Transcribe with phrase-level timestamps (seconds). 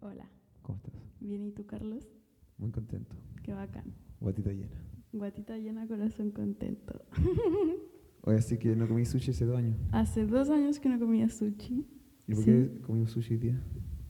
[0.00, 0.28] Hola,
[0.62, 0.94] ¿Cómo estás?
[1.20, 2.06] bien y tú, Carlos?
[2.58, 3.16] Muy contento.
[3.42, 3.94] Qué bacán.
[4.20, 4.76] Guatita llena.
[5.12, 7.00] Guatita llena, corazón contento.
[8.22, 9.76] Oye, así que no comí sushi hace dos años.
[9.92, 11.86] Hace dos años que no comía sushi.
[12.26, 12.50] ¿Y por Sí.
[12.50, 13.62] qué comimos sushi hoy día?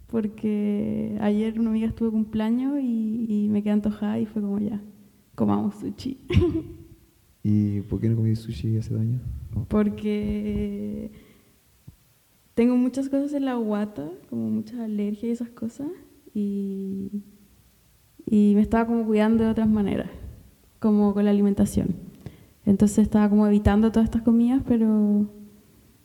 [0.09, 4.83] Porque ayer una amiga estuvo cumpleaños y, y me quedé antojada y fue como ya,
[5.35, 6.19] comamos sushi.
[7.45, 9.23] ¿Y por qué no comí sushi hace dos años?
[9.69, 11.11] Porque
[12.59, 15.87] tengo muchas cosas en la guata, como muchas alergias y esas cosas.
[16.35, 17.23] Y,
[18.27, 20.11] y me estaba como cuidando de otras maneras,
[20.81, 21.95] como con la alimentación.
[22.67, 25.31] Entonces estaba como evitando todas estas comidas, pero,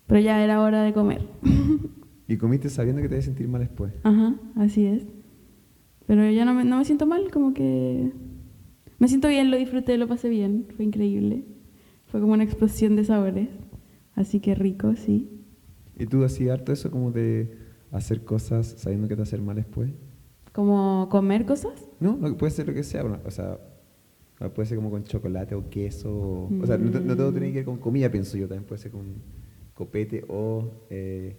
[0.05, 1.27] pero ya era hora de comer.
[2.27, 3.91] ¿Y comiste sabiendo que te ibas a sentir mal después?
[4.03, 5.07] Ajá, así es.
[6.05, 8.11] Pero ya no me, no me siento mal, como que
[8.99, 11.45] me siento bien, lo disfruté, lo pasé bien, fue increíble.
[12.05, 13.49] Fue como una explosión de sabores,
[14.13, 15.39] así que rico, sí.
[15.97, 17.57] ¿Y tú hacías harto eso como de
[17.91, 19.91] hacer cosas sabiendo que te hacer mal después?
[20.51, 21.73] Como comer cosas.
[21.99, 23.03] No, que puede ser lo que sea.
[23.03, 23.59] O sea,
[24.53, 26.11] puede ser como con chocolate o queso.
[26.11, 28.47] O, o sea, no, no todo tiene que ver con comida, pienso yo.
[28.47, 29.21] También puede ser con
[29.73, 31.35] copete o eh,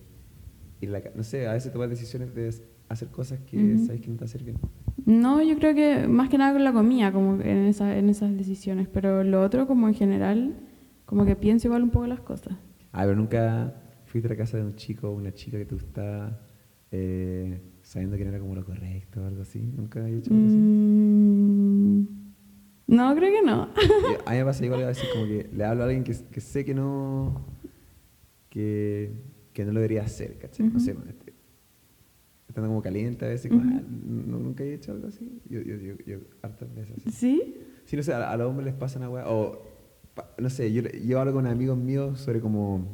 [0.82, 2.52] a la No sé, a veces tomar decisiones de
[2.88, 4.58] hacer cosas que sabes que no te hacer bien.
[5.06, 8.36] No, yo creo que más que nada con la comida, como en, esa, en esas
[8.36, 10.54] decisiones, pero lo otro como en general,
[11.06, 12.54] como que pienso igual un poco las cosas.
[12.92, 13.74] Ah, pero nunca
[14.14, 16.40] fuiste a la casa de un chico o una chica que te gustaba
[16.92, 19.58] eh, sabiendo que no era como lo correcto o algo así.
[19.60, 20.56] Nunca he hecho algo así.
[20.58, 22.06] Mm,
[22.86, 23.62] no, creo que no.
[24.24, 26.40] A mí me pasa igual a veces como que le hablo a alguien que, que
[26.40, 27.44] sé que no
[28.50, 29.10] que,
[29.52, 30.68] que no lo debería hacer, ¿cachai?
[30.68, 31.12] No sé, man,
[32.48, 35.40] estando como caliente a veces, como, ah, no- nunca he hecho algo así.
[35.50, 37.10] Yo, yo, yo, yo hartas veces así.
[37.10, 37.54] ¿Sí?
[37.84, 39.60] Sí, no sé, a, a los hombres les pasa una weá, o
[40.14, 42.86] pa- no sé, yo, yo hablo con amigos míos sobre como,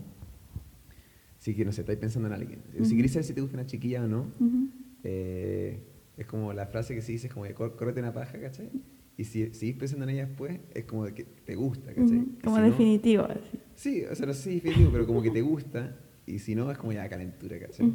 [1.41, 2.61] si que no sé, estáis pensando en alguien.
[2.73, 2.91] Si Ujú.
[2.91, 4.69] queréis saber si te gusta una chiquilla o no, Ujú.
[5.03, 5.83] eh,
[6.17, 8.71] es como la frase que se dice, es como "Cór- córrete una paja, ¿cachai?
[9.17, 12.19] Y si seguís pensando en ella después, es como de que te gusta, ¿cachai?
[12.19, 13.59] Ujú, Y Como si no- definitivo, así.
[13.75, 15.97] sí, o sea, no sé si definitivo, pero como que te gusta,
[16.27, 17.91] y si no, es como ya calentura, ¿cachai?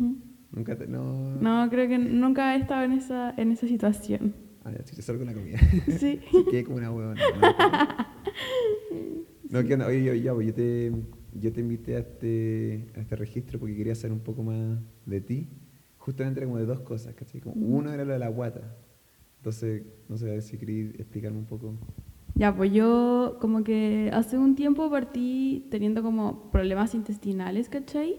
[0.52, 1.36] Nunca te, no...
[1.36, 4.34] No, creo que nunca he estado en esa, en esa situación.
[4.64, 5.60] Ah, ya, chucha, solo con la comida.
[6.00, 6.20] Sí.
[6.32, 7.22] Sí, quedé como una huevona.
[7.36, 7.56] No,
[9.50, 9.88] no ¿qué onda?
[9.88, 10.92] Oye, yo, ya, pues, yo, te,
[11.40, 15.22] yo te invité a este, a este registro porque quería saber un poco más de
[15.22, 15.48] ti.
[15.98, 17.42] Justamente era como de dos cosas, ¿cachai?
[17.42, 18.76] Como uno era lo de la guata.
[19.38, 21.74] Entonces, no sé, a ver si queréis explicarme un poco.
[22.36, 28.18] Ya, pues yo como que hace un tiempo partí teniendo como problemas intestinales, ¿cachai?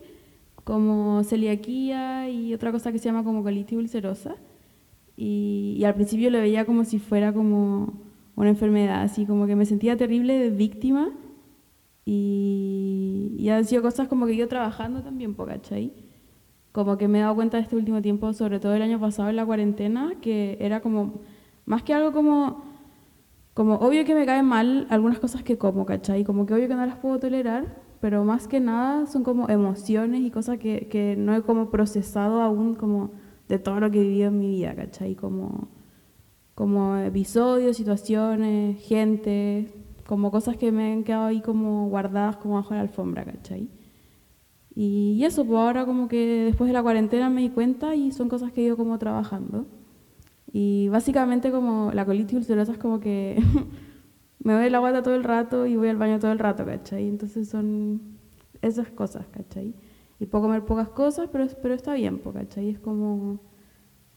[0.64, 4.36] Como celiaquía y otra cosa que se llama como colitis ulcerosa.
[5.16, 7.94] Y, y al principio lo veía como si fuera como
[8.36, 11.10] una enfermedad, así como que me sentía terrible de víctima.
[12.06, 15.92] Y, y han sido cosas como que yo trabajando también, ¿cachai?
[16.72, 19.28] Como que me he dado cuenta de este último tiempo, sobre todo el año pasado
[19.28, 21.20] en la cuarentena, que era como,
[21.66, 22.64] más que algo como
[23.56, 26.24] como obvio que me caen mal algunas cosas que como, ¿cachai?
[26.24, 30.20] Como que obvio que no las puedo tolerar, pero más que nada son como emociones
[30.20, 33.12] y cosas que, que no he como procesado aún como
[33.48, 35.14] de todo lo que he vivido en mi vida, ¿cachai?
[35.14, 35.68] Como,
[36.54, 39.72] como episodios, situaciones, gente,
[40.06, 43.68] como cosas que me han quedado ahí como guardadas como bajo la alfombra, ¿cachai?
[44.74, 48.28] Y, eso, pues ahora como que después de la cuarentena me di cuenta y son
[48.28, 49.66] cosas que he ido como trabajando.
[50.52, 53.42] Y básicamente como la colitis ulcerosa es como que
[54.38, 57.08] me doy la guata todo el rato y voy al baño todo el rato, ¿cachai?
[57.08, 58.18] Entonces son
[58.62, 59.74] esas cosas, ¿cachai?
[60.20, 62.70] Y puedo comer pocas cosas, pero, pero está bien, po, ¿cachai?
[62.70, 63.40] Es como...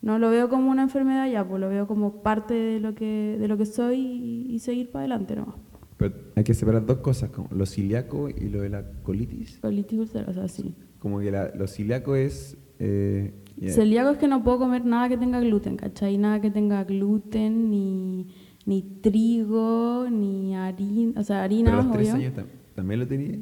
[0.02, 3.38] No lo veo como una enfermedad ya, pues lo veo como parte de lo que,
[3.40, 5.56] de lo que soy y, y seguir para adelante nomás.
[6.00, 9.60] Pero hay que separar dos cosas, como lo ciliaco y lo de la colitis.
[9.60, 10.74] Colitis ulcerosa, sí.
[10.98, 12.58] Como que la, lo ciliaco es...
[12.80, 13.34] eh,
[13.68, 16.18] Celíaco es que no puedo comer nada que tenga gluten, ¿cachai?
[16.18, 18.28] Nada que tenga gluten, ni,
[18.66, 22.26] ni trigo, ni harina, o sea, harina, pero los 13 obvio.
[22.28, 23.38] años tam- también lo tenía.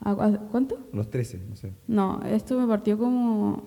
[0.00, 0.78] ¿A- a- ¿Cuánto?
[0.92, 1.72] Los 13, no sé.
[1.88, 3.62] No, esto me partió como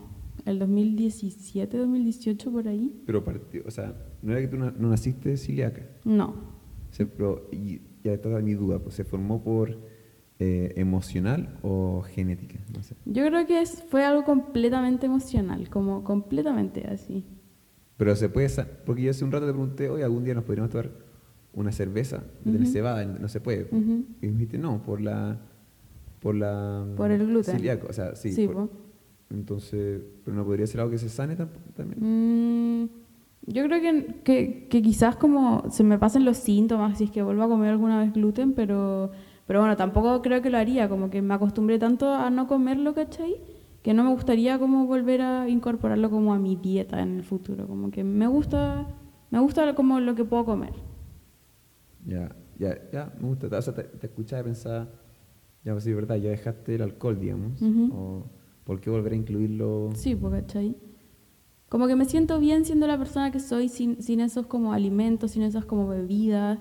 [0.45, 3.01] el 2017, 2018, por ahí.
[3.07, 5.81] Pero partió, o sea, no era que tú no, no naciste celíaca.
[6.05, 6.35] No.
[6.91, 9.77] Se, pero, y ya está mi duda, pues, ¿se formó por
[10.39, 12.59] eh, emocional o genética?
[12.75, 12.95] No sé.
[13.05, 17.25] Yo creo que es, fue algo completamente emocional, como completamente así.
[17.97, 18.47] Pero se puede,
[18.85, 20.89] porque yo hace un rato te pregunté, oye, algún día nos podríamos tomar
[21.53, 22.65] una cerveza de Ujú.
[22.65, 23.67] cebada, no se puede.
[24.21, 25.37] Y me dijiste, no, por la...
[26.21, 26.85] Por la...
[26.95, 27.55] Por el gluten.
[27.55, 28.31] Celíaco, o sea, sí.
[28.31, 28.69] Sí, por-
[29.29, 31.99] entonces, pero no podría ser algo que se sane también.
[32.83, 32.89] Mm,
[33.49, 37.21] yo creo que, que, que quizás como se me pasen los síntomas si es que
[37.21, 39.11] vuelvo a comer alguna vez gluten, pero,
[39.47, 42.93] pero bueno, tampoco creo que lo haría, como que me acostumbré tanto a no comerlo,
[42.93, 43.35] ¿cachai?
[43.81, 47.67] que no me gustaría como volver a incorporarlo como a mi dieta en el futuro,
[47.67, 48.87] como que me gusta,
[49.31, 50.73] me gusta como lo que puedo comer.
[52.05, 53.57] Ya, ya, ya, me gusta.
[53.57, 54.89] O sea, te, te escuchaba y pensaba,
[55.63, 57.61] ya, pues sí, verdad, ya dejaste el alcohol, digamos.
[57.61, 57.89] Ujú.
[57.93, 58.25] o,
[58.63, 59.89] ¿Por qué volver a incluirlo?
[59.95, 60.75] Sí, pues, ¿cachai?
[61.69, 65.31] Como que me siento bien siendo la persona que soy sin, sin esos como alimentos,
[65.31, 66.59] sin esas como bebidas.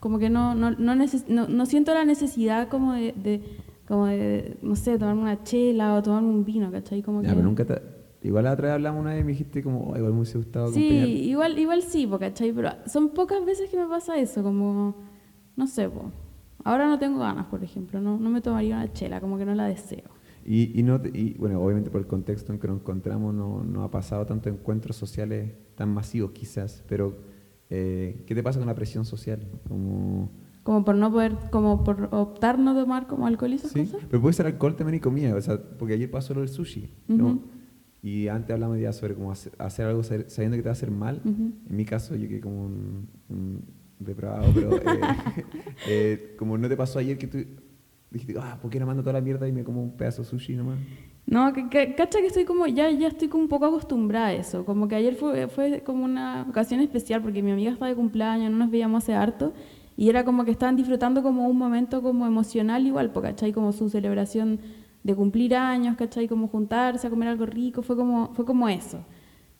[0.00, 3.42] Como que no, no, no, neces- no, no siento la necesidad como de, de-
[3.86, 7.02] como de, no sé, tomarme una chela o tomarme un vino, ¿cachai?
[7.02, 7.34] Como Ya, que...
[7.36, 7.80] pero nunca te...
[8.22, 10.36] Igual la otra vez hablamos una vez y me dijiste como, "Oh, igual me hubiese
[10.38, 11.08] gustado Sí, acompañar".
[11.08, 12.52] igual, igual sí, po, ¿cachai?
[12.52, 14.96] Pero son pocas veces que me pasa eso, como,
[15.56, 16.10] no sé, po.
[16.64, 19.54] Ahora no tengo ganas, por ejemplo, no, no me tomaría una chela, como que no
[19.54, 20.02] la deseo.
[20.50, 23.82] Y, y, no y, bueno, obviamente por el contexto en que nos encontramos no, no
[23.82, 27.18] ha pasado tanto encuentros sociales tan masivos quizás, pero
[27.68, 29.46] eh, ¿qué te pasa con la presión social?
[29.68, 30.30] Como,
[30.62, 33.64] Como por no poder, como por optar no tomar como alcohol y ¿sí?
[33.84, 34.00] cosas.
[34.08, 36.94] Pero puede ser alcohol también y comida, o sea, porque ayer pasó lo del sushi,
[37.08, 37.26] ¿no?
[37.26, 37.40] Ujú.
[38.02, 40.78] Y antes hablamos ya sobre cómo hacer, hacer algo sa- sabiendo que te va a
[40.80, 41.20] hacer mal.
[41.26, 41.52] Ujú.
[41.68, 43.64] En mi caso yo quedé como un, un
[43.98, 45.00] depravado, pero eh,
[45.86, 47.38] eh, como no te pasó ayer que tú
[48.10, 50.28] dijiste, ah, ¿por qué no mando toda la mierda y me como un pedazo de
[50.28, 50.78] sushi nomás?
[51.26, 54.32] No, que, que- cacha que estoy como, ya, ya estoy como un poco acostumbrada a
[54.34, 54.64] eso.
[54.64, 58.50] Como que ayer fue, fue como una ocasión especial porque mi amiga estaba de cumpleaños,
[58.50, 59.52] no nos veíamos hace harto.
[59.96, 63.52] Y era como que estaban disfrutando como un momento como emocional igual, po, ¿cachai?
[63.52, 64.60] Como su celebración
[65.02, 66.28] de cumplir años, ¿cachai?
[66.28, 69.04] Como juntarse a comer algo rico, fue como, fue como eso.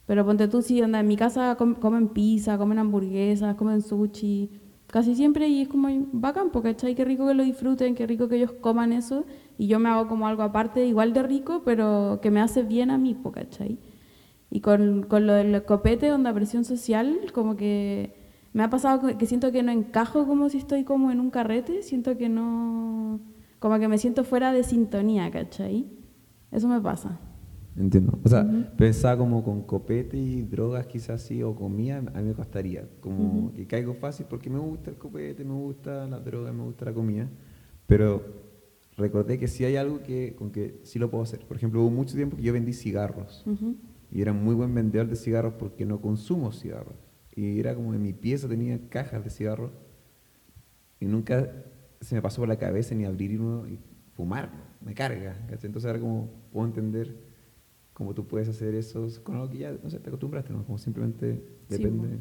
[0.06, 4.50] Pero ponte tú, sí, onda, en mi casa com- comen pizza, comen hamburguesas, comen sushi,
[4.88, 6.94] casi siempre, y es como bacán, po, ¿cachai?
[6.94, 9.24] Qué rico que lo disfruten, qué rico que ellos coman eso,
[9.56, 12.90] y yo me hago como algo aparte, igual de rico, pero que me hace bien
[12.90, 13.78] a mí, ¿cachai?
[14.50, 18.14] Y con, con lo del copete, onda presión social, como que
[18.52, 21.82] me ha pasado que siento que no encajo como si estoy como en un carrete,
[21.82, 23.20] siento que no,
[23.58, 25.86] como que me siento fuera de sintonía, ¿cachai?
[26.50, 27.20] Eso me pasa.
[27.78, 28.18] Entiendo.
[28.24, 28.64] O sea, Ujú.
[28.76, 32.88] pensaba como con copete y drogas quizás sí, o comida, a mí me costaría.
[33.00, 33.52] Como Ujú.
[33.52, 36.92] que caigo fácil porque me gusta el copete, me gusta la droga, me gusta la
[36.92, 37.28] comida.
[37.86, 38.22] Pero
[38.96, 41.40] recordé que sí hay algo que con que sí lo puedo hacer.
[41.46, 43.44] Por ejemplo, hubo mucho tiempo que yo vendí cigarros.
[43.46, 43.76] Ujú.
[44.10, 46.96] Y era muy buen vendedor de cigarros porque no consumo cigarros.
[47.36, 49.70] Y era como en mi pieza tenía cajas de cigarros.
[50.98, 51.48] Y nunca
[52.00, 53.78] se me pasó por la cabeza ni abrir uno y
[54.16, 54.50] fumar.
[54.84, 55.36] Me carga.
[55.48, 55.66] ¿cachai?
[55.66, 57.27] Entonces ahora como puedo entender
[57.98, 60.64] cómo tú puedes hacer eso con algo que ya, no sé, te acostumbraste, ¿no?
[60.64, 62.18] Como simplemente depende.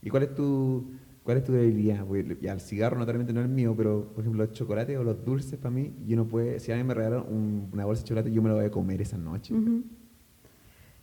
[0.00, 0.92] ¿Y cuál es tu
[1.24, 2.06] cuál es tu debilidad?
[2.06, 5.02] Porque ya el cigarro notoriamente no es el mío, pero por ejemplo los chocolates o
[5.02, 8.02] los dulces para mí, yo no puedo, si a mí me regalan un- una bolsa
[8.02, 9.52] de chocolate, yo me la voy a comer esa noche.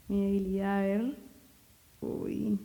[0.08, 1.18] Mi debilidad, a ver.
[2.00, 2.58] Uy.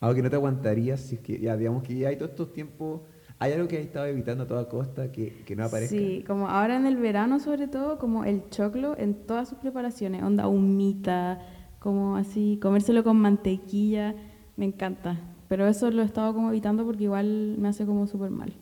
[0.00, 2.52] Algo que no te aguantarías si es que ya digamos que ya hay todos estos
[2.52, 3.02] tiempos,
[3.42, 5.96] hay algo que has estado evitando a toda costa que, que no aparezca.
[5.96, 10.22] Sí, como ahora en el verano sobre todo, como el choclo en todas sus preparaciones,
[10.22, 11.40] onda humita,
[11.78, 14.14] como así, comérselo con mantequilla,
[14.56, 15.20] me encanta.
[15.48, 18.52] Pero eso lo he estado como evitando porque igual me hace como súper mal.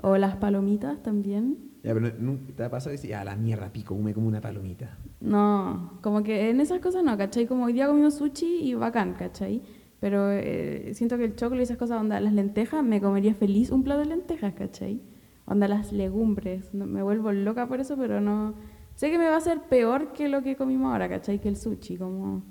[0.00, 1.58] O las palomitas también.
[1.82, 4.96] Ya, pero no- ¿te ha pasado dices, ah, la mierda, pico, me como una palomita?
[5.20, 7.46] No, como que en esas cosas no, ¿cachai?
[7.46, 9.62] Como hoy día comimos sushi y bacán, ¿cachai?
[10.00, 13.70] Pero eh, siento que el choclo y esas cosas, onda, las lentejas, me comería feliz
[13.70, 15.00] un plato de lentejas, ¿cachai?
[15.44, 18.54] Onda, las legumbres, me vuelvo loca por eso, pero no...
[18.94, 21.40] Sé que me va a ser peor que lo que comimos ahora, ¿cachai?
[21.40, 22.42] Que el sushi, como...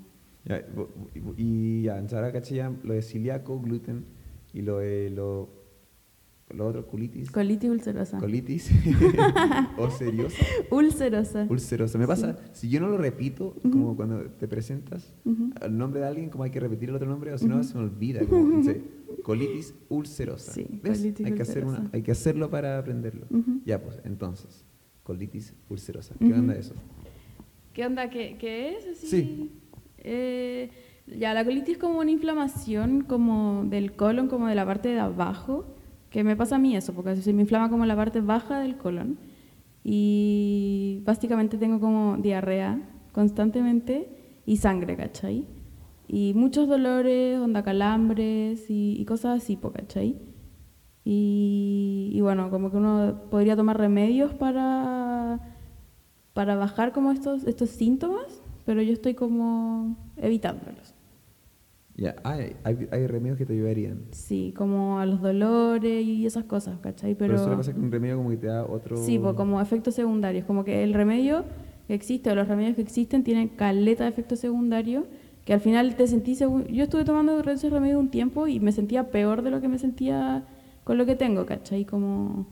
[1.36, 4.06] Y ya, ahora caché ya lo de celíaco, gluten
[4.54, 5.50] y lo de lo,
[6.50, 7.30] lo otro, colitis.
[7.30, 8.18] Colitis ulcerosa.
[8.18, 8.70] Colitis
[9.78, 10.36] o seriosa,
[10.70, 11.46] Ulcerosa.
[11.48, 11.98] ulcerosa.
[11.98, 15.50] Me pasa, si yo no lo repito, como cuando te presentas, Ujú.
[15.60, 17.76] el nombre de alguien, como hay que repetir el otro nombre, o si no se
[17.76, 18.24] me olvida.
[18.26, 18.80] Como, no sé,
[19.22, 20.52] colitis ulcerosa.
[20.52, 20.98] Sí, ¿Ves?
[20.98, 21.96] colitis hay, que hacer una, ulcerosa.
[21.96, 23.26] hay que hacerlo para aprenderlo.
[23.64, 24.64] Ya, pues, entonces,
[25.02, 26.14] colitis ulcerosa.
[26.18, 26.74] ¿Qué onda eso?
[27.74, 28.10] ¿Qué onda?
[28.10, 28.86] ¿Qué, qué es?
[28.88, 29.50] Así, Sí.
[29.98, 30.70] eh,
[31.06, 34.98] ya, la colitis es como una inflamación como del colon, como de la parte de
[34.98, 35.74] abajo,
[36.18, 38.76] que me pasa a mí eso, porque se me inflama como la parte baja del
[38.76, 39.20] colon.
[39.84, 42.80] Y básicamente tengo como diarrea
[43.12, 45.46] constantemente y sangre, ¿cachai?
[46.08, 50.16] Y muchos dolores, onda calambres y, y cosas así, ¿cachai?
[51.04, 55.54] Y, y bueno, como que uno podría tomar remedios para
[56.32, 60.97] para bajar como estos, estos síntomas, pero yo estoy como evitándolos.
[61.98, 64.02] Ya, hay, hay, hay remedios que te ayudarían.
[64.12, 67.16] Sí, como a los dolores y esas cosas, ¿cachai?
[67.16, 68.96] Pero, Pero, eso le pasa que un remedio como que te da otro...
[68.96, 71.44] sí, pues como efectos secundarios, como que el remedio
[71.88, 75.04] que existe o los remedios que existen tienen caleta de efectos secundarios
[75.44, 78.70] que al final te sentís, segu- yo estuve tomando ese remedio un tiempo y me
[78.70, 80.46] sentía peor de lo que me sentía
[80.84, 81.84] con lo que tengo, ¿cachai?
[81.84, 82.46] Como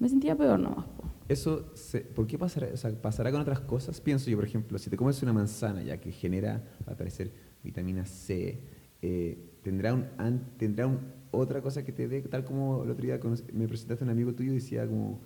[0.00, 0.86] me sentía peor nomás.
[0.86, 1.04] po.
[1.28, 4.00] eso, se, ¿por qué pasará, o sea, pasará con otras cosas?
[4.00, 7.30] Pienso yo, por ejemplo, si te comes una manzana ya que genera, al parecer,
[7.62, 8.60] vitamina C,
[9.02, 10.06] eh, tendrá, un,
[10.56, 13.20] tendrá un, otra cosa que te dé, tal como el otro día
[13.52, 15.20] me presentaste un amigo tuyo y decía como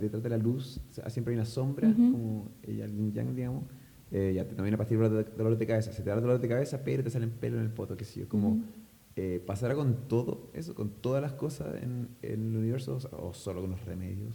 [0.00, 3.64] detrás de la luz siempre hay una sombra, como ella, el yang, digamos,
[4.10, 6.48] eh, ya te también a partir de dolor de cabeza, se te da dolor de
[6.48, 8.62] cabeza, pero te salen pelo en el poto, que sé yo, como
[9.14, 13.60] eh, pasará con todo eso, con todas las cosas en, en el universo o solo
[13.60, 14.34] con los remedios.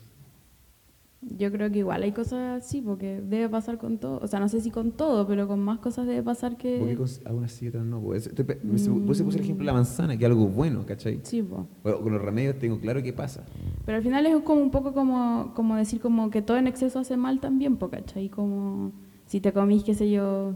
[1.22, 4.20] Yo creo que igual hay cosas así, porque debe pasar con todo.
[4.22, 6.78] O sea, no sé si con todo, pero con más cosas debe pasar que.
[6.78, 8.00] Porque con algunas sí, otras no.
[8.02, 9.06] Pues, mm.
[9.06, 11.20] Puse, el ejemplo de la manzana, que es algo bueno, ¿cachai?
[11.24, 11.96] Sí, pues.
[11.96, 13.44] con los remedios tengo claro qué pasa.
[13.86, 17.00] Pero al final es como un poco como, como decir como que todo en exceso
[17.00, 18.30] hace mal también, ¿cachai?
[18.30, 18.92] Como
[19.26, 20.56] si te comís, qué sé yo,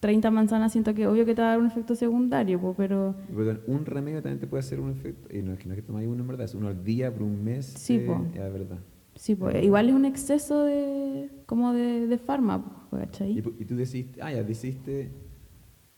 [0.00, 3.14] 30 manzanas, siento que obvio que te va a dar un efecto secundario, po, pero...
[3.34, 3.60] pero...
[3.66, 5.86] un remedio también te puede hacer un efecto, y no es que, no es que
[5.86, 7.66] tomáis uno en verdad, es uno al día por un mes.
[7.66, 8.78] Sí, eh, Es verdad.
[9.16, 13.32] Sí, pues igual es un exceso de como de, de fármaco, ¿cachai?
[13.32, 15.10] Y, y, tú decidiste, ah, ya, decidiste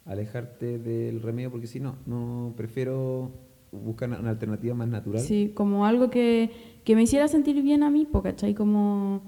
[0.04, 3.32] alejarte del remedio porque si no, no, prefiero
[3.72, 5.20] buscar una, alternativa más natural.
[5.20, 6.50] Sí, como algo que,
[6.84, 8.54] que me hiciera sentir bien a mí, ¿cachai?
[8.54, 9.22] Como,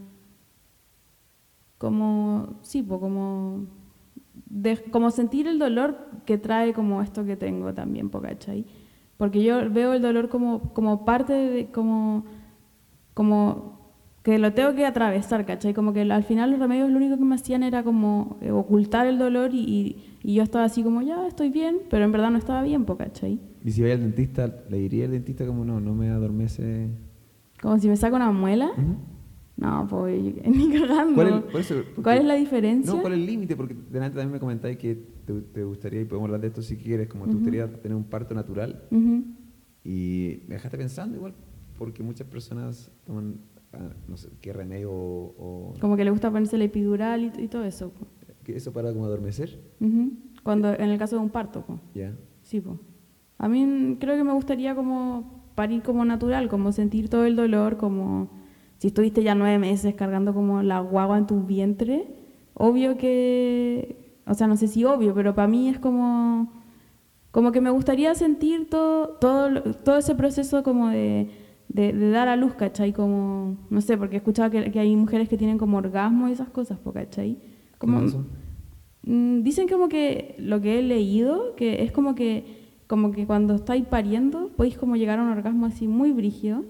[1.76, 3.66] como, sí, pues como,
[4.46, 8.64] de, como sentir el dolor que trae como esto que tengo también, ¿cachai?
[9.16, 12.24] Porque yo veo el dolor como, como parte de, como,
[13.12, 13.79] como
[14.22, 15.72] que lo tengo que atravesar, ¿cachai?
[15.72, 19.06] Como que al final los remedios lo único que me hacían era como eh, ocultar
[19.06, 22.38] el dolor y, y, yo estaba así como, ya, estoy bien, pero en verdad no
[22.38, 23.40] estaba bien, ¿cachai?
[23.64, 26.90] Y si voy al dentista, le diría al dentista como, no, no me adormece...
[27.62, 28.70] Como si me saca una muela.
[29.56, 31.14] No, pues ni cagando.
[31.14, 32.94] ¿Cuál, es, ¿Cuál es la diferencia?
[32.94, 33.56] No, ¿cuál es el límite?
[33.56, 34.94] Porque delante también me comentáis que
[35.26, 38.34] te, gustaría, y podemos hablar de esto si quieres, como te gustaría tener un parto
[38.34, 38.82] natural.
[39.84, 41.34] Y me dejaste pensando igual,
[41.78, 43.40] porque muchas personas toman
[44.08, 47.92] no sé, qué remedio o, Como que le gusta ponerse la epidural y, todo eso.
[48.46, 49.60] ¿Eso para como adormecer?
[50.42, 51.64] Cuando, en el caso de un parto.
[51.94, 52.16] Ya.
[52.42, 52.78] Sí, pues.
[53.38, 57.76] A mí creo que me gustaría como parir como natural, como sentir todo el dolor,
[57.76, 58.30] como
[58.78, 62.08] si estuviste ya nueve meses cargando como la guagua en tu vientre,
[62.54, 66.52] obvio que, o sea, no sé si obvio, pero para mí es como,
[67.30, 71.30] como que me gustaría sentir todo, todo, todo ese proceso como de
[71.72, 72.92] de, dar a luz, ¿cachai?
[72.92, 76.50] Como, no sé, porque he escuchado que, hay mujeres que tienen como orgasmo y esas
[76.50, 77.38] cosas, ¿cachai?
[77.78, 78.00] Como,
[79.02, 83.54] mm, dicen como que lo que he leído, que es como que, como que cuando
[83.54, 86.64] estáis pariendo, podéis como llegar a un orgasmo así muy brígido.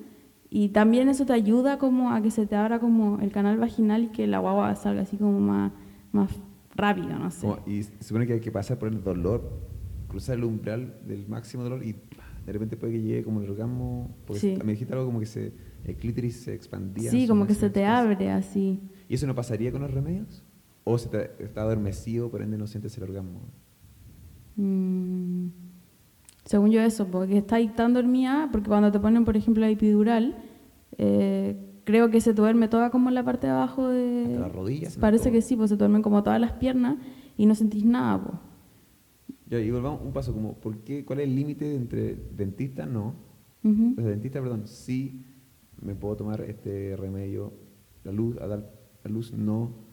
[0.50, 4.04] Y también eso te ayuda como a que se te abra como el canal vaginal
[4.04, 5.72] y que la guagua salga así como más,
[6.12, 6.30] más
[6.74, 7.46] rápido, no sé.
[7.66, 9.48] y se supone que hay que pasar por el dolor,
[10.08, 11.94] cruzar el umbral del máximo dolor y
[12.50, 15.52] de repente puede que llegue como el orgasmo, porque me dijiste algo como que se,
[15.84, 17.08] el clítoris se expandía.
[17.08, 18.80] Sí, como que se te abre así.
[19.08, 20.42] ¿Y eso no pasaría con los remedios?
[20.82, 23.42] ¿O se te, está adormecido, por ende no sientes el orgasmo?
[24.56, 25.50] Mm,
[26.44, 30.42] según yo eso, porque está tan dormida, porque cuando te ponen, por ejemplo, la epidural,
[30.98, 34.40] eh, creo que se duerme toda como en la parte de abajo de...
[34.40, 34.96] las rodillas.
[34.96, 36.96] Parece que sí, pues se duermen como todas las piernas
[37.36, 38.49] y no sentís nada, pues.
[39.50, 42.86] Ya, y volvamos un paso, como, ¿por qué, ¿cuál es el límite entre dentista?
[42.86, 43.14] No.
[43.62, 45.24] dentista, perdón, sí
[45.82, 47.52] me puedo tomar este remedio,
[48.04, 48.70] la luz, a dar
[49.04, 49.90] la luz, no.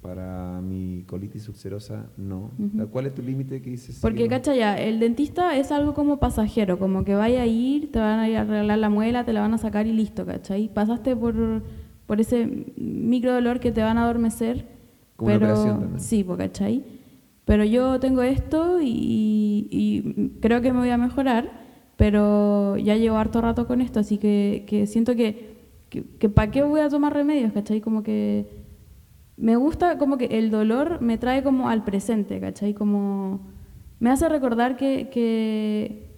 [0.00, 2.50] Para mi colitis ulcerosa, no.
[2.90, 4.00] ¿Cuál es tu límite que dices?
[4.02, 8.00] Porque, cacha ya, el dentista es algo como pasajero, como que vaya a ir, te
[8.00, 10.68] van a ir a arreglar la muela, te la van a sacar y listo, ¿cachai?
[10.74, 11.62] Pasaste por,
[12.06, 14.66] por ese micro dolor que te van a adormecer.
[15.14, 16.00] Como pero, una operación también.
[16.00, 16.84] Sí, ¿cachai?
[17.44, 21.50] Pero yo tengo esto y, creo que me voy a mejorar,
[21.96, 25.52] pero ya llevo harto rato con esto, así que, que siento que,
[25.88, 27.52] que, ¿para qué voy a tomar remedios?
[27.52, 27.80] ¿Cachai?
[27.80, 28.46] Como que
[29.36, 32.74] me gusta, como que el dolor me trae como al presente, ¿cachai?
[32.74, 33.40] Como
[33.98, 36.10] me hace recordar que, que,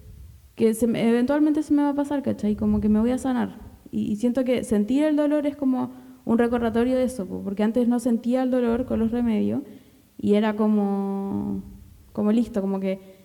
[0.55, 2.55] que eventualmente se me va a pasar, ¿cachai?
[2.55, 3.59] Como que me voy a sanar.
[3.91, 5.91] Y, y, siento que sentir el dolor es como
[6.23, 9.61] un recordatorio de eso, porque antes no sentía el dolor con los remedios
[10.17, 11.61] y era como,
[12.13, 13.15] como listo, como que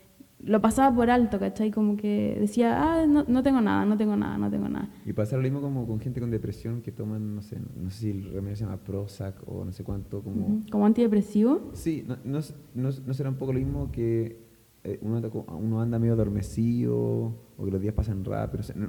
[0.42, 1.70] lo pasaba por alto, ¿cachai?
[1.70, 4.88] Como que decía, ah, no, no, tengo nada, no tengo nada, no tengo nada.
[5.04, 7.98] Y pasa lo mismo como con gente con depresión que toman, no sé, no sé
[7.98, 10.62] si el remedio se llama Prozac o no sé cuánto, como...
[10.70, 11.70] ¿Como antidepresivo?
[11.74, 12.40] Sí, no, no,
[12.74, 14.48] no, será un poco lo mismo que
[14.84, 15.20] eh, uno,
[15.58, 18.88] uno, anda medio adormecido o que los días pasan rápido, no,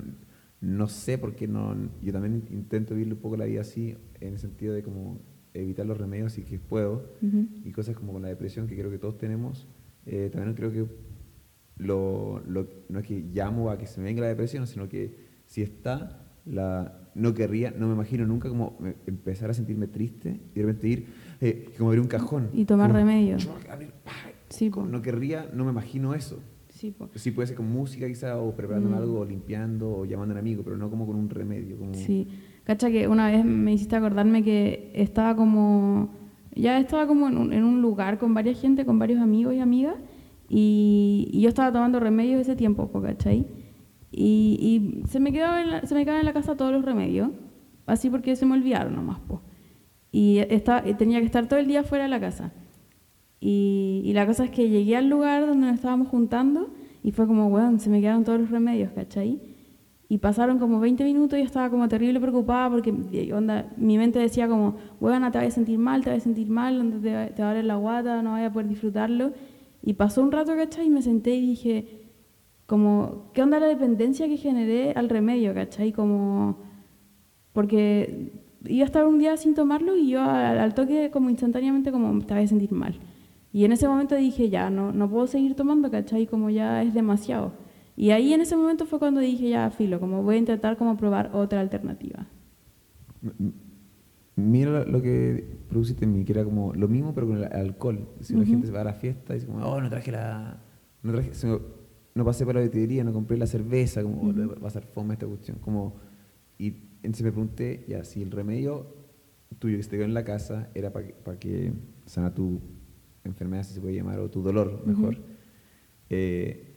[0.61, 1.75] no sé por qué no...
[2.01, 5.19] Yo también intento vivir un poco la vida así, en el sentido de como
[5.53, 7.03] evitar los remedios si que puedo,
[7.63, 9.67] y cosas como con la depresión que creo que todos tenemos,
[10.05, 10.85] eh, también creo que
[11.77, 15.15] lo, lo, no es que llamo a que se me venga la depresión, sino que
[15.45, 18.77] si está, la, no querría, no me imagino nunca como
[19.07, 21.05] empezar a sentirme triste y de repente ir,
[21.41, 22.49] eh, como abrir un cajón.
[22.53, 23.37] Y tomar Como, remedio.
[23.69, 24.11] abrir, pa,
[24.49, 26.39] Sí, no querría, no me imagino eso.
[26.69, 26.93] Sí.
[27.15, 28.99] Sí puede ser con música quizá, o preparándome Mm.
[28.99, 31.77] algo, o limpiando, o llamando a un amigo, pero no como con un remedio.
[31.77, 32.27] Como, Sí.
[32.63, 36.09] Cacha que una vez me hiciste acordarme que estaba como.
[36.53, 39.95] Ya estaba como en un, lugar con varias gente, con varios amigos y amigas,
[40.49, 43.47] y, yo estaba tomando remedios ese tiempo, po, ¿cachai?
[44.11, 44.57] Y,
[45.01, 47.29] y se, me quedaba se me quedaban en la casa todos los remedios,
[47.85, 49.41] así porque se me olvidaron nomás, po.
[50.11, 52.51] Y, estaba, tenía que estar todo el día fuera de la casa.
[53.39, 56.69] Y, y la cosa es que llegué al lugar donde nos estábamos juntando
[57.01, 59.39] y fue como, weón, se me quedaron todos los remedios, ¿cachai?
[60.13, 63.97] Y pasaron como 20 minutos y yo estaba como terrible preocupada porque eh, onda, mi
[63.97, 67.13] mente decía como, weón, te vas a sentir mal, te vas a sentir mal, te,
[67.13, 69.31] va- te va a doler la guata, no vas a poder disfrutarlo.
[69.81, 70.87] Y pasó un rato, ¿cachai?
[70.87, 71.75] Y me senté y dije,
[72.65, 75.93] como, ¿qué onda la dependencia que generé al remedio, ¿cachai?
[75.93, 76.57] Como,
[77.53, 78.33] porque
[78.65, 82.19] iba a estar un día sin tomarlo y yo al, al toque como instantáneamente como
[82.25, 82.95] te vas a sentir mal.
[83.53, 86.27] Y en ese momento dije, ya, no, no puedo seguir tomando, ¿cachai?
[86.27, 87.53] Como ya es demasiado.
[88.01, 90.97] Y ahí en ese momento fue cuando dije, ya, filo, como voy a intentar como
[90.97, 92.25] probar otra alternativa.
[94.35, 98.07] Mira lo- que produciste en mí, que era como lo mismo, pero con el alcohol.
[98.21, 98.49] Si la Ujú.
[98.49, 100.59] gente se va a la fiesta y dice como, oh, no traje la...
[101.03, 101.59] No, traje, se me-
[102.15, 105.13] no pasé por la botillería, no compré la cerveza, como, oh, va a ser fome
[105.13, 105.57] esta cuestión.
[105.59, 105.97] Como,
[106.57, 106.69] y
[107.03, 108.95] entonces me pregunté, ya, si el remedio
[109.59, 111.71] tuyo que se te quedó en la casa era para que, pa que
[112.07, 112.61] sana tu
[113.23, 115.13] enfermedad, si se puede llamar, o tu dolor, mejor.
[115.13, 115.21] Ujú.
[116.09, 116.70] Eh, entonces,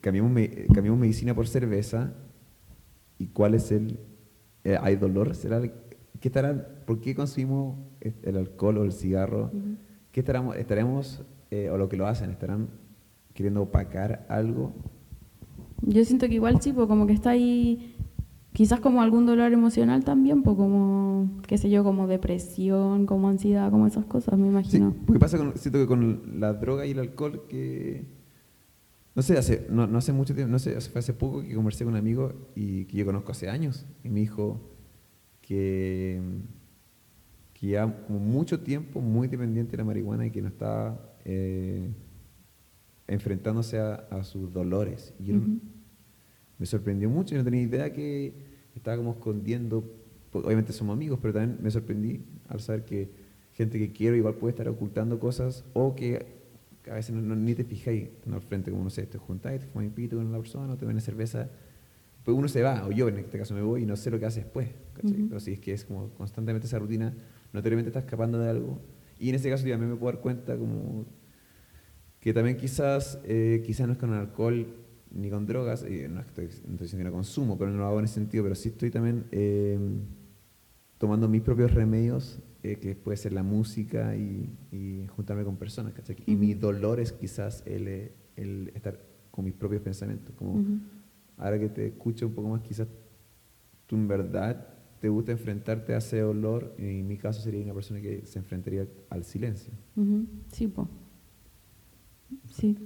[0.00, 0.32] cambiamos,
[0.72, 2.12] cambiamos medicina por cerveza.
[3.18, 3.98] ¿Y cuál es el...?
[4.64, 5.34] eh, ¿Hay dolor?
[5.34, 9.46] ¿Será ¿Qué estarán, ¿Por qué consumimos el alcohol o el cigarro?
[9.46, 9.76] Ujú.
[10.12, 12.68] ¿Qué estaremos, estaremos eh, o lo que lo hacen, estarán
[13.32, 14.72] queriendo opacar algo?
[15.82, 17.96] Yo siento que igual sí, pues como que está ahí,
[18.52, 23.70] quizás como algún dolor emocional también, pues como, qué sé yo, como depresión, como ansiedad,
[23.70, 24.94] como esas cosas, me Sí, imagino.
[25.06, 28.04] porque pasa con, siento que con la droga y el alcohol que...
[29.20, 31.84] No sé, hace, no, no hace mucho tiempo, no sé, fue hace poco que conversé
[31.84, 34.58] con un amigo y que yo conozco hace años y me dijo
[35.42, 36.22] que,
[37.52, 41.90] que como mucho tiempo muy dependiente de la marihuana y que no estaba eh,
[43.08, 45.12] enfrentándose a, a sus dolores.
[45.18, 45.34] Y yo
[46.56, 48.32] me sorprendió mucho, yo no tenía idea que
[48.74, 49.84] estaba como escondiendo,
[50.30, 53.10] pues, obviamente somos amigos, pero también me sorprendí al saber que
[53.52, 56.39] gente que quiero igual puede estar ocultando cosas o que
[56.88, 59.60] a veces no, no- ni te fijáis estando al frente, como no sé, te juntáis,
[59.60, 61.48] te un pito con la persona, o te ven cerveza,
[62.24, 64.18] pues uno se va, o yo en este caso me voy y no sé lo
[64.20, 65.12] que hace después, ¿cachai?
[65.20, 65.28] Ujú.
[65.28, 67.14] pero si es que es como constantemente esa rutina,
[67.52, 68.80] notoriamente estás escapando de algo,
[69.18, 71.06] y en este caso yo también me puedo dar cuenta como
[72.20, 74.66] que también quizás, eh, quizás no es con alcohol
[75.12, 77.86] ni con drogas, y no estoy, no estoy diciendo que no consumo, pero no lo
[77.86, 79.78] hago en ese sentido, pero sí estoy también eh,
[80.98, 85.92] tomando mis propios remedios, eh, que puede ser la música y, y juntarme con personas,
[85.94, 86.16] ¿cachai?
[86.26, 86.40] Y Ujú.
[86.40, 88.98] mi dolor es quizás el, eh, el estar
[89.30, 90.62] con mis propios pensamientos, como
[91.38, 92.88] ahora que te escucho un poco más, quizás
[93.86, 94.66] tú en verdad
[95.00, 98.86] te gusta enfrentarte a ese dolor, en mi caso sería una persona que se enfrentaría
[99.08, 99.72] al silencio.
[100.52, 100.88] Sí, pues.
[102.50, 102.76] Sí.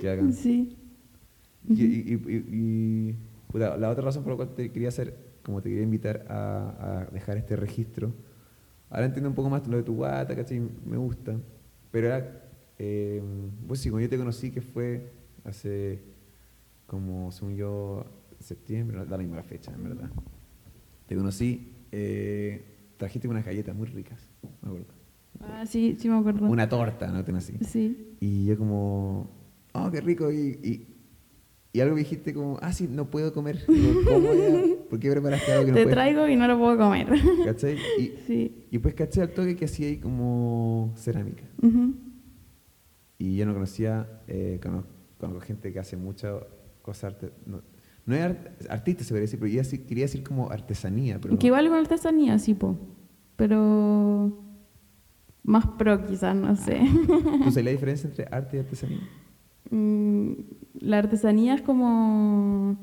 [0.00, 0.76] Que hagan Sí.
[1.68, 2.44] Y, y- y-
[3.10, 3.16] y-
[3.50, 7.04] puta, la otra razón por la cual te quería hacer, como te quería invitar a,
[7.04, 8.12] a dejar este registro,
[8.90, 10.60] ahora entiendo un poco más lo de tu guata, ¿cachai?
[10.84, 11.36] Me gusta,
[11.92, 13.22] pero era, eh,
[13.68, 15.12] pues sí, cuando yo te conocí, que fue
[15.44, 16.02] hace
[16.88, 18.04] como, según yo,
[18.40, 20.10] septiembre, no, da la misma fecha, en verdad.
[21.06, 22.64] Te conocí, eh,
[22.96, 24.28] trajiste unas galletas muy ricas,
[24.62, 24.94] me acuerdo.
[25.42, 26.46] Ah, sí, sí me acuerdo.
[26.46, 27.56] Una torta, no te conocí.
[27.60, 28.16] Sí.
[28.18, 29.30] Y yo como,
[29.74, 30.32] oh, qué rico.
[30.32, 30.95] Y, y,
[31.76, 33.64] y algo me dijiste como, ah, sí, no puedo comer.
[33.66, 34.28] ¿Cómo?
[34.90, 35.94] ¿Por qué preparaste algo que no Te puedes?
[35.94, 37.06] traigo y no lo puedo comer.
[37.44, 37.76] ¿Cachai?
[37.98, 38.64] Y, sí.
[38.70, 41.44] y pues caché al toque que hacía ahí como cerámica.
[41.62, 41.94] Ujú.
[43.18, 46.34] Y yo no conocía, eh, conozco, conozco gente que hace muchas
[46.82, 47.62] cosas, arte- no,
[48.06, 51.18] no es art- artista se podría decir, pero yo quería decir como artesanía.
[51.20, 52.78] Pero Que igual con artesanía, sí, po.
[53.36, 54.38] Pero
[55.42, 56.80] más pro quizás, no sé.
[57.06, 59.00] ¿Tú sabes la diferencia entre arte y artesanía?
[59.70, 60.32] Mm,
[60.80, 62.76] la artesanía es como,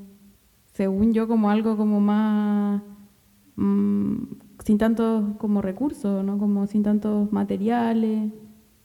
[0.73, 2.81] según yo, como algo como más,
[3.55, 4.15] mm,
[4.63, 6.37] sin tantos como recursos, ¿no?
[6.37, 8.31] Como sin tantos materiales,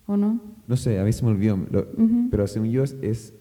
[0.06, 0.40] ¿o no?
[0.66, 1.58] No sé, a mí se me olvidó.
[1.70, 1.87] lo-.
[2.30, 3.34] Pero según yo es, es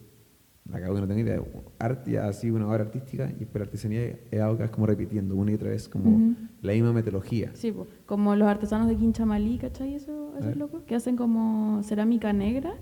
[0.73, 1.41] acabo que no tengo idea,
[1.79, 5.51] arte así, una obra artística, y pero artesanía es algo que es como repitiendo una
[5.51, 7.51] y otra vez, como la misma metodología.
[7.53, 7.87] Sí, po.
[8.05, 9.95] como los artesanos de Quinchamalí, ¿cachai?
[9.95, 10.57] Eso, ver.
[10.57, 12.75] locos, que hacen como cerámica negra,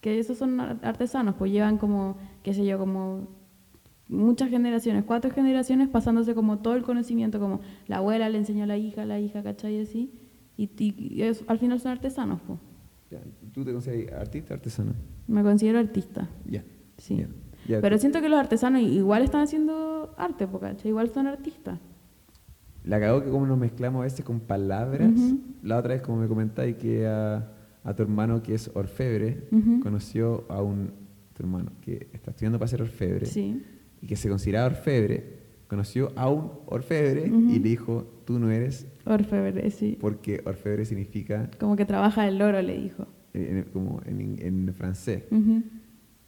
[0.00, 3.28] que esos son ar- artesanos, pues llevan como, qué sé yo, como
[4.08, 8.66] muchas generaciones, cuatro generaciones pasándose como todo el conocimiento, como la abuela le enseñó a
[8.66, 9.80] la hija, la hija, ¿cachai?
[9.80, 10.12] Así.
[10.56, 12.58] Y, y es- al final son artesanos, pues.
[13.52, 14.92] ¿Tú te consideras artista o artesano?
[15.26, 16.64] Me considero artista, Ya.
[16.96, 17.16] sí.
[17.16, 17.28] ya,
[17.68, 17.80] ya.
[17.80, 20.88] Pero siento que los artesanos igual están haciendo arte, ¿cachai?
[20.90, 21.78] Igual son artistas.
[22.84, 25.10] La cagó que como nos mezclamos a veces con palabras.
[25.62, 27.52] La otra vez, como me comentáis, que a,
[27.84, 29.44] a tu hermano que es orfebre,
[29.82, 30.90] conoció a un
[31.34, 33.62] tu hermano que está estudiando para ser orfebre Sí.
[34.02, 35.38] y que se consideraba orfebre,
[35.68, 39.96] conoció a un orfebre y le dijo, tú no eres, Orfebre, sí.
[40.00, 43.06] porque orfebre significa Como que trabaja el oro, le dijo.
[43.32, 45.22] en- en- como en, en francés.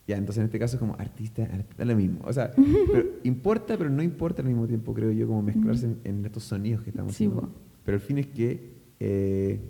[0.08, 2.20] Ya, entonces en este caso como artista, artista es lo mismo.
[2.24, 2.50] O sea,
[2.92, 6.82] pero importa, pero no importa al mismo tiempo, creo yo, como mezclarse en, estos sonidos
[6.82, 7.52] que estamos Sí, haciendo.
[7.84, 9.60] Pero el fin es que, eh,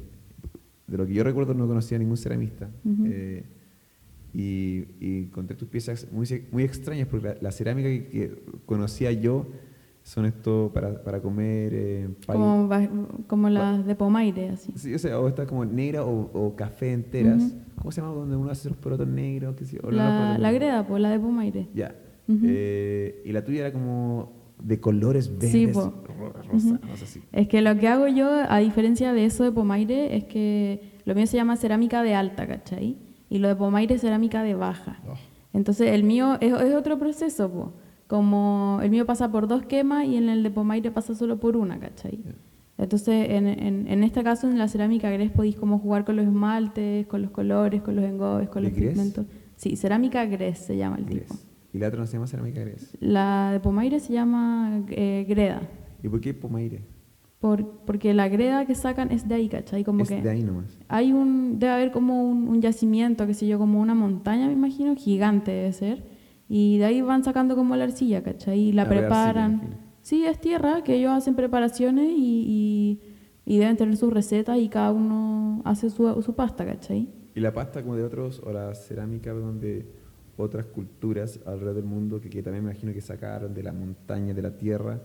[0.93, 2.69] de lo que yo recuerdo, no conocía a ningún ceramista.
[3.07, 3.43] Eh,
[4.35, 9.11] y, y encontré tus piezas muy, muy extrañas, porque la, la cerámica que, que conocía
[9.13, 9.47] yo
[10.03, 12.69] son esto para, para comer, eh, Como,
[13.27, 14.73] como las de Pomaire, así.
[14.77, 17.55] Sí, o sea, o está como negra o, o café enteras.
[17.77, 19.55] ¿Cómo se llama donde uno hace los porotos negros?
[19.57, 19.81] qué sé yo?
[19.85, 20.55] O no, los La, la negros.
[20.55, 21.69] greda, pues la de Pomaire.
[21.75, 21.95] Ya.
[22.29, 25.93] Eh, y la tuya era como de colores verdes, Sí, po.
[26.19, 27.21] ro- rosados, así.
[27.33, 31.15] Es que lo que hago yo, a diferencia de eso de Pomaire, es que lo
[31.15, 32.97] mío se llama cerámica de alta, ¿cachai?
[33.29, 35.01] Y lo de Pomaire es cerámica de baja.
[35.09, 35.15] Oh.
[35.53, 37.73] Entonces el mío es, es otro proceso, po.
[38.07, 41.57] como el mío pasa por dos quemas y en el de Pomaire pasa solo por
[41.57, 42.21] una, ¿cachai?
[42.79, 46.27] Entonces en, en, en este caso en la cerámica gres podéis como jugar con los
[46.27, 48.91] esmaltes, con los colores, con los engobes, con ¿De los gres?
[48.93, 49.27] pigmentos.
[49.57, 51.35] Sí, cerámica gres se llama el tipo.
[51.73, 52.97] Y la otra no se llama cerámica gres.
[53.01, 55.63] La de Pomaire se llama eh, greda.
[56.03, 56.85] ¿Y por qué pomaire?
[57.41, 59.83] Por, porque la greda que sacan es de ahí, ¿cachai?
[59.83, 60.79] Como es que de ahí nomás.
[60.89, 64.53] hay un, debe haber como un, un yacimiento, qué sé yo, como una montaña, me
[64.53, 66.05] imagino, gigante debe ser.
[66.49, 68.61] Y de ahí van sacando como la arcilla, ¿cachai?
[68.61, 69.55] Y la preparan.
[69.55, 69.79] arcilla.
[70.03, 73.01] Sí, es tierra, que ellos hacen preparaciones y, y,
[73.45, 77.09] y deben tener sus recetas y cada uno hace su, su pasta, ¿cachai?
[77.35, 79.87] Y la pasta como de otros, o la cerámica donde
[80.37, 84.33] otras culturas alrededor del mundo que, que también me imagino que sacaron de la montaña,
[84.35, 85.01] de la tierra,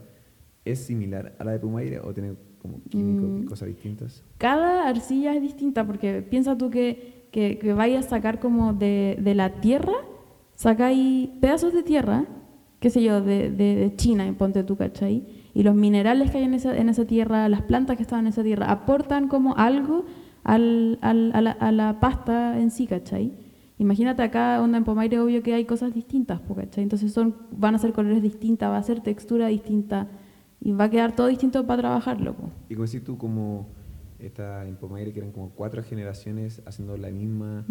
[0.65, 3.45] ¿es similar a la de Pumaire o tiene como químicos y Mm.
[3.45, 4.23] cosas distintas?
[4.37, 9.17] Cada arcilla es distinta porque piensa tú que, que, que vayas a sacar como de,
[9.21, 9.93] de la tierra,
[10.55, 12.25] sacáis pedazos de tierra,
[12.79, 15.23] qué sé yo, de, de, de China, ponte tú, ¿cachai?
[15.53, 18.27] Y los minerales que hay en esa, en esa tierra, las plantas que están en
[18.27, 20.05] esa tierra, aportan como algo
[20.43, 23.33] al, al- a, la, a la pasta en sí, ¿cachai?
[23.79, 26.83] Imagínate acá, onda en Pomaire, obvio que hay cosas distintas, ¿cachai?
[26.83, 30.07] Entonces son, van a ser colores distintas, va a ser textura distinta
[30.59, 32.49] y va a quedar todo distinto para trabajarlo, po.
[32.69, 33.67] Y como decís tú, como
[34.19, 37.65] esta en Pomaire, que eran como cuatro generaciones haciendo la misma...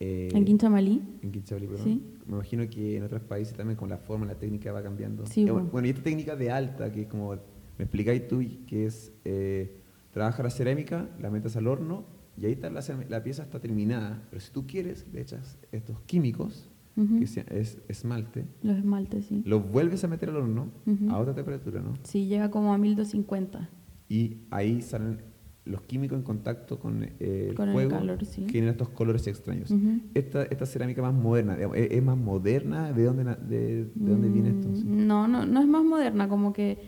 [0.00, 1.00] Eh, En Quinchamalí.
[1.22, 1.84] en Quinchabalí, perdón.
[1.84, 2.02] Sí.
[2.26, 5.24] Me imagino que en otros países también con la forma, la técnica va cambiando.
[5.26, 7.30] Sí, Eh, bueno, bueno, y esta técnica de alta, que es como
[7.78, 9.76] me explicáis tú, que es eh,
[10.10, 12.04] trabaja la cerámica, la metes al horno
[12.36, 14.22] y ahí está la, la pieza está terminada.
[14.30, 17.18] Pero si tú quieres, le echas estos químicos, Ujú.
[17.20, 19.42] que se- es esmalte, Los esmaltes, sí.
[19.44, 21.10] los vuelves a meter al horno Ujú.
[21.10, 21.94] a otra temperatura, ¿no?
[22.04, 23.68] Sí, llega como a 1250.
[24.08, 25.22] Y ahí salen
[25.64, 28.42] los químicos en contacto con eh, el Con el fuego, calor, sí.
[28.44, 29.70] que generan estos colores extraños.
[29.70, 30.00] Ujú.
[30.14, 32.92] esta, esta cerámica más moderna, digamos, ¿es, es más moderna?
[32.92, 34.68] ¿De dónde, de, de dónde viene esto?
[34.76, 34.84] Sí.
[34.84, 36.78] Mm, No, no, no es más moderna, como que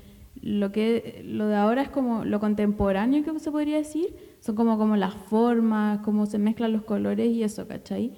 [0.47, 4.79] lo que lo de ahora es como lo contemporáneo que se podría decir, son como,
[4.79, 8.13] como las formas, cómo se mezclan los colores y eso, ¿cachai?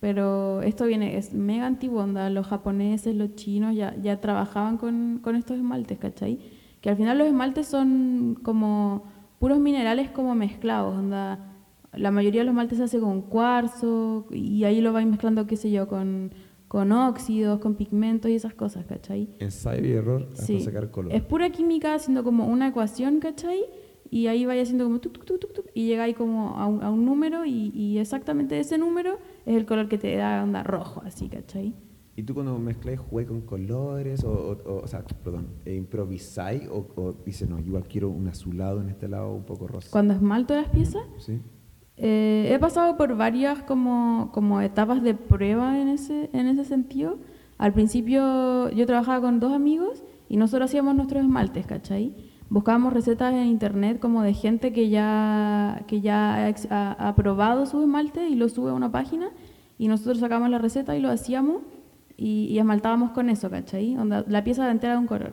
[0.00, 5.36] Pero esto viene, es mega antiguo, los japoneses, los chinos ya, ya trabajaban con, con
[5.36, 6.38] estos esmaltes, ¿cachai?
[6.80, 9.04] Que al final los esmaltes son como
[9.38, 11.52] puros minerales como mezclados, onda,
[11.92, 15.58] la mayoría de los esmaltes se hace con cuarzo y ahí lo vais mezclando, qué
[15.58, 16.30] sé yo, con,
[16.74, 19.28] con óxidos, con pigmentos y esas cosas, ¿cachai?
[19.38, 20.58] Ensayo y error hasta Sí.
[20.58, 21.12] sacar color.
[21.14, 23.60] Es pura química haciendo como una ecuación, ¿cachai?
[24.10, 27.04] Y ahí vais haciendo como tuk, tuk, tuk, y llegáis como a un, a un
[27.04, 31.28] número y, y exactamente ese número es el color que te da onda rojo, así,
[31.28, 31.76] ¿cachai?
[32.16, 36.88] ¿Y tú cuando mezclas juegas con colores o, o, o, sea, perdón, e improvisáis o,
[36.96, 39.90] o dices, no, yo igual quiero un azulado en este lado, un poco rosa?
[39.92, 41.38] Cuando esmalto las piezas, ¿Sí?
[41.96, 47.18] Eh, he pasado por varias como, como etapas de prueba en ese, en ese sentido.
[47.58, 52.12] Al principio yo trabajaba con dos amigos y nosotros hacíamos nuestros esmaltes, ¿cachai?
[52.50, 57.80] Buscábamos recetas en internet como de gente que ya, que ya ha, ha- probado su
[57.80, 59.28] esmalte y lo sube a una página
[59.78, 61.62] y nosotros sacábamos la receta y lo hacíamos
[62.16, 63.96] y, esmaltábamos con eso, ¿cachai?
[64.28, 65.32] La pieza entera de un color.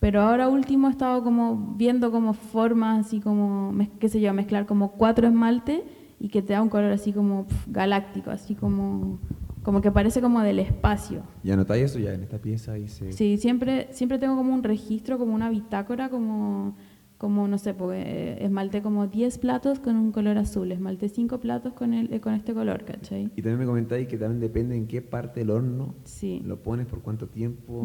[0.00, 4.66] Pero ahora último he estado como viendo como formas así como, qué sé yo, mezclar
[4.66, 5.82] como cuatro esmaltes
[6.20, 9.18] y que te da un color así como pf, galáctico, así como,
[9.62, 11.22] como que parece como del espacio.
[11.42, 12.74] ¿Y anotáis eso ya en esta pieza?
[12.74, 13.12] Dice...
[13.12, 16.76] Sí, siempre, siempre tengo como un registro, como una bitácora, como,
[17.18, 21.40] como no sé, pues, eh, esmalte como 10 platos con un color azul, esmalte 5
[21.40, 23.24] platos con, el, eh, con este color, ¿cachai?
[23.36, 26.40] Y también me comentáis que también depende en qué parte del horno Sí.
[26.44, 27.84] lo pones, por cuánto tiempo.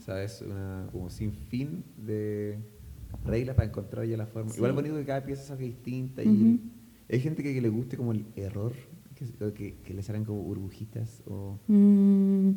[0.00, 0.42] ¿sabes?
[0.44, 2.58] Una, como sin fin de
[3.24, 4.50] reglas para encontrar ya la forma.
[4.50, 4.56] Sí.
[4.56, 6.60] Igual es bonito que cada pieza salga distinta y
[7.08, 8.72] hay gente que, que le guste como el error,
[9.14, 11.58] que, que, que le salgan como burbujitas o...
[11.68, 12.50] Mm,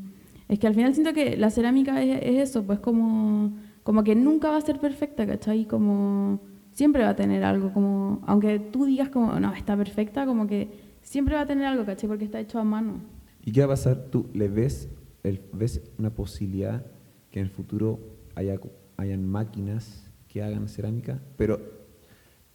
[0.47, 3.51] es que al final siento que la cerámica es, es eso, pues como,
[3.85, 5.65] como que nunca va a ser perfecta, ¿cachai?
[5.65, 6.39] Como
[6.71, 10.69] siempre va a tener algo, como aunque tú digas como, no, está perfecta, como que
[11.03, 12.09] siempre va a tener algo, ¿cachai?
[12.09, 12.95] Porque está hecho a mano.
[13.43, 14.07] ¿Y qué va a pasar?
[14.09, 14.89] ¿Tú le ves,
[15.21, 16.83] el, ves una posibilidad
[17.29, 17.99] que en el futuro
[18.33, 18.59] haya,
[18.97, 21.61] hayan máquinas que hagan cerámica, pero,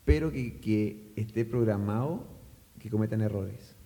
[0.05, 2.27] pero que, que esté programado
[2.81, 3.77] que cometan errores?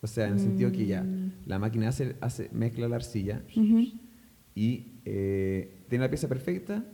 [0.00, 1.32] O sea, en el sentido que ya Mm.
[1.46, 3.84] la máquina hace, hace, mezcla la arcilla Ujú.
[4.54, 6.84] y eh, tiene la pieza perfecta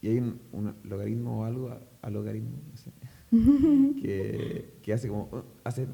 [0.00, 2.90] y hay un, un logaritmo o algo, a- a logaritmo, no sé,
[4.02, 5.86] que, que hace como, uh, hace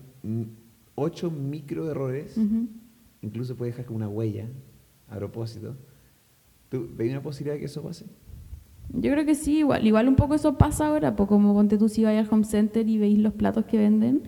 [0.95, 2.37] 8 micro errores
[3.23, 4.47] incluso puede dejar como una huella
[5.09, 5.77] a propósito.
[6.69, 8.07] ¿Tú veis una posibilidad de que eso pase?
[8.93, 11.89] Yo creo que sí, igual, igual un poco eso pasa ahora, pues como ponte tú
[11.89, 14.23] si vais al home center y veis los platos que venden,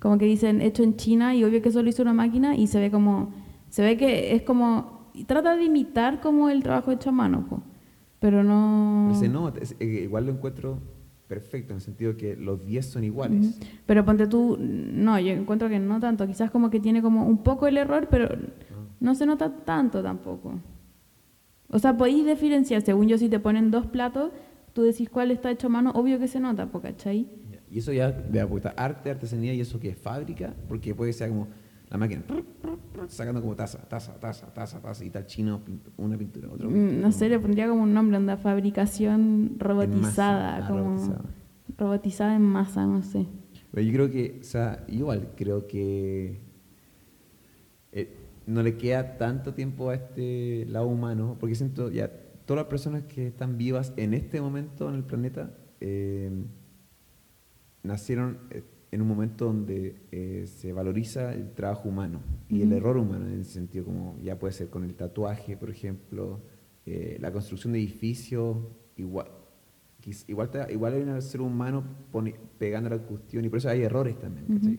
[0.00, 2.66] como que dicen hecho en China y obvio que eso lo hizo una máquina y
[2.66, 3.32] se ve como,
[3.70, 7.46] se ve que es como, y trata de imitar como el trabajo hecho a mano,
[7.48, 7.62] pues,
[8.24, 9.08] pero no...
[9.10, 10.78] Pero se nota, es- eh, igual lo encuentro
[11.28, 13.60] perfecto en el sentido que los 10 son iguales.
[13.84, 17.42] Pero ponte tú, no, yo encuentro que no tanto, quizás como que tiene como un
[17.42, 18.86] poco el error, pero Ah.
[18.98, 20.54] no se nota tanto tampoco.
[21.68, 24.30] O sea, podéis diferenciar, según yo, si te ponen dos platos,
[24.72, 27.28] tú decís cuál está hecho a mano, obvio que se nota, ¿cachai?
[27.70, 31.28] Y eso ya de apuesta arte, artesanía y eso que es fábrica, porque puede ser
[31.28, 31.48] como
[31.94, 32.22] la máquina
[33.06, 35.60] sacando como taza, taza, taza, taza, taza y tal chino
[35.96, 39.64] una pintura, otra Mm, No sé, le pondría como un nombre, onda fabricación masa.
[39.64, 41.22] robotizada, Ah, como robotizada.
[41.78, 43.26] robotizada en masa, no sé.
[43.70, 46.40] Pero yo creo que, o sea, igual creo que
[47.92, 52.10] eh, no le queda tanto tiempo a este lado humano, porque siento ya
[52.44, 56.30] todas las personas que están vivas en este momento en el planeta eh,
[57.82, 58.62] nacieron eh,
[58.94, 63.40] en un momento donde eh, se valoriza el trabajo humano y el error humano en
[63.40, 66.40] ese sentido, como ya puede ser con el tatuaje, por ejemplo,
[66.86, 68.56] eh, la construcción de edificios,
[68.96, 69.26] igual.
[70.28, 74.18] Igual, igual hay un ser humano pone- pegando la cuestión y por eso hay errores
[74.18, 74.44] también.
[74.46, 74.58] Ujú.
[74.58, 74.78] ¿cachai?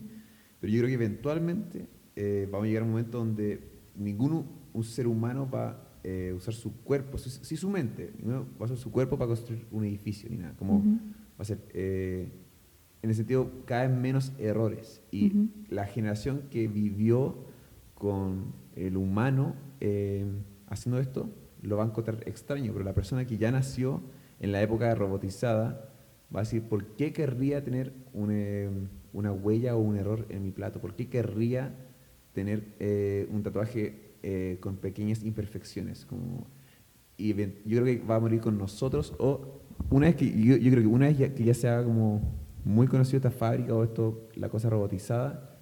[0.62, 3.60] Pero yo creo que eventualmente eh, vamos a llegar a un momento donde
[3.97, 8.62] ninguno, un ser humano va a usar su cuerpo, sí sí su mente, no va
[8.62, 10.54] a usar su cuerpo para construir un edificio ni nada.
[10.56, 11.58] Como va a ser,
[13.06, 15.00] en el sentido, cada vez menos errores.
[15.12, 15.30] Y
[15.70, 17.36] la generación que vivió
[17.94, 20.26] con el humano eh,
[20.68, 21.30] haciendo esto
[21.62, 24.02] lo va a encontrar extraño, pero la persona que ya nació
[24.39, 25.89] en la época robotizada
[26.36, 28.70] va a decir, ¿por qué querría tener un, eh,
[29.13, 30.82] una huella o un error en mi plato?
[30.82, 31.76] ¿Por qué querría
[32.34, 34.02] tener eh, un tatuaje
[34.60, 36.06] con pequeñas imperfecciones?
[36.08, 36.48] Como,
[37.18, 40.72] y yo creo que va a morir con nosotros o una vez que yo, yo
[40.72, 43.84] creo que una vez ya- que ya se haga como muy conocido esta fábrica o
[43.84, 45.58] esto la cosa robotizada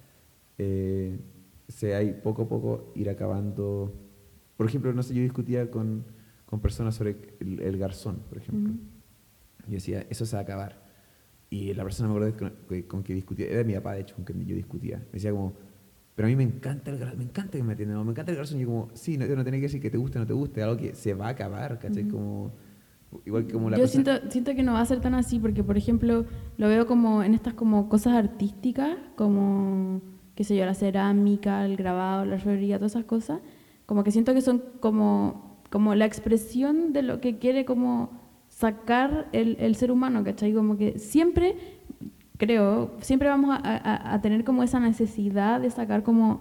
[0.58, 1.20] eh,
[1.68, 3.94] se hay poco a poco ir acabando
[4.56, 6.04] por ejemplo no sé yo discutía con,
[6.46, 8.80] con personas sobre el, el garzón por ejemplo Ujú.
[9.68, 10.82] y decía eso se va a acabar
[11.50, 14.14] y la persona me acuerdo con, que- con que discutía era mi papá de hecho
[14.16, 15.54] con quien yo discutía me decía como
[16.16, 18.38] pero a mí me encanta el garzón, me encanta que me atiendan, me encanta el
[18.38, 18.58] garzón.
[18.58, 20.32] Y yo como, sí, no, no tiene que decir que te guste o no te
[20.32, 22.06] guste, algo que se va a acabar, ¿cachai?
[22.06, 22.52] Como,
[23.24, 25.38] igual que como la Yo persona- siento, siento que no va a ser tan así
[25.38, 26.24] porque, por ejemplo,
[26.56, 30.00] lo veo como en estas como cosas artísticas, como,
[30.34, 33.40] qué sé yo, la cerámica, el grabado, la orfebrería, todas esas cosas,
[33.86, 38.10] como que siento que son como, como la expresión de lo que quiere como
[38.48, 40.52] sacar el, el ser humano, ¿cachai?
[40.52, 41.56] Como que siempre,
[42.36, 46.40] creo, siempre vamos a, a- a tener como esa necesidad de sacar como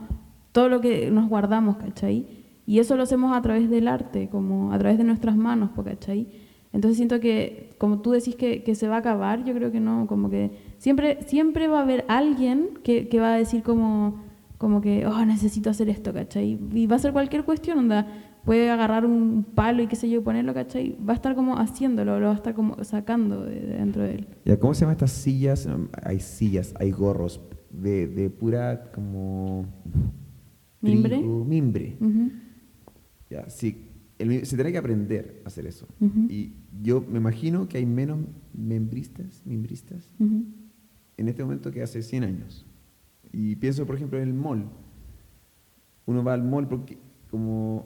[0.51, 2.27] todo lo que nos guardamos, ¿cachai?
[2.65, 6.27] Y eso lo hacemos a través del arte, como a través de nuestras manos, ¿cachai?
[6.73, 9.79] Entonces siento que, como tú decís que, que se va a acabar, yo creo que
[9.79, 14.23] no, como que siempre, siempre va a haber alguien que, que va a decir como,
[14.57, 16.59] como que, oh, necesito hacer esto, ¿cachai?
[16.73, 18.07] Y va a ser cualquier cuestión, onda,
[18.43, 20.97] puede agarrar un palo y qué sé yo, y ponerlo, ¿cachai?
[21.07, 24.15] Va a estar como haciéndolo, lo va a estar como sacando de, de dentro de
[24.15, 24.57] él.
[24.59, 25.69] ¿Cómo se llaman estas sillas?
[26.03, 29.65] Hay sillas, hay gorros de, de pura como...
[30.81, 31.17] ¿Mimbre?
[31.19, 31.97] trigo, mimbre.
[32.01, 32.31] Ujú,
[33.29, 35.88] Ya, sí, el se tiene que aprender a hacer eso.
[36.01, 36.27] Ujú.
[36.29, 38.19] Y yo me imagino que hay menos
[38.53, 40.45] membristas, mimbristas ujú.
[41.17, 42.65] en este momento que hace 100 años.
[43.31, 44.65] Y pienso, por ejemplo, en el mall.
[46.05, 46.97] uno va al mall porque
[47.29, 47.86] como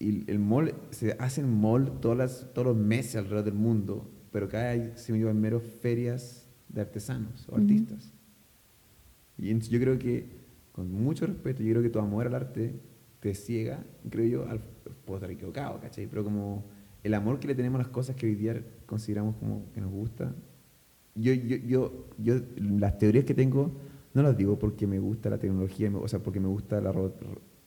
[0.00, 4.70] el mall, se hacen mall todas las, todos los meses alrededor del mundo, pero cada
[4.70, 8.12] hay, se me llevan meros ferias de artesanos o artistas.
[9.36, 10.26] Y yo creo que,
[10.72, 12.80] con mucho respeto, yo creo que tu amor al arte
[13.20, 14.60] te ciega, creo yo, al,
[15.04, 16.06] puedo estar equivocado, ¿cachai?
[16.06, 16.64] Pero como
[17.08, 19.90] el amor que le tenemos a las cosas que hoy día consideramos como que nos
[19.90, 20.34] gusta,
[21.14, 23.72] yo, yo, yo, yo las teorías que tengo
[24.14, 27.20] no las digo porque me gusta la tecnología, o sea, porque me gusta la robot,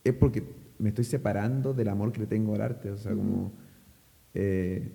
[0.04, 0.44] es porque
[0.80, 3.52] me estoy separando del amor que le tengo al arte, o sea, como...
[4.34, 4.92] Eh,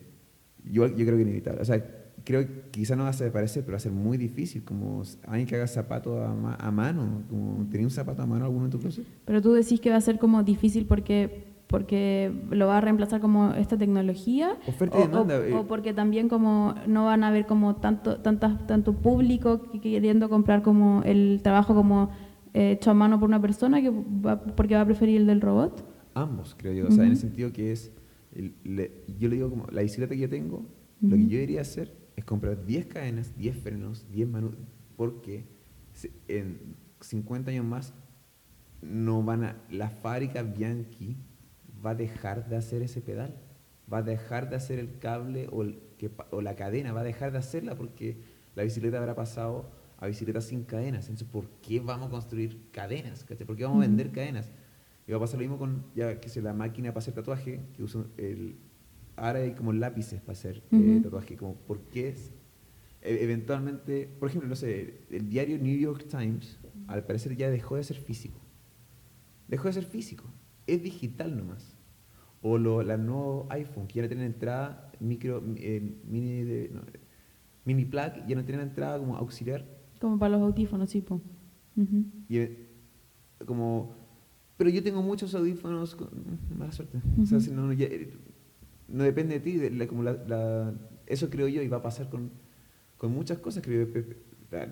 [0.64, 1.84] yo, yo creo que inevitable, o sea,
[2.24, 5.46] creo que quizá no va a desaparecer, pero va a ser muy difícil, como alguien
[5.46, 8.78] que haga zapatos a, a, mano, como ¿tenía un zapato a mano alguno en tu
[8.80, 9.06] closet?
[9.24, 13.20] Pero tú decís que va a ser como difícil porque porque lo va a reemplazar
[13.20, 15.52] como esta tecnología Oferta o, demanda, eh.
[15.52, 20.62] o, porque también como no van a haber como tanto tantas tanto público queriendo comprar
[20.62, 22.10] como el trabajo como
[22.54, 25.40] eh, hecho a mano por una persona que va, porque va a preferir el del
[25.40, 25.84] robot.
[26.14, 26.86] Ambos creo yo.
[26.88, 27.92] O sea en el sentido que es
[28.32, 30.64] yo le digo como la bicicleta que yo tengo
[31.00, 34.54] lo que yo debería hacer es comprar 10 cadenas, 10 frenos, 10 manos,
[34.96, 35.44] porque
[36.28, 37.92] en 50 años más
[38.80, 41.16] no van a, la fábrica Bianchi
[41.86, 43.36] va a dejar de hacer ese pedal,
[43.92, 47.04] va a dejar de hacer el cable o, el, que, o la cadena, va a
[47.04, 48.18] dejar de hacerla porque
[48.56, 51.04] la bicicleta habrá pasado a bicicletas sin cadenas.
[51.04, 53.24] Entonces, ¿por qué vamos a construir cadenas?
[53.24, 54.50] ¿Por qué vamos a vender cadenas?
[55.06, 57.82] Y va a pasar lo mismo con, ya que la máquina para hacer tatuaje, que
[57.84, 58.56] usa el,
[59.14, 62.14] ahora hay como lápices para hacer eh, tatuaje, como por qué
[63.02, 67.76] e, eventualmente, por ejemplo, no sé, el diario New York Times al parecer ya dejó
[67.76, 68.40] de ser físico.
[69.48, 70.24] Dejó de ser físico,
[70.66, 71.75] es digital nomás.
[72.48, 76.70] O lo, la nuevo iPhone, que ya no tienen entrada micro, eh, mini, de,
[77.64, 79.64] mini plug, ya no tienen entrada como auxiliar.
[80.00, 81.20] Como para los audífonos, sí, po.
[82.28, 82.68] Y eh,
[83.44, 83.96] como,
[84.56, 86.08] pero yo tengo muchos audífonos con
[86.56, 87.00] mala suerte.
[87.20, 87.88] O sea, si no, ya,
[88.86, 90.72] no depende de ti, como la,
[91.06, 92.30] eso creo yo y va a pasar con,
[92.96, 93.64] con muchas cosas.
[93.64, 93.88] Creo,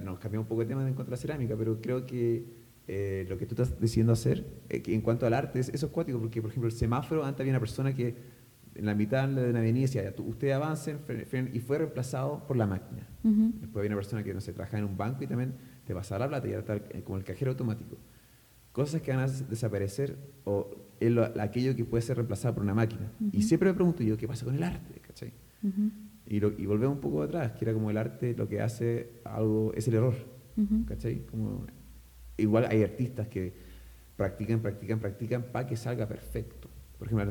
[0.04, 3.24] nos cambiamos un poco de tema en cuanto a la cerámica, pero creo que eh,
[3.28, 6.18] lo que tú estás decidiendo hacer eh, en cuanto al arte, es, eso es cuático,
[6.18, 8.14] porque por ejemplo el semáforo, antes había una persona que
[8.74, 10.96] en la mitad de una avenida decía, usted avance
[11.52, 13.06] y fue reemplazado por la máquina.
[13.22, 15.54] Después había una persona que, no sé, trabajaba en un banco y también
[15.86, 17.96] te pasaba la plata y era tal, como el cajero automático.
[18.72, 23.12] Cosas que van a desaparecer o es aquello que puede ser reemplazado por una máquina.
[23.32, 25.00] Y siempre me pregunto yo, ¿qué pasa con el arte?
[25.00, 25.32] ¿cachai?
[26.26, 29.72] y, y, volvemos un poco atrás, que era como el arte lo que hace algo,
[29.74, 30.14] es el error.
[30.86, 31.24] ¿cachai?
[31.26, 31.64] Como,
[32.36, 33.54] igual hay artistas que
[34.16, 36.68] practican, practican, practican para que salga perfecto.
[36.98, 37.24] Por ejemplo,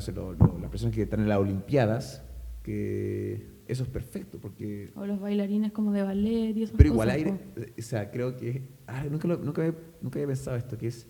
[0.60, 2.22] las personas que están en las Olimpiadas,
[2.62, 7.10] que eso es perfecto porque o los bailarines como de ballet y esas pero igual
[7.10, 11.06] hay o sea creo que ah, nunca, nunca, nunca había pensado esto que es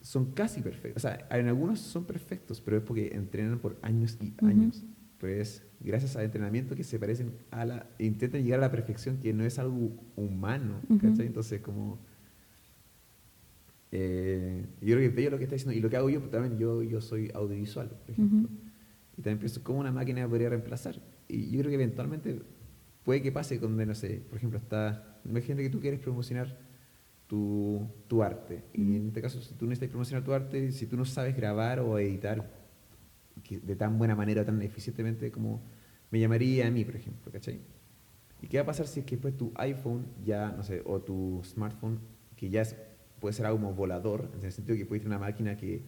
[0.00, 1.04] son casi perfectos.
[1.04, 4.84] O sea, en algunos son perfectos, pero es porque entrenan por años y años.
[5.18, 7.86] Pues gracias al entrenamiento que se parecen a la...
[7.98, 11.98] Intentan llegar a la perfección que no es algo humano, Entonces, como...
[13.92, 15.76] Eh, yo creo que bello lo que está diciendo.
[15.76, 18.48] Y lo que hago yo, pues, también yo, yo soy audiovisual, por ejemplo.
[19.16, 21.00] Y también pienso cómo una máquina podría reemplazar.
[21.28, 22.42] Y yo creo que eventualmente
[23.04, 25.20] puede que pase donde, no sé, por ejemplo, está...
[25.24, 26.58] Imagínate que tú quieres promocionar
[27.26, 28.64] tu, tu arte.
[28.72, 31.80] Y en este caso, si tú necesitas promocionar tu arte, si tú no sabes grabar
[31.80, 32.50] o editar
[33.48, 35.62] de tan buena manera, tan eficientemente como
[36.10, 37.60] me llamaría a mí, por ejemplo, ¿cachai?
[38.42, 41.00] ¿Y qué va a pasar si es que después tu iPhone ya, no sé, o
[41.00, 42.00] tu smartphone,
[42.36, 42.64] que ya
[43.20, 45.84] puede ser algo como volador, en el sentido que puede ser una máquina que,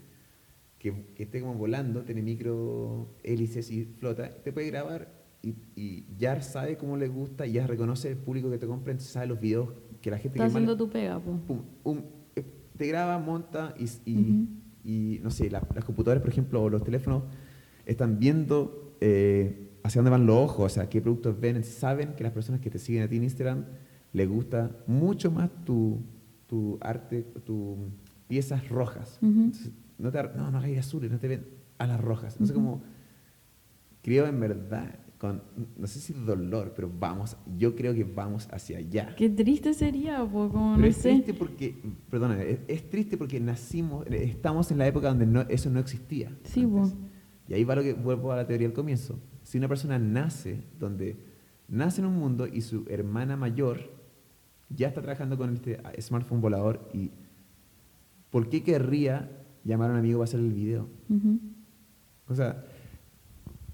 [0.78, 5.08] que, esté como volando, tiene micro hélices y flota, te puede grabar
[5.42, 9.12] y, y, ya sabe cómo le gusta, ya reconoce el público que te compra, entonces
[9.12, 10.38] sabe los videos que la gente...
[10.38, 11.20] Está haciendo tu pega,
[12.36, 12.44] eh,
[12.76, 14.46] te graba, monta y,
[14.84, 17.24] y, no sé, las computadoras, por ejemplo, o los teléfonos
[17.86, 22.22] están viendo eh, hacia dónde van los ojos, o sea, qué productos ven, saben que
[22.22, 23.64] las personas que te siguen a ti en Instagram
[24.12, 26.00] les gusta mucho más tu,
[26.52, 27.78] tu arte, tus
[28.28, 29.18] piezas rojas.
[29.22, 31.46] no, te, no, no hagas azules, no te ven
[31.78, 32.38] a las rojas.
[32.38, 32.82] No sé cómo
[34.02, 34.98] creo en verdad
[35.76, 39.14] no sé si dolor, pero vamos, yo creo que vamos hacia allá.
[39.16, 41.76] Qué triste sería, pero es triste porque,
[42.10, 46.36] perdona, es, triste porque nacimos, estamos en la época donde no, eso no existía.
[46.42, 46.66] Sí,
[47.48, 49.20] Y ahí va lo que vuelvo a la teoría del comienzo.
[49.44, 51.16] Si una persona nace donde
[51.68, 54.01] nace en un mundo y su hermana mayor
[54.76, 57.10] ya está trabajando con este smartphone volador y
[58.30, 59.30] ¿por qué querría
[59.64, 60.88] llamar a un amigo para hacer el video?
[62.28, 62.64] O sea,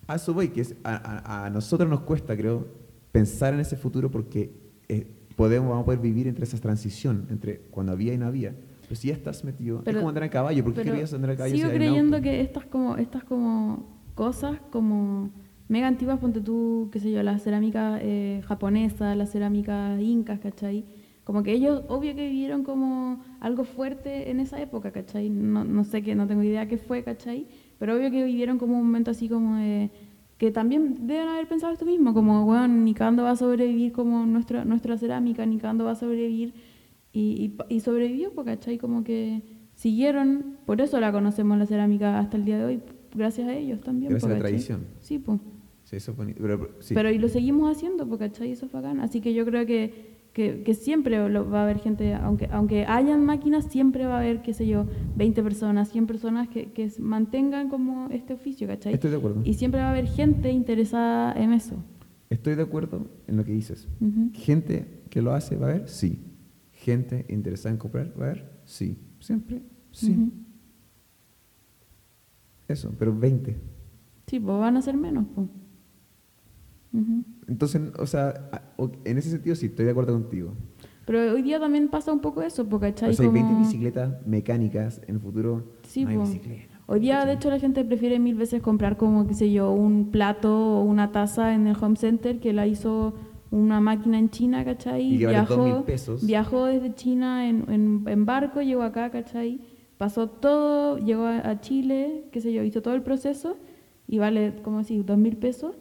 [0.07, 2.67] a eso voy, que a, nosotros nos cuesta, creo,
[3.13, 4.53] pensar en ese futuro porque
[4.89, 8.55] eh, podemos, vamos a poder vivir entre esa transición, entre cuando había y no había.
[8.83, 11.31] Pero si ya estás metido, Pero- es como andar a caballo, ¿por qué querías andar
[11.31, 11.55] a caballo?
[11.55, 15.31] Sigo si creyendo que estas como, estas como cosas como
[15.69, 20.85] mega antiguas, ponte tú, qué sé yo, la cerámica eh, japonesa, la cerámica incas, ¿cachai?
[21.25, 25.29] Como que ellos, obvio que vivieron como algo fuerte en esa época, ¿cachai?
[25.29, 27.47] No, no sé qué, no tengo idea qué fue, ¿cachai?
[27.79, 29.91] Pero obvio que vivieron como un momento así como de...
[30.39, 34.25] Que también deben haber pensado esto mismo, como, bueno, ni cuándo va a sobrevivir como
[34.25, 36.55] nuestra, nuestra cerámica, ni cuándo va a sobrevivir
[37.12, 38.79] y, y, y sobrevivió, pues, ¿cachai?
[38.79, 39.43] Como que
[39.75, 42.81] siguieron, por eso la conocemos la cerámica hasta el día de hoy,
[43.14, 44.11] gracias a ellos también.
[44.11, 44.53] Gracias a pues, la ¿cachai?
[44.53, 44.87] tradición.
[45.01, 45.41] Sí, pues.
[45.89, 46.43] Sí, eso es bonito.
[46.43, 46.93] Pero, pero- sí.
[46.95, 48.53] Pero y lo seguimos haciendo, pues, ¿cachai?
[48.53, 49.01] Eso es bacán.
[49.01, 52.84] Así que yo creo que, que, que siempre lo- va a haber gente, aunque, aunque
[52.84, 54.86] hayan máquinas, siempre va a haber, qué sé yo,
[55.16, 58.93] 20 personas, 100 personas que, que mantengan como este oficio, ¿cachai?
[58.93, 59.41] Estoy de acuerdo.
[59.45, 61.76] Y siempre va a haber gente interesada en eso.
[62.28, 63.89] Estoy de acuerdo en lo que dices.
[64.34, 65.89] Gente que lo hace, ¿va a haber?
[65.89, 66.22] Sí.
[66.72, 68.61] Gente interesada en comprar, ¿va a haber?
[68.66, 68.99] Sí.
[69.20, 69.62] Siempre,
[69.93, 70.30] sí.
[72.68, 73.57] Eso, pero 20.
[74.26, 75.49] Sí, pues van a ser menos, pues.
[77.47, 78.51] Entonces, o sea,
[79.05, 80.53] en ese sentido sí, estoy de acuerdo contigo.
[81.07, 83.11] Pero hoy día también pasa un poco eso, porque ¿cachai?
[83.11, 86.80] O sea, hay 20 Como- bicicletas mecánicas, en el futuro Sí, no hay bicicleta.
[86.86, 90.11] Hoy día, de hecho, la gente prefiere mil veces comprar como, qué sé yo, un
[90.11, 93.14] plato o una taza en el home center que la hizo
[93.51, 95.03] una máquina en China, ¿cachai?
[95.14, 96.26] Y vale viajó, 2.000 pesos.
[96.26, 99.61] viajó desde China en, en, en barco, llegó acá, ¿cachai?
[99.99, 103.57] Pasó todo, llegó a, a Chile, qué sé yo, hizo todo el proceso
[104.07, 105.74] y vale, como decir, dos mil pesos.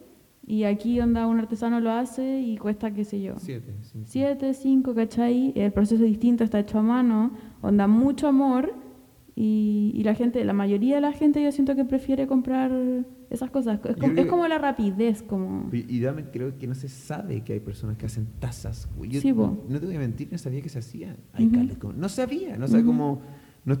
[0.50, 3.74] Y aquí, onda, un artesano lo hace y cuesta, qué sé yo, Siete.
[3.82, 4.02] sí.
[4.06, 5.52] Siete, cinco, ¿cachai?
[5.54, 8.72] El proceso es distinto, está hecho a mano, onda mucho amor
[9.36, 12.72] y, y la gente, la mayoría de la gente yo siento que prefiere comprar
[13.28, 13.78] esas cosas.
[13.84, 15.68] Es como, es como la rapidez, como...
[15.70, 18.88] Y, y realmente creo que no se sabe que hay personas que hacen tazas.
[19.06, 19.64] Yo Sí, po.
[19.68, 21.14] no te voy a mentir, no sabía que se hacía.
[21.34, 21.56] Hay Ujú.
[21.56, 22.92] calles como- no sabía, no sabía Ujú.
[22.92, 23.20] cómo.
[23.66, 23.76] No,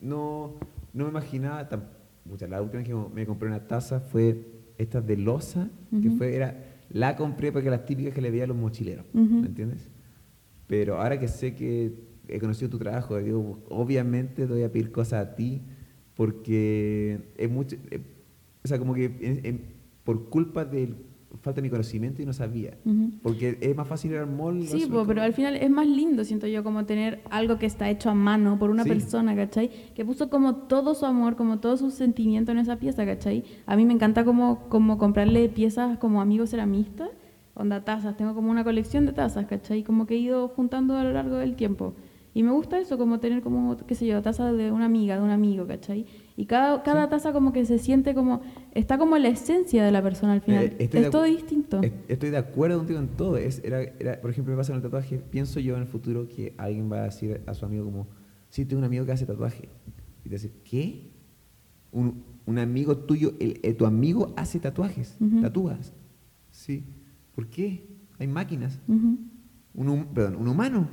[0.00, 0.54] no,
[0.94, 1.68] no me imaginaba.
[1.68, 1.84] tan-
[2.48, 5.68] la última vez que me compré una taza fue esta de losa,
[6.02, 6.56] que fue, era,
[6.90, 9.04] la compré porque las típicas que le veía a los mochileros.
[9.42, 9.88] ¿me entiendes?
[10.66, 11.92] Pero ahora que sé que
[12.28, 15.62] he conocido tu trabajo, digo, obviamente te voy a pedir cosas a ti
[16.14, 18.00] porque es mucho, eh,
[18.62, 19.60] o sea, como que en- en-
[20.04, 20.94] por culpa de
[21.42, 22.76] falta mi conocimiento y no sabía,
[23.22, 24.62] porque es más fácil ir al mall.
[24.66, 27.88] Sí, po, pero al final es más lindo, siento yo, como tener algo que está
[27.88, 28.88] hecho a mano por una Sí.
[28.88, 29.70] persona, ¿cachai?
[29.94, 33.44] Que puso como todo su amor, como todo su sentimiento en esa pieza, ¿cachai?
[33.66, 37.10] A mí me encanta como, como comprarle piezas como amigos ceramistas,
[37.54, 39.82] onda tazas, tengo como una colección de tazas, ¿cachai?
[39.84, 41.94] Como que he ido juntando a lo largo del tiempo.
[42.32, 45.22] Y me gusta eso, como tener como, qué sé yo, taza de una amiga, de
[45.22, 46.06] un amigo, ¿cachai?
[46.36, 48.40] Y cada, cada taza como que se siente como,
[48.72, 50.64] está como la esencia de la persona al final.
[50.64, 51.80] Eh, estoy es todo distinto.
[51.82, 53.36] est- Estoy de acuerdo contigo en todo.
[53.36, 55.18] Es, era, era, por ejemplo, me pasa con el tatuaje.
[55.18, 58.06] Pienso yo en el futuro que alguien va a decir a su amigo como,
[58.48, 59.68] sí, tengo un amigo que hace tatuaje.
[60.24, 61.10] Y te dice, ¿qué?
[61.92, 65.40] Un, un amigo tuyo, el, eh, tu amigo hace tatuajes, Ujú.
[65.42, 65.92] tatúas.
[66.50, 66.84] Sí.
[67.34, 67.86] ¿Por qué?
[68.18, 68.80] Hay máquinas.
[68.88, 69.18] Ujú.
[69.74, 70.88] Un, hum- perdón, un humano.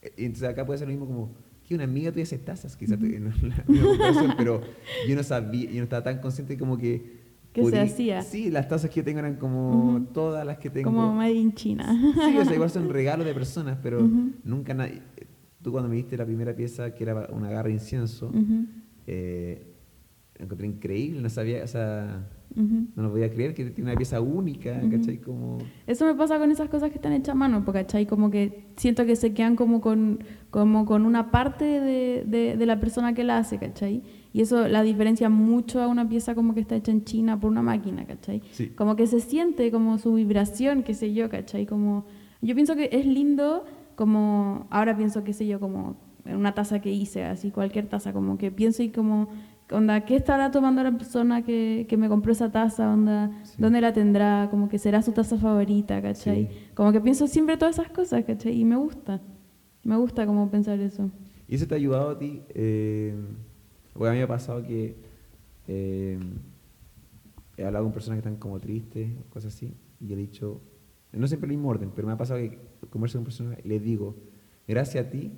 [0.00, 1.34] Eh, Entonces acá puede ser lo mismo como
[1.72, 4.60] que una amiga tuya hace tazas, quizás no pero
[5.08, 7.22] yo no sabía, yo no estaba tan consciente como que...
[7.52, 8.22] Que se hacía.
[8.22, 10.90] Sí, las tazas que yo tengo eran como todas las que tengo.
[10.90, 11.86] Como made in China.
[12.14, 14.00] Sí, o sea, igual son regalos de personas, pero
[14.44, 15.02] nunca nadie...
[15.62, 18.32] Tú cuando me diste la primera pieza, que era una garra de incienso,
[19.06, 19.74] eh,
[20.36, 22.86] la encontré increíble, no sabía, o sea, ujú.
[22.96, 24.90] no lo podía creer que tiene una pieza única, Ujú.
[24.90, 25.18] ¿cachai?
[25.18, 25.58] Como...
[25.86, 28.06] Eso me pasa con esas cosas que están hechas a mano, ¿cachai?
[28.06, 32.66] Como que siento que se quedan como con, como con una parte de, de, de
[32.66, 34.02] la persona que la hace, ¿cachai?
[34.32, 37.50] Y eso la diferencia mucho a una pieza como que está hecha en China por
[37.50, 38.42] una máquina, ¿cachai?
[38.52, 38.68] Sí.
[38.68, 41.66] Como que se siente como su vibración, qué sé yo, ¿cachai?
[41.66, 42.06] Como,
[42.40, 46.80] yo pienso que es lindo, como, ahora pienso, qué sé yo, como en una taza
[46.80, 49.28] que hice, así cualquier taza, como que pienso y como,
[49.72, 52.92] onda, ¿qué estará tomando la persona que, que me compró esa taza?
[52.92, 53.56] Onda, Sí.
[53.58, 54.48] ¿dónde la tendrá?
[54.50, 56.46] Como que será su taza favorita, ¿cachai?
[56.46, 56.58] Sí.
[56.74, 58.58] Como que pienso siempre todas esas cosas, ¿cachai?
[58.58, 59.20] Y me gusta,
[59.84, 61.10] me gusta como pensar eso.
[61.48, 62.42] ¿Y eso te ha ayudado a ti?
[62.54, 63.14] Eh,
[63.92, 64.96] porque a mí me ha pasado que
[65.68, 66.18] eh,
[67.56, 70.60] he hablado con personas que están como tristes, cosas así, y he dicho,
[71.12, 72.58] no siempre el mismo orden, pero me ha pasado que
[72.90, 74.16] converso con personas y les digo,
[74.66, 75.30] gracias a ti,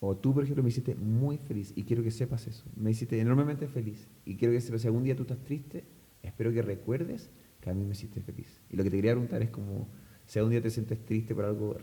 [0.00, 3.18] o tú, por ejemplo, me hiciste muy feliz, y quiero que sepas eso, me hiciste
[3.18, 5.84] enormemente feliz, y quiero que sepas, si algún día tú estás triste,
[6.22, 7.30] espero que recuerdes
[7.60, 8.60] que a mí me hiciste feliz.
[8.70, 9.88] Y lo que te quería preguntar es como,
[10.26, 11.76] si algún día te sientes triste por algo,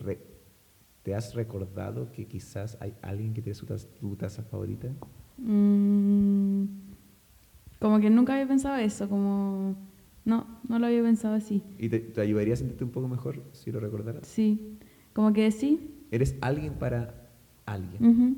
[1.03, 4.89] ¿te has recordado que quizás hay alguien que tiene su taza, tu taza favorita?
[5.37, 6.65] Mm,
[7.79, 9.75] como que nunca había pensado eso, como...
[10.23, 11.63] No, no lo había pensado así.
[11.79, 14.27] ¿Y te, te ayudaría a sentirte un poco mejor si lo recordaras?
[14.27, 14.77] Sí,
[15.13, 16.05] como que sí.
[16.11, 17.20] ¿Eres alguien para
[17.65, 18.37] alguien.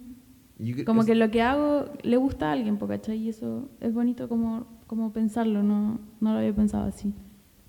[0.59, 3.17] Yo creo- Como es- que lo que hago le gusta a alguien, ¿cachai?
[3.17, 7.13] Y eso es bonito como, como pensarlo, no, no lo había pensado así.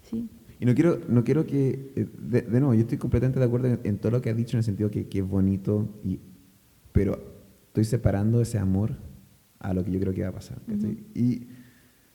[0.02, 0.28] Sí.
[0.60, 3.68] Y no quiero, no quiero que, eh, de, de nuevo, yo estoy completamente de acuerdo
[3.68, 6.20] en, en todo lo que has dicho en el sentido que, que es bonito, y,
[6.92, 7.18] pero
[7.68, 8.96] estoy separando ese amor
[9.58, 10.60] a lo que yo creo que va a pasar.
[10.66, 10.92] ¿cachai?
[10.92, 11.00] Ujú.
[11.14, 11.46] Y,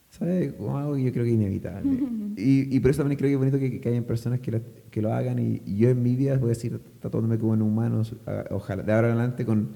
[0.10, 0.53] ¿sabes?
[0.53, 1.91] Como algo que yo creo que es inevitable.
[2.38, 4.62] y, y por eso también creo que es bonito que, que hayan personas que, la-
[4.91, 7.62] que lo hagan, y, y yo en mi vida voy a decir, tatuándome como en
[7.62, 9.70] humano, a- ojalá, de ahora en adelante con,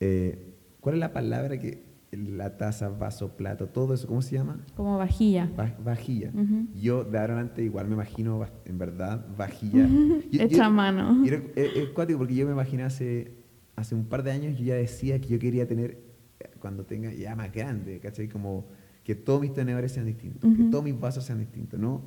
[0.00, 1.82] eh, ¿cuál es la palabra que,
[2.12, 4.64] la taza, vaso, plato, todo eso, ¿cómo se llama?
[4.76, 5.50] Como vajilla.
[5.58, 6.30] Va- vajilla.
[6.32, 6.68] Ujú.
[6.80, 9.88] Yo de ahora en adelante igual me imagino, en verdad, vajilla.
[10.30, 11.24] Yo- Hecha yo- a mano.
[11.26, 13.32] era- es, es cuático porque yo me imaginé hace,
[13.74, 15.98] hace un par de años, yo ya decía que yo quería tener,
[16.38, 18.28] eh, cuando tenga ya más grande, ¿cachai?
[18.28, 18.66] Como
[19.04, 22.02] que todos mis tenedores sean distintos, que todos mis vasos sean distintos, ¿no?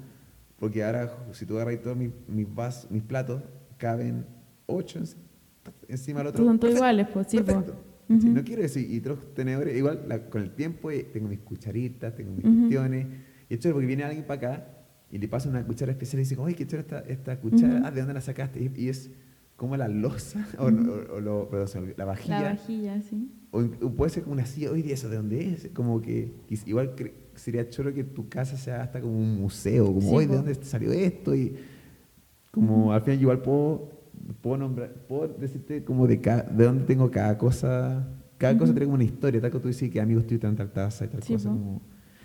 [0.60, 3.44] Porque ahora, si tú agarras todos mis, mis vasos, mis platos,
[3.78, 4.26] caben
[4.66, 5.06] ocho en-
[5.88, 6.44] encima del otro.
[6.46, 7.56] Son todos iguales, pues, sí, pues.
[7.56, 7.84] Perfecto.
[8.10, 8.28] Ujú.
[8.30, 11.40] No quiero decir, y todos los tenedores, igual la- con el tiempo eh, tengo mis
[11.40, 13.08] cucharitas, tengo mis cuestiones.
[13.50, 14.68] Y es chévere porque viene alguien para acá
[15.12, 17.92] y le pasa una cuchara especial y dice, oye, qué chévere esta, esta cuchara, ah,
[17.92, 18.60] ¿de dónde la sacaste?
[18.60, 19.12] Y, y es
[19.58, 22.40] como la losa, o, o- o lo- perdón, la vajilla.
[22.40, 23.30] La vajilla, sí.
[23.52, 25.70] O, puede ser como una silla, oye, ¿eso de dónde es?
[25.74, 26.32] Como que
[26.66, 26.94] igual
[27.36, 30.56] sería choro que tu casa sea hasta como un museo, como, Sí, oye, ¿de dónde
[30.56, 31.36] salió esto?
[31.36, 31.56] Y
[32.52, 33.92] como al final igual puedo,
[34.42, 38.86] puedo nombrar, puedo decirte como de, ca- de dónde tengo cada cosa, cada cosa tiene
[38.86, 41.08] como una historia, tal como tú dices que amigos tuyos te dan tal taza y
[41.10, 41.56] tal Sí, cosa, po.
[41.56, 41.82] como...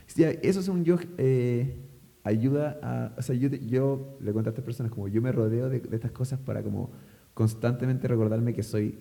[0.07, 1.77] Sí, eso según yo eh,
[2.25, 5.69] ayuda a, o sea, yo, yo le cuento a estas personas como yo me rodeo
[5.69, 6.91] de, de estas cosas para como
[7.35, 8.99] constantemente recordarme que soy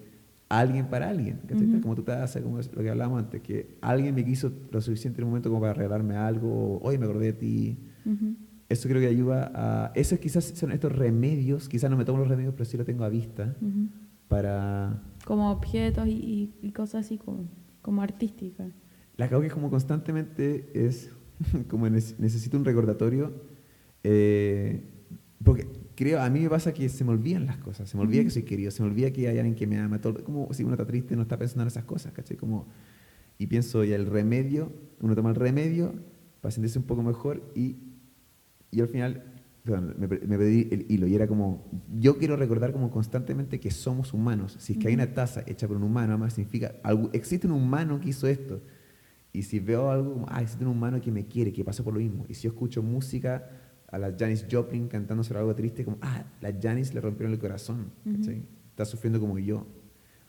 [0.50, 1.68] alguien para alguien, ¿cachai?
[1.68, 1.82] Ujú.
[1.82, 4.82] Como tú te haces, como es lo que hablábamos antes, que alguien me quiso lo
[4.82, 7.78] suficiente en un momento como para regalarme algo, hoy me acordé de ti.
[8.06, 8.36] Ujú.
[8.68, 9.92] Eso creo que ayuda a...
[9.96, 13.04] Esos quizás son estos remedios, quizás no me tomo los remedios, pero sí lo tengo
[13.04, 13.56] a vista
[14.28, 15.02] para...
[15.26, 17.50] Como objetos y, cosas así como,
[17.82, 18.72] como artísticas.
[19.18, 21.12] La que es como constantemente es
[21.70, 23.34] como nece- necesito un recordatorio,
[24.04, 24.84] eh,
[25.44, 25.68] porque
[26.02, 28.32] creo, a mí me pasa que se me olvidan las cosas, se me olvida que
[28.32, 30.74] soy querido, se me olvida que hay alguien que me ama, todo, como si uno
[30.74, 32.38] está triste no está pensando en esas cosas, ¿cachai?
[32.38, 32.66] Como,
[33.38, 35.94] y pienso, y el remedio, uno toma el remedio
[36.42, 37.76] para sentirse un poco mejor y,
[38.72, 39.24] y al final,
[39.64, 43.70] perdón, me, me perdí el hilo y era como, yo quiero recordar como constantemente que
[43.70, 47.12] somos humanos, si es que hay una taza hecha por un humano, además significa, algo,
[47.14, 48.60] existe un humano que hizo esto,
[49.34, 51.94] y si veo algo como, ah, existe un humano que me quiere, que pasó por
[51.94, 52.26] lo mismo.
[52.28, 53.48] Y si yo escucho música
[53.92, 57.40] a la Janis Joplin cantando sobre algo triste, como, ah, la Janis le rompieron el
[57.40, 58.18] corazón, Ujú.
[58.18, 58.42] ¿cachai?
[58.70, 59.66] Está sufriendo como yo.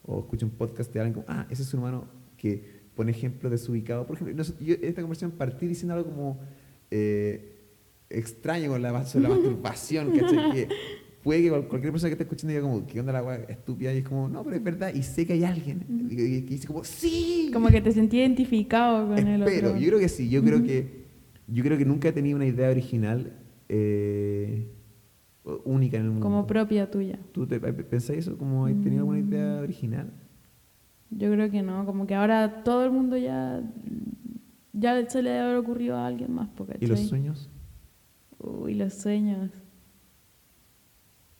[0.04, 2.04] O escucho un podcast de alguien como, ah, ese es un humano
[2.36, 4.04] que pone ejemplos desubicado.
[4.06, 6.40] Por ejemplo, yo esta conversación partí diciendo algo como
[6.90, 7.60] eh,
[8.10, 10.50] extraño con la, sobre la masturbación, ¿cachai?
[10.52, 10.68] Que
[11.22, 13.94] puede que cual- cualquier persona que esté escuchando diga como, ¿qué onda la weá estúpida?
[13.94, 14.92] Y es como, no, pero es verdad.
[14.92, 17.50] Y sé que hay alguien que, que- que dice como, ¡sí!
[17.52, 19.80] Como que te sentí identificado con el Espero, otro.
[19.80, 21.02] yo creo que sí, yo creo que
[21.48, 23.32] yo creo que nunca he tenido una idea original
[23.68, 24.68] eh,
[25.64, 26.24] única en el mundo.
[26.24, 27.18] Como propia tuya.
[27.32, 28.36] ¿Tú te, pensáis eso?
[28.38, 29.62] ¿Como has tenido alguna idea Mm.
[29.64, 30.12] original?
[31.10, 33.62] Yo creo que no, como que ahora todo el mundo ya
[34.72, 37.50] ya se le debe haber ocurrido a alguien más, po, ¿Y los sueños?
[38.38, 39.50] Uy, los sueños.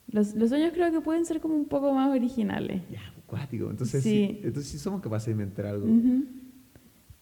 [0.08, 2.82] Los, los sueños creo que pueden ser como un poco más originales.
[2.90, 3.70] Ya, acuático.
[3.70, 4.40] Entonces sí.
[4.42, 6.24] Entonces sí somos capaces de inventar algo, Ujú.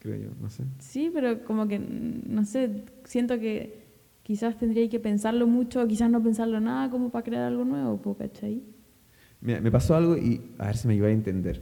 [0.00, 0.64] creo yo, no sé.
[0.80, 3.89] Sí, pero como que, no sé, siento que
[4.30, 8.16] quizás tendría que pensarlo mucho, o quizás no pensarlo nada como para crear algo nuevo,
[8.16, 8.62] ¿cachai?
[9.40, 11.60] Mira, me pasó algo y a ver si me ayuda a entender.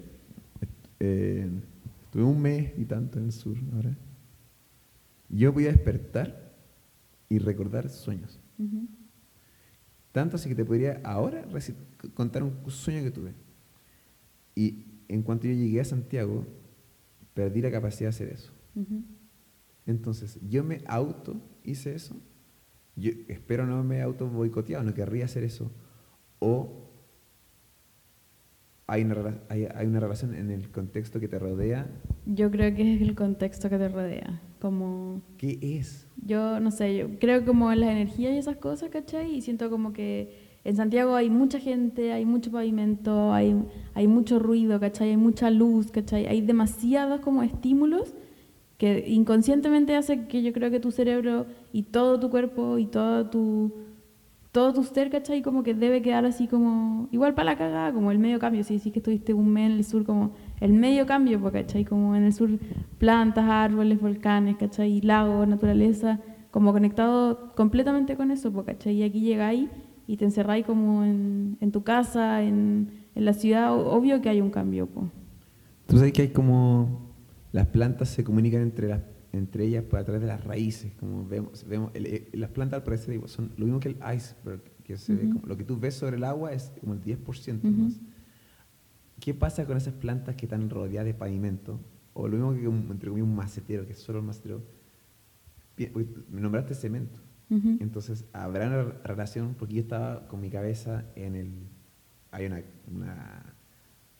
[1.01, 1.49] Eh,
[2.05, 3.97] estuve un mes y tanto en el sur ahora.
[5.31, 6.53] Yo voy a despertar
[7.31, 8.39] y recordar sueños.
[8.59, 8.87] Ujú.
[10.13, 11.47] Tanto así que te podría ahora
[12.13, 13.33] contar un sueño que tuve.
[14.55, 16.45] Y en cuanto yo llegué a Santiago,
[17.33, 18.53] perdí la capacidad de hacer eso.
[18.75, 19.05] Ujú.
[19.87, 22.15] Entonces, yo me auto hice eso.
[22.99, 25.71] Yo espero no me auto boicoteado, no querría hacer eso.
[26.41, 26.89] O
[28.87, 31.87] hay una, hay, hay una relación en el contexto que te rodea.
[32.27, 35.23] Yo creo que es el contexto que te rodea, como...
[35.37, 36.07] ¿Qué es?
[36.25, 39.37] Yo, no sé, yo creo como en las energías y esas cosas, ¿cachai?
[39.37, 43.63] Y siento como que en Santiago hay mucha gente, hay mucho pavimento, hay,
[43.95, 45.11] hay mucho ruido, ¿cachai?
[45.11, 46.27] Hay mucha luz, ¿cachai?
[46.27, 48.15] Hay demasiados como estímulos
[48.79, 53.29] que inconscientemente hacen que yo creo que tu cerebro y todo tu cuerpo y todo
[53.29, 53.73] tu,
[54.53, 55.43] todo tu ser, ¿cachai?
[55.43, 58.75] Como que debe quedar así como, igual para la cagada, como el medio cambio, si
[58.75, 61.85] decís que estuviste un mes en el sur, como el medio cambio, pues, ¿cachai?
[61.85, 62.51] Como en el sur
[62.99, 65.01] plantas, árboles, volcanes, ¿cachai?
[65.01, 66.21] Lagos, naturaleza,
[66.53, 68.95] como conectado completamente con eso, pues, ¿cachai?
[68.95, 69.69] Y aquí llegáis
[70.07, 74.41] y te encerráis como en, en tu casa, en, en la ciudad, obvio que hay
[74.41, 75.07] un cambio, pues.
[75.89, 77.08] Tú sabes que hay como
[77.53, 81.67] las plantas se comunican entre las entre ellas a través de las raíces, como vemos,
[81.69, 85.15] vemos el- el- las plantas al parecer son lo mismo que el iceberg, que se
[85.15, 87.77] ve como- lo que tú ves sobre el agua es como el 10% Ujú.
[87.77, 88.01] más.
[89.21, 91.79] ¿Qué pasa con esas plantas que están rodeadas de pavimento?
[92.15, 94.63] O lo mismo que un, entre comillas, un macetero, que es solo el macetero.
[96.31, 97.21] Me nombraste cemento.
[97.81, 101.51] Entonces, habrá una relación, porque yo estaba con mi cabeza en el.
[102.31, 103.55] Hay una, una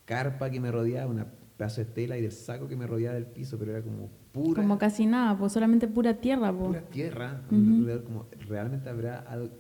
[0.05, 1.25] carpa que me rodeaba, un
[1.59, 4.63] pedazo de tela y del saco que me rodeaba del piso, pero era como pura,
[4.63, 6.69] Como casi nada, pues solamente pura tierra, pues.
[6.69, 7.43] pura tierra.
[7.51, 7.57] Ujú.
[7.81, 9.51] alrededor, como, ¿Realmente habrá algo?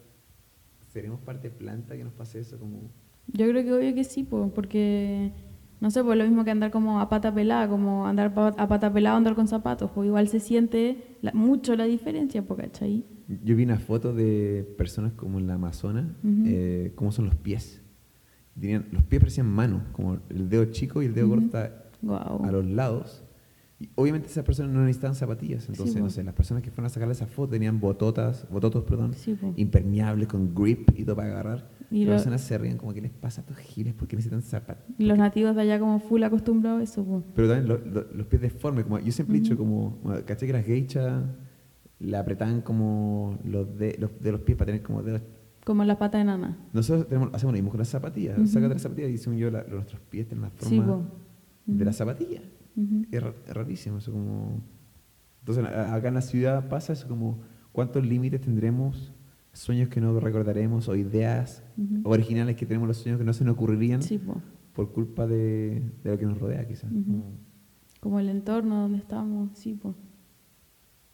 [0.86, 2.59] ¿Seremos parte planta que nos pase eso?
[2.59, 2.90] Como,
[3.26, 5.32] Yo creo que obvio que sí, pues, porque
[5.80, 8.92] no sé, pues lo mismo que andar como a pata pelada, como andar a pata
[8.92, 13.05] pelada o andar con zapatos, pues igual se siente la- mucho la diferencia, pues, ¿cachai?
[13.44, 16.42] Yo vi una foto de personas como en la Amazonas, Ujú.
[16.46, 17.82] eh, cómo son los pies.
[18.59, 21.34] Tenían, los pies parecían manos, como el dedo chico y el dedo Ujú.
[21.34, 22.44] gordo está Wow.
[22.44, 23.24] a los lados.
[23.80, 25.68] Y obviamente esas personas no necesitaban zapatillas.
[25.68, 26.11] Entonces, Sí, no po.
[26.11, 29.53] sé, las personas que fueron a sacarle esa foto tenían bototas, bototos, perdón, Sí, po.
[29.57, 31.68] impermeables con grip y todo para agarrar.
[31.90, 33.94] Y Y lo- las personas se ríen como, ¿qué les pasa a estos giles?
[33.94, 34.84] ¿Por qué necesitan zapatos?
[34.99, 37.22] Y los nativos de allá como full acostumbrados a eso, pues.
[37.36, 39.62] Pero también lo- lo- los pies deformes, como yo siempre he dicho, Ujú.
[39.62, 41.22] como, bueno, ¿caché que las geishas
[42.01, 45.22] le apretaban como los, de, los, de los pies para tener como dedos
[45.64, 46.57] Como las patas de nana.
[46.72, 48.38] Nosotros tenemos, hacemos lo mismo con las zapatillas.
[48.38, 48.46] Ujú.
[48.49, 51.03] Sácate las zapatillas y según yo, la- nuestros pies tienen la Sí, forma po.
[51.76, 52.40] De la zapatilla.
[53.10, 54.60] Es, ra- es rarísimo eso como...
[55.40, 57.40] Entonces, acá en la ciudad pasa eso como,
[57.72, 59.12] ¿cuántos límites tendremos?
[59.52, 61.62] Sueños que no recordaremos o ideas
[62.04, 64.20] originales que tenemos los sueños que no se nos ocurrirían Sí,
[64.74, 66.90] por culpa de, de lo que nos rodea, quizás.
[66.90, 67.32] Como-
[68.00, 69.94] Como el entorno donde estamos, sí, pues.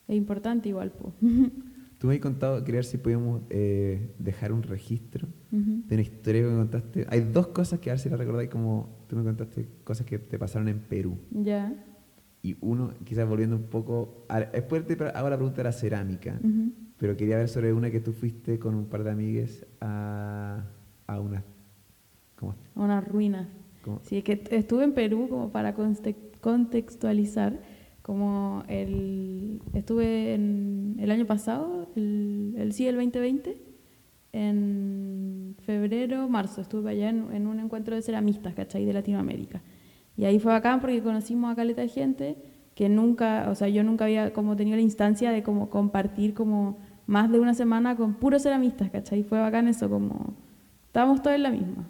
[0.08, 1.14] Es importante igual, pues.
[2.04, 6.42] Tú me has contado, quería ver si podíamos eh, dejar un registro de una historia
[6.42, 7.06] que me contaste.
[7.08, 10.18] Hay dos cosas que a ver si la recordáis, como tú me contaste cosas que
[10.18, 11.16] te pasaron en Perú.
[11.30, 11.72] Ya.
[12.42, 16.38] Y uno, quizás volviendo un poco, a- después te hago la pregunta de la cerámica,
[16.98, 20.62] pero quería ver sobre una que tú fuiste con un par de amigues a,
[21.06, 21.42] a una...
[22.36, 22.54] ¿Cómo?
[22.74, 23.48] A Una ruina.
[23.82, 25.74] cómo- Sí, es que estuve en Perú como para
[26.42, 27.58] contextualizar,
[28.04, 33.56] como el estuve en el año pasado, el, el sí, el 2020,
[34.32, 38.84] en febrero, marzo, estuve allá en, en un encuentro de ceramistas, ¿cachai?
[38.84, 39.62] De Latinoamérica.
[40.18, 42.36] Y ahí fue bacán porque conocimos a caleta de gente
[42.74, 46.76] que nunca, o sea, yo nunca había como tenido la instancia de como compartir como
[47.06, 49.22] más de una semana con puros ceramistas, ¿cachai?
[49.22, 50.34] Fue bacán eso, como
[50.88, 51.88] estábamos todos en la misma.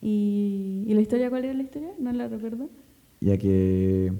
[0.00, 1.90] Y, ¿Y la historia cuál era la historia?
[1.98, 2.70] No la recuerdo.
[3.20, 4.14] Ya que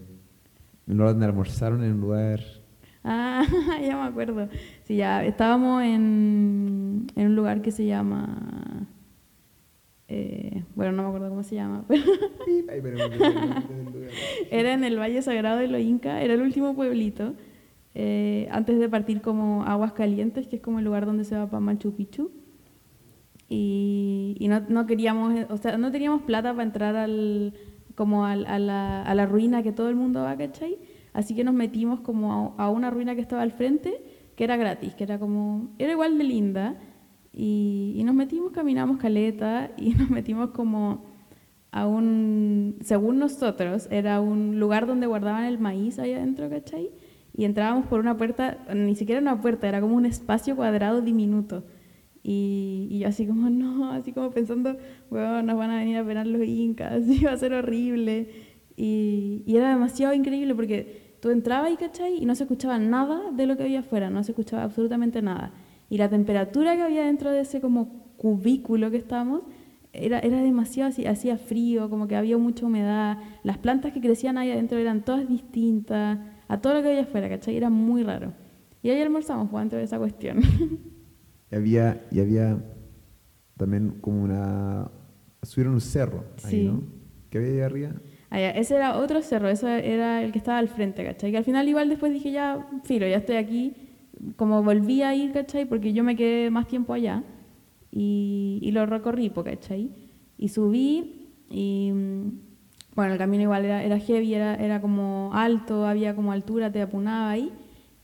[0.86, 2.40] donde almorzaron en un lugar...
[3.04, 3.44] Ah,
[3.82, 4.48] ya me acuerdo.
[4.84, 8.88] Sí, ya estábamos en, en un lugar que se llama...
[10.08, 12.98] eh, bueno, no me acuerdo cómo se llama, pero
[14.50, 17.34] era en el Valle Sagrado de los Incas, era el último pueblito,
[17.94, 21.46] eh, antes de partir como Aguas Calientes, que es como el lugar donde se va
[21.48, 22.30] para Machu Picchu.
[23.48, 27.54] Y, y no, no queríamos, o sea, no teníamos plata para entrar al,
[27.96, 30.78] como al- a, la, a la ruina que todo el mundo va, ¿cachai?
[31.12, 34.02] Así que nos metimos como a, a una ruina que estaba al frente,
[34.36, 36.76] que era gratis, que era como, era igual de linda.
[37.32, 41.04] Y, y nos metimos, caminamos caleta y nos metimos como
[41.72, 46.90] a un, según nosotros, era un lugar donde guardaban el maíz ahí adentro, ¿cachai?
[47.36, 51.64] Y entrábamos por una puerta, ni siquiera una puerta, era como un espacio cuadrado diminuto.
[52.28, 54.76] Y, yo así como, no, así como pensando,
[55.10, 58.28] bueno, nos van a venir a penar los incas, va a ser horrible.
[58.76, 62.20] Y, y era demasiado increíble porque tú entrabas y, ¿cachai?
[62.20, 65.52] Y no se escuchaba nada de lo que había afuera, no se escuchaba absolutamente nada.
[65.88, 69.42] Y la temperatura que había dentro de ese como cubículo que estábamos
[69.92, 73.18] era, era demasiado, así, hacía frío, como que había mucha humedad.
[73.44, 76.18] Las plantas que crecían ahí adentro eran todas distintas
[76.48, 77.56] a todo lo que había afuera, ¿cachai?
[77.56, 78.32] Era muy raro.
[78.82, 80.40] Y ahí almorzamos, pues, dentro de esa cuestión.
[81.50, 82.58] Y había, y había
[83.56, 84.90] también como una...
[85.42, 86.64] Subieron un cerro ahí, Sí.
[86.64, 86.82] ¿no?
[87.30, 87.92] ¿Qué había ahí arriba?
[88.30, 91.30] Ya, ese era otro cerro, ese era el que estaba al frente, ¿cachai?
[91.30, 93.74] Que al final igual después dije, ya, filo, ya estoy aquí.
[94.36, 95.64] Como volví a ir, ¿cachai?
[95.66, 97.22] Porque yo me quedé más tiempo allá.
[97.90, 99.90] Y, y lo recorrí, ¿cachai?
[100.36, 101.92] Y subí y...
[101.94, 102.30] mm,
[102.94, 106.82] Bueno, el camino igual era, era heavy, era, era como alto, había como altura, te
[106.82, 107.52] apunaba ahí.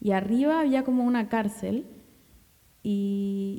[0.01, 1.84] Y arriba había como una cárcel.
[2.83, 3.59] Y,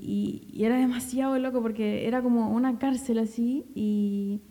[0.51, 4.41] y- y era demasiado loco porque era como una cárcel así y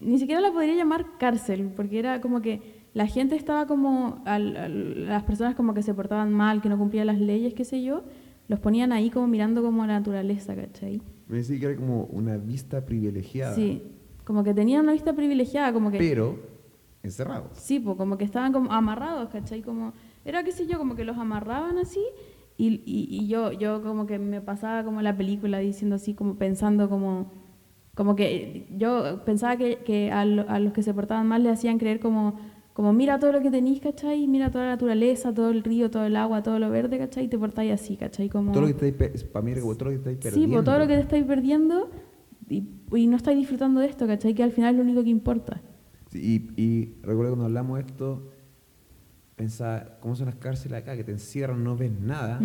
[0.00, 4.56] ni siquiera la podría llamar cárcel porque era como que la gente estaba como, al-
[4.56, 7.82] al- las personas como que se portaban mal, que no cumplían las leyes, qué sé
[7.82, 8.02] yo,
[8.48, 11.00] los ponían ahí como mirando como la naturaleza, ¿cachai?
[11.28, 13.54] Me decía que era como una vista privilegiada.
[13.54, 13.82] Sí,
[14.24, 15.98] como que tenían una vista privilegiada, como que...
[15.98, 16.38] Pero
[17.04, 17.56] encerrados.
[17.56, 19.62] Sí, pues como que estaban como amarrados, ¿cachai?
[19.62, 19.92] Como,
[20.24, 22.00] era qué sé yo, como que los amarraban así
[22.56, 26.36] y, y, y yo, yo como que me pasaba como la película diciendo así, como
[26.36, 27.32] pensando como,
[27.94, 31.50] como que yo pensaba que, que a, lo- a los que se portaban mal le
[31.50, 32.38] hacían creer como,
[32.72, 34.26] como mira todo lo que tenéis, ¿cachai?
[34.28, 37.24] Mira toda la naturaleza, todo el río, todo el agua, todo lo verde, ¿cachai?
[37.24, 38.28] Y te portáis así, ¿cachai?
[38.28, 38.52] Como...
[38.52, 40.52] Todo lo que estáis, para mí todo lo que estáis Sí, perdiendo.
[40.54, 41.90] pues todo lo que te estáis perdiendo
[42.48, 44.34] y, y no estáis disfrutando de esto, ¿cachai?
[44.34, 45.60] Que al final es lo único que importa.
[46.10, 48.31] Sí, y, y recuerdo cuando hablamos de esto,
[49.42, 50.96] pensaba, ¿cómo son las cárceles acá?
[50.96, 52.40] Que te encierran, no ves nada.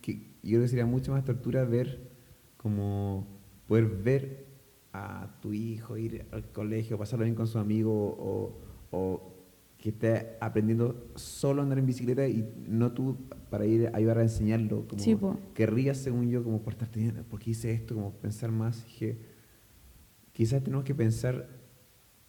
[0.00, 0.12] Que
[0.42, 2.10] yo creo que sería mucho más tortura ver
[2.56, 3.26] como
[3.66, 4.46] poder ver
[4.92, 8.58] a tu hijo ir al colegio, pasarlo bien con su amigo o,
[8.90, 9.34] o
[9.78, 13.16] que esté aprendiendo solo a andar en bicicleta y no tú
[13.50, 14.86] para ir a ayudar a enseñarlo.
[14.88, 15.16] Como Sí,
[15.54, 17.94] querrías, según yo, como portarte bien, ¿por qué hice esto?
[17.94, 18.84] Como pensar más.
[18.84, 19.18] Dije,
[20.32, 21.48] quizás tenemos que pensar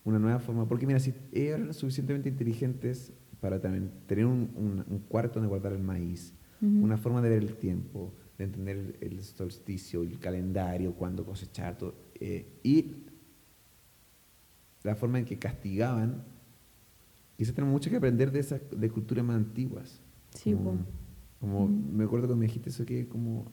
[0.03, 4.99] una nueva forma, porque mira, si eran suficientemente inteligentes para también tener un, un- un
[4.99, 6.83] cuarto donde guardar el maíz, Ujú.
[6.83, 11.95] una forma de ver el tiempo, de entender el, solsticio, el calendario, cuándo cosechar, todo,
[12.19, 13.05] eh, y
[14.83, 16.23] la forma en que castigaban,
[17.37, 20.01] quizás tenemos mucho que aprender de esas de culturas más antiguas.
[20.33, 20.77] Sí, como, po.
[21.39, 21.71] como Ujú.
[21.93, 23.51] me acuerdo cuando me dijiste eso que como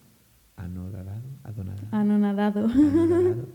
[0.56, 2.64] anodadado, adonadado, Anonadado.
[2.66, 3.46] anonadado,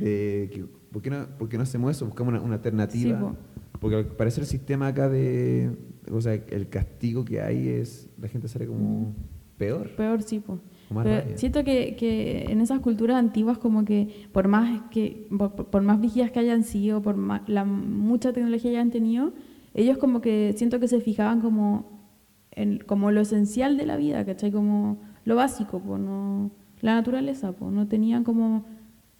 [0.00, 2.06] de que, ¿por, qué no, por qué no hacemos eso?
[2.06, 3.30] Buscamos una, una alternativa.
[3.30, 3.36] Sí.
[3.84, 5.76] Porque al parecer el sistema acá de,
[6.10, 9.12] o sea, el castigo que hay es, la gente sale como
[9.58, 9.90] peor.
[9.94, 10.42] Peor, sí,
[10.88, 15.52] más Pero siento que, que en esas culturas antiguas como que por más que por,
[15.52, 19.34] por más vigías que hayan sido, por ma- la mucha tecnología que hayan tenido,
[19.74, 22.08] ellos como que siento que se fijaban como
[22.52, 24.50] en como lo esencial de la vida, ¿cachai?
[24.50, 28.64] Como lo básico, pues no la naturaleza, pues no tenían como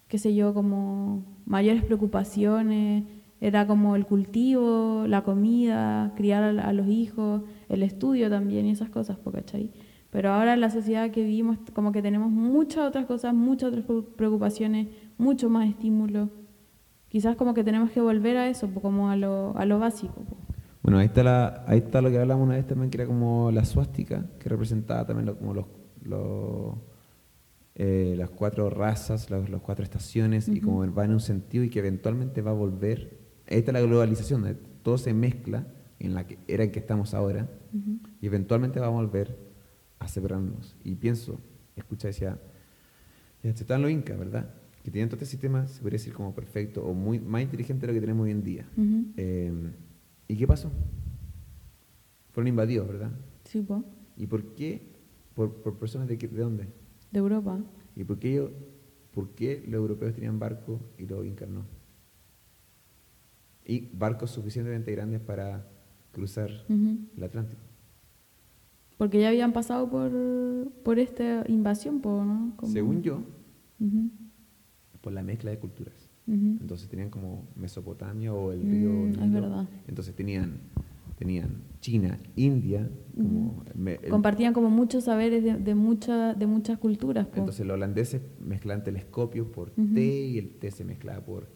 [0.08, 3.04] qué sé yo, como mayores preocupaciones,
[3.46, 8.88] era como el cultivo, la comida, criar a, los hijos, el estudio también y esas
[8.88, 9.70] cosas, ¿cachai?
[10.10, 13.84] Pero ahora en la sociedad que vivimos como que tenemos muchas otras cosas, muchas otras
[13.84, 14.88] pre- preocupaciones,
[15.18, 16.30] mucho más estímulos.
[17.10, 20.24] Quizás como que tenemos que volver a eso, como a lo, a lo básico.
[20.82, 23.50] Bueno, ahí está, la, ahí está lo que hablamos una vez también, que era como
[23.52, 25.66] la suástica, que representaba también lo- como los,
[26.02, 26.76] los,
[27.74, 31.68] eh, las cuatro razas, los, las cuatro estaciones, y como va en un sentido y
[31.68, 33.23] que eventualmente va a volver.
[33.48, 35.66] Ahí está la globalización, donde todo se mezcla
[35.98, 37.48] en la que era en que estamos ahora,
[38.20, 39.36] y eventualmente vamos a volver
[39.98, 40.76] a separarnos.
[40.84, 41.40] Y pienso,
[41.76, 42.38] escucha, decía,
[43.42, 44.54] están los incas, ¿verdad?
[44.82, 47.92] Que tenían todo este sistema, se podría decir como perfecto, o muy más inteligente de
[47.92, 48.68] lo que tenemos hoy en día.
[49.16, 49.52] Eh,
[50.28, 50.70] ¿Y qué pasó?
[52.32, 53.12] Fueron invadidos, ¿verdad?
[53.44, 53.84] Sí, po,
[54.16, 54.92] ¿Y por qué?
[55.34, 56.68] ¿Por, por personas de, qué- de dónde?
[57.10, 57.58] de Europa.
[57.96, 58.50] ¿Y por qué, ellos-
[59.12, 61.64] por qué los europeos tenían barcos y los incas no?
[63.66, 65.66] Y barcos suficientemente grandes para
[66.12, 67.62] cruzar el Atlántico.
[68.98, 70.12] Porque ya habían pasado por,
[70.84, 72.52] por esta invasión, ¿no?
[72.56, 73.22] Como- Según yo,
[75.00, 76.08] por la mezcla de culturas.
[76.26, 79.32] Entonces tenían como Mesopotamia o el Mm, río es Nilo.
[79.42, 79.68] verdad.
[79.86, 80.60] Entonces tenían,
[81.18, 86.78] tenían China, India, como me- el- Compartían como muchos saberes de, de, mucha- de muchas
[86.78, 87.26] culturas.
[87.26, 87.40] po.
[87.40, 91.48] Entonces los holandeses mezclaban telescopios por té y el té se mezclaba por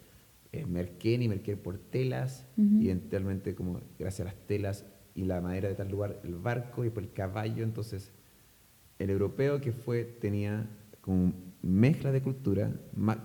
[0.53, 2.47] eh, merquén y merquén por telas
[2.83, 4.85] y eventualmente como gracias a las telas
[5.15, 8.13] y la madera de tal lugar el barco y por el caballo entonces
[8.99, 10.69] el europeo que fue tenía
[11.01, 11.33] como
[11.63, 12.73] mezcla de cultura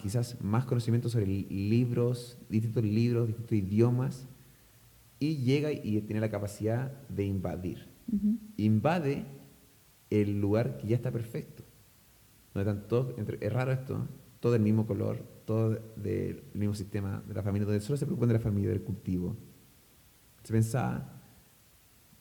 [0.01, 4.27] quizás más conocimiento sobre li- libros distintos libros distintos idiomas
[5.19, 7.87] y llega y tiene la capacidad de invadir
[8.57, 9.25] invade
[10.09, 11.63] el lugar que ya está perfecto.
[12.53, 14.07] Donde están todos, entre- es raro esto, ¿no?
[14.39, 18.29] todo del mismo color, todo del mismo sistema de la familia, donde solo se preocupan
[18.29, 19.35] de la familia, del cultivo.
[20.43, 21.21] Se pensaba,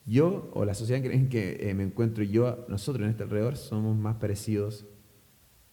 [0.07, 3.97] yo o la sociedad en que eh, me encuentro yo, nosotros en este alrededor, somos
[3.97, 4.87] más parecidos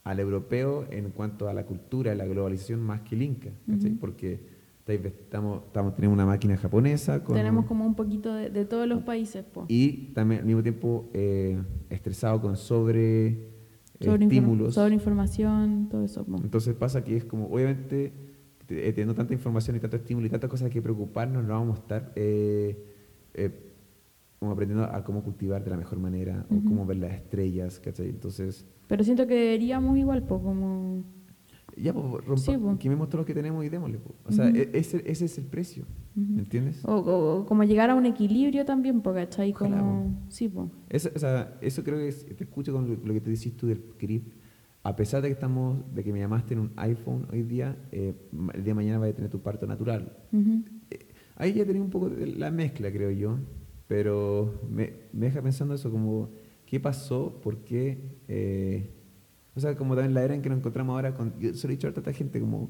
[0.04, 3.92] al europeo en cuanto a la cultura y la globalización más que el inca, ¿cachai?
[3.92, 4.00] Ujú.
[4.00, 8.88] porque estamos, estamos, tenemos una máquina japonesa con Tenemos como un poquito de, de todos
[8.88, 9.46] los países.
[9.46, 9.66] Po.
[9.68, 13.49] y también al mismo tiempo eh, estresado con sobre,
[14.00, 14.74] Sobre, inform- estímulos.
[14.74, 16.26] sobre información, todo eso.
[16.44, 18.14] Entonces pasa que es como, obviamente,
[18.66, 21.78] te- eh, teniendo tanta información y tanto estímulo y tantas cosas que preocuparnos, no vamos
[21.78, 22.86] a estar eh,
[23.34, 23.52] eh,
[24.40, 28.08] como aprendiendo a cómo cultivar de la mejor manera o cómo ver las estrellas, ¿cachai?
[28.10, 31.04] Entonces, Pero siento que deberíamos igual, po, como...
[31.82, 32.78] ya, pues, rompa, Sí, pues.
[32.80, 33.98] quememos todo lo que tenemos y démosle.
[34.00, 34.16] pues.
[34.26, 35.86] O sea, e- ese, ese es el precio.
[36.16, 36.84] ¿me entiendes?
[36.84, 39.52] O, o- o como llegar a un equilibrio también, po, ¿cachai?
[39.54, 40.26] Ojalá, Como...
[40.30, 40.70] Sí, po.
[40.90, 43.56] Eso, o sea, eso creo que es- te escucho con lo, lo que te decís
[43.56, 44.34] tú del grip.
[44.84, 48.14] A pesar de que estamos, de que me llamaste en un iPhone hoy día, eh,
[48.54, 50.18] el día de mañana vas a tener tu parto natural.
[50.92, 51.00] Eh,
[51.36, 53.38] Ahí ya tenía un poco de la mezcla, creo yo,
[53.88, 56.30] pero me, me deja pensando eso, como,
[56.66, 57.40] ¿qué pasó?
[57.42, 57.98] ¿Por qué?
[58.28, 58.90] Eh,
[59.60, 61.74] o sea, como también la era en que nos encontramos ahora, con, yo se lo
[61.74, 62.70] he dicho a tanta gente, como,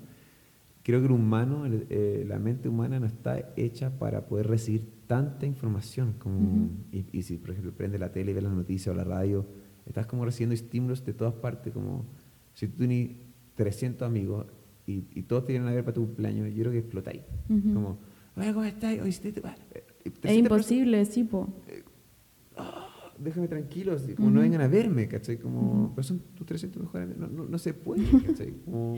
[0.83, 5.45] creo que el humano, eh, la mente humana no está hecha para poder recibir tanta
[5.45, 8.97] información, como, y, y, si, por ejemplo, prende la tele y ve las noticias o
[8.97, 9.45] la radio,
[9.85, 12.05] estás como recibiendo estímulos de todas partes, como,
[12.53, 13.11] si tú tienes
[13.55, 14.45] 300 amigos
[14.85, 17.21] y, y todos te vienen a ver para tu cumpleaños, yo creo que explotáis.
[17.73, 17.97] Como,
[18.35, 18.95] oye, ¿cómo estás?
[18.95, 21.47] Te- eh, Es imposible, sí, po.
[22.57, 22.88] "Ah,
[23.21, 25.37] déjame tranquilo, así, como no vengan a verme, ¿cachai?
[25.37, 28.53] Como, pero son tus 300 mejores amigos, no, no, no se puede, ¿cachai?
[28.65, 28.97] Como,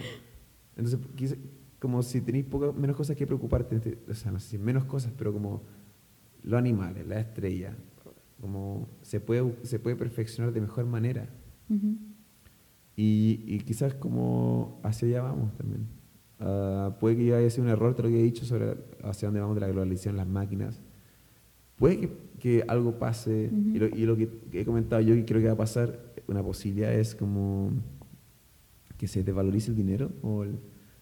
[0.75, 1.35] entonces, quizá-
[1.79, 2.45] como si tenéis
[2.77, 5.63] menos cosas que preocuparte, te- o sea, no sé si menos cosas, pero como
[6.43, 7.75] los animales, la estrella,
[8.39, 11.29] como se puede, se puede perfeccionar de mejor manera.
[12.95, 15.87] Y quizás como hacia allá vamos también.
[16.39, 19.27] Ah, puede que yo haya sido un error, te lo que he dicho sobre hacia
[19.27, 20.81] dónde vamos de la globalización, las máquinas.
[21.81, 22.09] Puede que,
[22.39, 25.53] que algo pase, y, lo, y lo que he comentado yo que creo que va
[25.53, 27.71] a pasar, una posibilidad es como
[28.97, 30.59] que se desvalorice el dinero o el,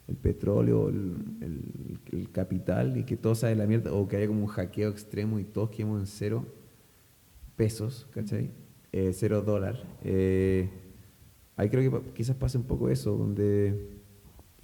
[0.08, 4.08] el petróleo, o el, el- el capital, y que todo sale de la mierda, o
[4.08, 6.46] que haya como un hackeo extremo y todos quedemos en cero
[7.58, 8.50] pesos, ¿cachai?
[8.94, 9.84] Eh, cero dólar.
[10.06, 10.70] Eh,
[11.58, 13.99] ahí creo que quizás pase un poco eso, donde...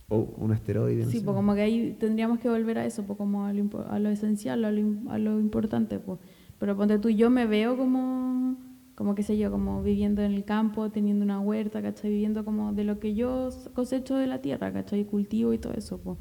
[0.07, 1.03] O un asteroide.
[1.05, 1.25] no Sí, sé.
[1.25, 3.97] pues como que ahí tendríamos que volver a eso, pues como a lo, impo- a
[3.99, 6.19] lo esencial, a lo, a lo importante, pues.
[6.59, 8.55] Pero ponte tú, yo me veo como,
[8.95, 12.11] como qué sé yo, como viviendo en el campo, teniendo una huerta, ¿cachai?
[12.11, 15.05] Viviendo como de lo que yo cosecho de la tierra, ¿cachai?
[15.05, 16.17] Cultivo y todo eso, pues.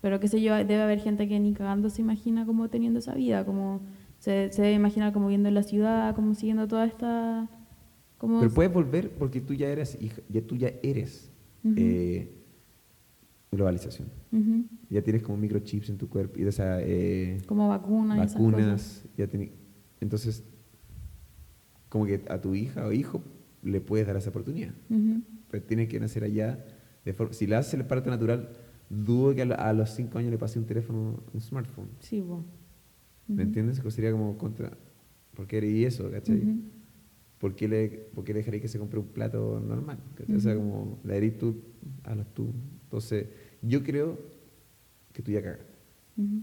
[0.00, 3.14] Pero qué sé yo, debe haber gente que ni cagando se imagina como teniendo esa
[3.14, 3.80] vida, como
[4.18, 7.48] se, se debe imaginar como viviendo en la ciudad, como siguiendo toda esta...
[8.18, 11.30] Como, Pero puedes volver porque tú ya eres hija, ya tú ya eres
[11.76, 12.41] eh,
[13.52, 14.08] globalización.
[14.88, 19.04] Ya tienes como microchips en tu cuerpo y o sea, eh, como vacunas vacunas.
[19.16, 19.28] Ya
[20.00, 20.42] entonces,
[21.88, 23.22] como que a tu hija o hijo
[23.62, 24.72] le puedes dar esa oportunidad.
[25.50, 26.64] Pero tiene que nacer allá.
[27.04, 28.48] De for- si le haces el parto natural,
[28.88, 31.88] dudo que a, la- a los 5 años le pase un teléfono, un smartphone.
[32.00, 32.40] Sí, pues.
[33.28, 33.80] ¿Me entiendes?
[33.94, 34.76] Sería como contra.
[35.34, 36.10] ¿Por qué haría eso?
[36.10, 36.42] ¿Cachai?
[37.38, 39.98] ¿Por qué le, por qué le dejaría que se compre un plato normal?
[40.36, 41.56] O sea, como la herí tú,
[42.04, 42.52] hazlo tú.
[42.84, 43.26] Entonces,
[43.62, 44.18] yo creo
[45.12, 45.60] que tú ya cagas,
[46.16, 46.42] Ujú.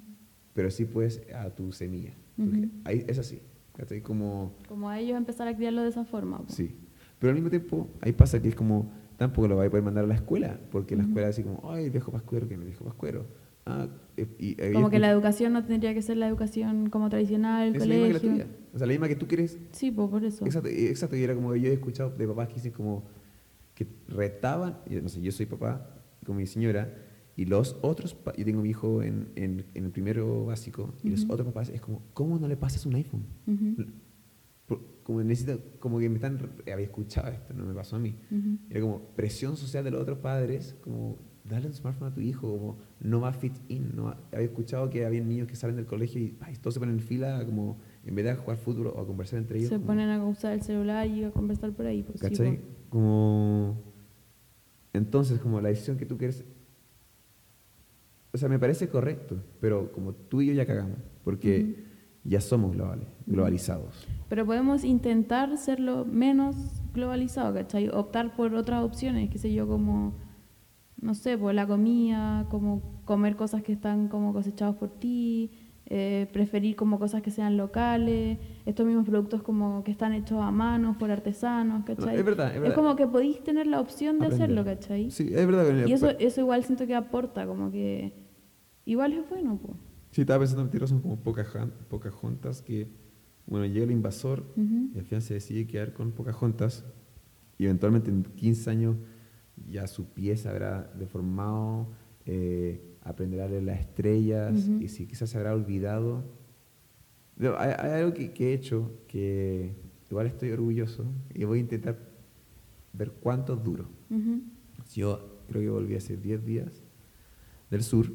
[0.54, 2.14] pero sí puedes a tu semilla.
[2.38, 3.42] Ge- ahí, es así,
[3.76, 4.02] ¿cachai?
[4.02, 6.38] Como, Como a ellos empezar a criarlo de esa forma.
[6.40, 6.46] po.
[6.54, 6.76] sí.
[7.20, 10.06] Pero al mismo tiempo, ahí pasa que es como, tampoco lo vas a poder mandar
[10.06, 11.10] a la escuela, porque la Ujú.
[11.12, 13.26] escuela así como, ay, el viejo pascuero, que no viejo pascuero.
[13.66, 16.90] Ah, eh, y, y- Como y- que la educación no tendría que ser la educación
[16.90, 18.46] como tradicional, el es la misma que la colegio.
[18.46, 18.58] tuya.
[18.74, 20.46] O sea, la misma que tú quieres Sí, pues por eso.
[20.46, 23.04] Exacto, exacto, y era como yo he escuchado de papás que dicen como
[23.76, 25.90] que retaban, y no sé, yo soy papá
[26.26, 26.90] con mi señora,
[27.42, 31.24] y los otros, yo tengo mi hijo en, en, en el primero básico, y los
[31.30, 33.24] otros papás es como, ¿cómo no le pasas un iPhone?
[33.48, 33.86] Ujú,
[34.68, 36.38] Por- como necesito, como que me están,
[36.72, 38.14] había escuchado esto, no me pasó a mí.
[38.70, 42.48] Era como presión social de los otros padres, como dale un smartphone a tu hijo,
[42.48, 43.96] como no va a fit in.
[43.96, 46.80] No va- había escuchado que había niños que salen del colegio y ay, todos se
[46.80, 49.70] ponen en fila, como en vez de jugar fútbol o a conversar entre ellos.
[49.70, 52.04] Se como- ponen a usar el celular y a conversar por ahí.
[52.04, 52.58] Pues, sí, ¿Cachai?
[52.58, 52.64] po.
[52.90, 53.78] Como.
[54.94, 56.44] Entonces, como la decisión que tú quieres.
[58.32, 61.84] O sea, me parece correcto, pero como tú y yo ya cagamos, porque
[62.24, 64.08] ya somos globales, globalizados.
[64.28, 66.56] Pero podemos intentar serlo menos
[66.94, 67.90] globalizado, ¿cachai?
[67.90, 70.14] Optar por otras opciones, qué sé yo, como,
[71.02, 75.52] no sé, por la comida, como comer cosas que están como cosechados por ti,
[75.92, 80.52] eh, preferir como cosas que sean locales, estos mismos productos como que están hechos a
[80.52, 82.16] mano por artesanos, ¿cachai?
[82.16, 82.76] es verdad, es verdad.
[82.76, 84.44] como que podéis tener la opción de Aprender.
[84.52, 85.10] hacerlo, ¿cachai?
[85.12, 85.66] Sí, es verdad.
[85.68, 88.14] que- Y eso, eso igual siento que aporta, como que
[88.86, 89.76] igual es bueno, pues.
[90.12, 91.48] Sí, estaba pensando en son como pocas,
[91.90, 92.88] pocas juntas que,
[93.46, 94.44] bueno, llega el invasor
[94.94, 96.86] y al final se decide quedar con pocas juntas
[97.58, 98.96] y eventualmente en 15 años
[99.68, 101.90] ya su pieza habrá deformado,
[102.26, 106.24] eh, aprenderá a leer las estrellas y si quizás se habrá olvidado.
[107.36, 109.74] No, hay, hay algo que, que he hecho que
[110.10, 111.98] igual estoy orgulloso y voy a intentar
[112.94, 113.88] ver cuánto duro.
[114.94, 116.84] Yo creo que volví hace 10 días
[117.70, 118.12] del sur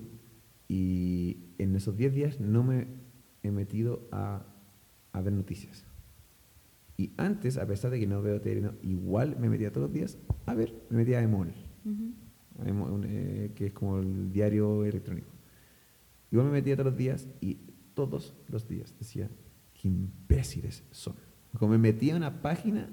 [0.69, 2.87] y en esos 10 días no me
[3.43, 4.45] he metido a,
[5.13, 5.85] a ver noticias.
[6.97, 9.93] Y antes, a pesar de que no veo tele, no, igual me metía todos los
[9.93, 11.53] días a ver, me metía a Emol,
[12.63, 15.29] que es como el diario electrónico.
[16.31, 17.59] Igual me metía todos los días y
[17.95, 19.29] todos los días decía,
[19.75, 21.15] qué imbéciles son.
[21.59, 22.89] Como me metía a una página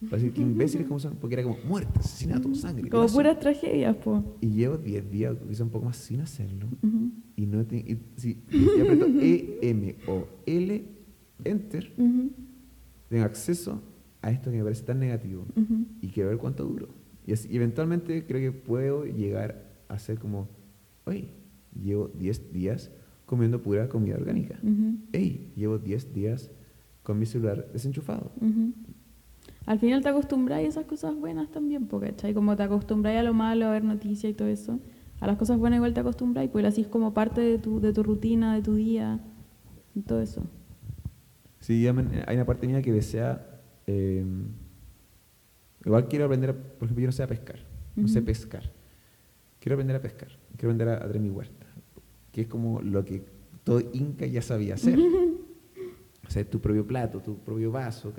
[0.00, 2.88] para decir qué imbéciles como son, porque era como muerte, asesinato, sangre.
[2.88, 3.16] Como violación".
[3.16, 4.22] puras tragedias, pues.
[4.40, 6.66] Y llevo 10 días, quizá un poco más, sin hacerlo.
[6.82, 7.10] Ujú.
[7.36, 10.84] y no te, y, si y aprieto E, M o L,
[11.44, 11.92] Enter,
[13.08, 13.82] tengo acceso
[14.22, 15.44] a esto que me parece tan negativo
[16.00, 16.88] y quiero ver cuánto duro.
[17.26, 20.48] Y, y eventualmente creo que puedo llegar a ser como,
[21.04, 21.30] oye,
[21.80, 22.90] llevo 10 días
[23.24, 24.58] comiendo pura comida orgánica.
[25.12, 26.50] Hey, llevo 10 días
[27.02, 28.30] con mi celular desenchufado.
[29.66, 32.34] Al final te acostumbras a esas cosas buenas también, porque ¿cachai?
[32.34, 34.78] Como te acostumbras a lo malo, a ver noticias y todo eso.
[35.18, 37.92] A las cosas buenas igual te acostumbras, pues así es como parte de tu, de
[37.92, 39.20] tu rutina, de tu día,
[39.94, 40.44] y todo eso.
[41.58, 43.44] Sí, hay una parte mía que desea.
[43.86, 44.24] eh,
[45.86, 47.58] igual quiero aprender, a- por ejemplo, yo no sé a pescar.
[47.96, 48.62] No sé pescar.
[49.58, 50.28] Quiero aprender a pescar.
[50.56, 51.66] Quiero aprender a, a tener mi huerta.
[52.30, 53.22] Que es como lo que
[53.64, 54.98] todo Inca ya sabía hacer.
[54.98, 58.12] O sea, tu propio plato, tu propio vaso.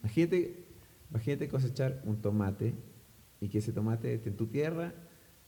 [0.00, 0.64] Imagínate,
[1.10, 2.72] imagínate cosechar un tomate
[3.40, 4.94] y que ese tomate esté en tu tierra,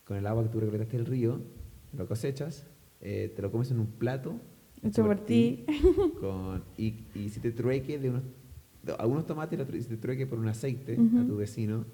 [0.05, 1.41] con el agua que tú recolectaste del río,
[1.97, 2.67] lo cosechas,
[3.01, 4.35] eh, te lo comes en un plato.
[4.83, 5.65] Hecho por ti.
[6.21, 8.23] con, y, y si te trueque de unos,
[8.99, 11.85] algunos tomates, lo tru- si te trueque por un aceite a tu vecino,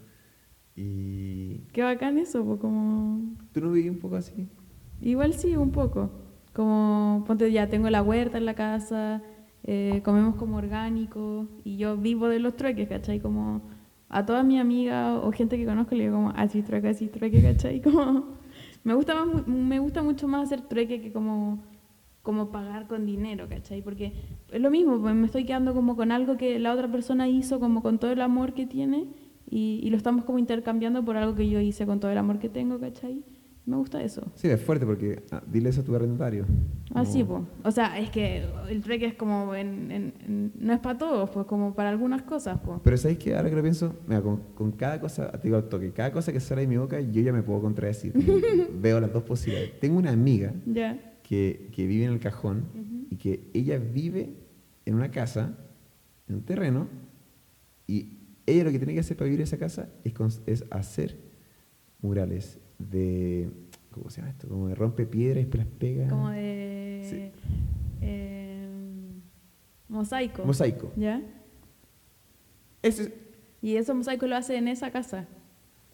[0.77, 3.21] y Qué bacán eso, pues como...
[3.53, 4.49] tú no vivías un poco así.
[5.01, 6.11] Igual sí, un poco.
[6.53, 9.23] Como, ponte ya, tengo la huerta en la casa,
[9.65, 13.21] eh, comemos como orgánico y yo vivo de los trueques, ¿cachai?
[13.21, 13.63] Como
[14.09, 17.43] a todas mis amigas o gente que conozco le digo como, así trueque, así trueque,
[17.43, 17.81] ¿cachai?
[17.83, 18.39] Como,
[18.83, 21.63] me gusta, más, me gusta mucho más hacer trueque que como,
[22.23, 23.83] como pagar con dinero, ¿cachai?
[23.83, 24.13] Porque
[24.51, 27.61] es lo mismo, pues me estoy quedando como con algo que la otra persona hizo,
[27.61, 29.07] como con todo el amor que tiene
[29.49, 32.39] y, y lo estamos como intercambiando por algo que yo hice con todo el amor
[32.39, 33.23] que tengo, ¿cachai?
[33.67, 34.23] Me gusta eso.
[34.35, 36.45] Sí, es fuerte porque ah, dile eso a tu arrendatario.
[36.95, 37.43] Ah, sí, pues.
[37.63, 41.31] O sea, es que el trueque es como, en, en- en- no es para todos,
[41.31, 42.81] pues como para algunas cosas, pues.
[42.83, 43.95] Pero ¿sabéis que ahora que lo pienso?
[44.09, 46.79] Mira, con, con cada cosa, te digo al toque, cada cosa que sale de mi
[46.79, 48.13] boca, yo ya me puedo contradecir.
[48.81, 49.79] Veo las dos posibilidades.
[49.79, 50.99] Tengo una amiga Ya.
[51.31, 54.35] Que, que vive en el cajón y que ella vive
[54.85, 55.57] en una casa,
[56.27, 56.89] en un terreno,
[57.87, 61.21] y ella lo que tiene que hacer para vivir en esa casa es, es hacer
[62.03, 63.49] murales de,
[63.93, 64.49] ¿cómo se llama esto?
[64.49, 66.09] Como de rompe piedras las pega.
[66.09, 67.31] Como de...
[68.01, 68.69] eh,
[69.89, 70.45] mosaico.
[70.45, 70.93] Mosaico.
[70.97, 71.23] ¿Ya?
[72.83, 73.15] Ese
[73.63, 75.29] Y ese mosaico lo hace en esa casa.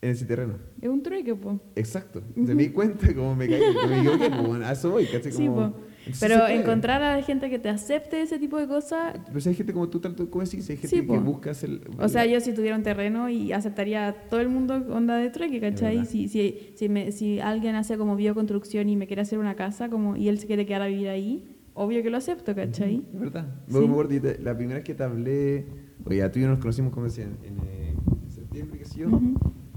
[0.03, 0.55] En ese terreno.
[0.81, 1.57] Es un trueque, pues.
[1.75, 2.23] Exacto.
[2.35, 5.33] Se me di cuenta como me caí, me equivoqué, pues, bueno, a eso voy, ¿cachai?
[5.33, 5.79] Sí, Como- po.
[6.21, 9.17] Pero encontrar a gente que te acepte ese tipo de cosas...
[9.27, 11.21] Pero si hay gente como tú, tanto como decís, hay gente Sí, que po.
[11.21, 11.81] busca hacer...
[11.99, 15.31] O sea, yo si tuviera un terreno y aceptaría a todo el mundo onda de
[15.31, 16.07] trueque, ¿cachai?
[16.07, 19.89] Si, si, si, me- si alguien hace como bioconstrucción y me quiere hacer una casa
[19.89, 21.45] como, y él se quiere quedar a vivir ahí,
[21.75, 23.03] obvio que lo acepto, ¿cachai?
[23.13, 23.49] Es verdad.
[23.67, 24.21] Sí.
[24.21, 25.67] Te- la primera vez que te hablé,
[26.05, 29.09] oye, tú y yo nos conocimos, como decía, en, eh, en septiembre, qué sé yo.
[29.09, 29.35] Ujú.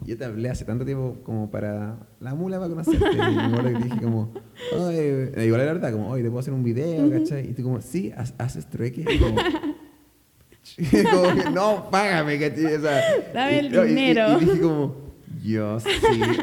[0.09, 3.05] Yo te hablé hace tanto tiempo como para la mula para conocerte.
[3.15, 4.33] y me acuerdo que te dije como,
[4.77, 7.49] oye, eh, igual la verdad, como, oye, te puedo hacer un video, ¿cachai?
[7.49, 9.05] Y tú como, sí, ¿ha- haces trueque.
[9.07, 9.35] Y como,
[11.11, 12.75] como que, no, págame, ¿cachai?
[12.75, 13.01] O sea,
[13.33, 14.37] Dame y- el no, y- y- dinero.
[14.41, 14.95] Y, dije como,
[15.43, 15.89] yo sí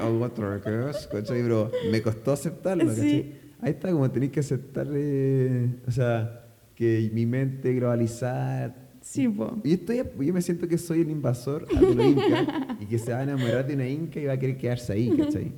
[0.00, 1.42] hago trueques, ¿cachai?
[1.42, 3.00] Pero me costó aceptarlo, Sí.
[3.00, 3.32] ¿cachai?
[3.62, 6.42] Ahí está, como tenéis que aceptar, eh, o sea,
[6.74, 8.74] que mi mente globalizada
[9.08, 9.56] Sí, po.
[9.62, 12.48] y estoy, yo me siento que soy el invasor a los incas
[12.80, 15.16] y que se va a enamorar de una inca y va a querer quedarse ahí,
[15.16, 15.52] ¿cachai?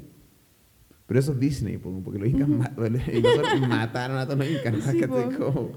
[1.07, 4.51] Pero eso es Disney, po, porque los incas ma- los invasores mataron a todos los
[4.51, 4.75] incas.
[4.93, 5.01] Sí,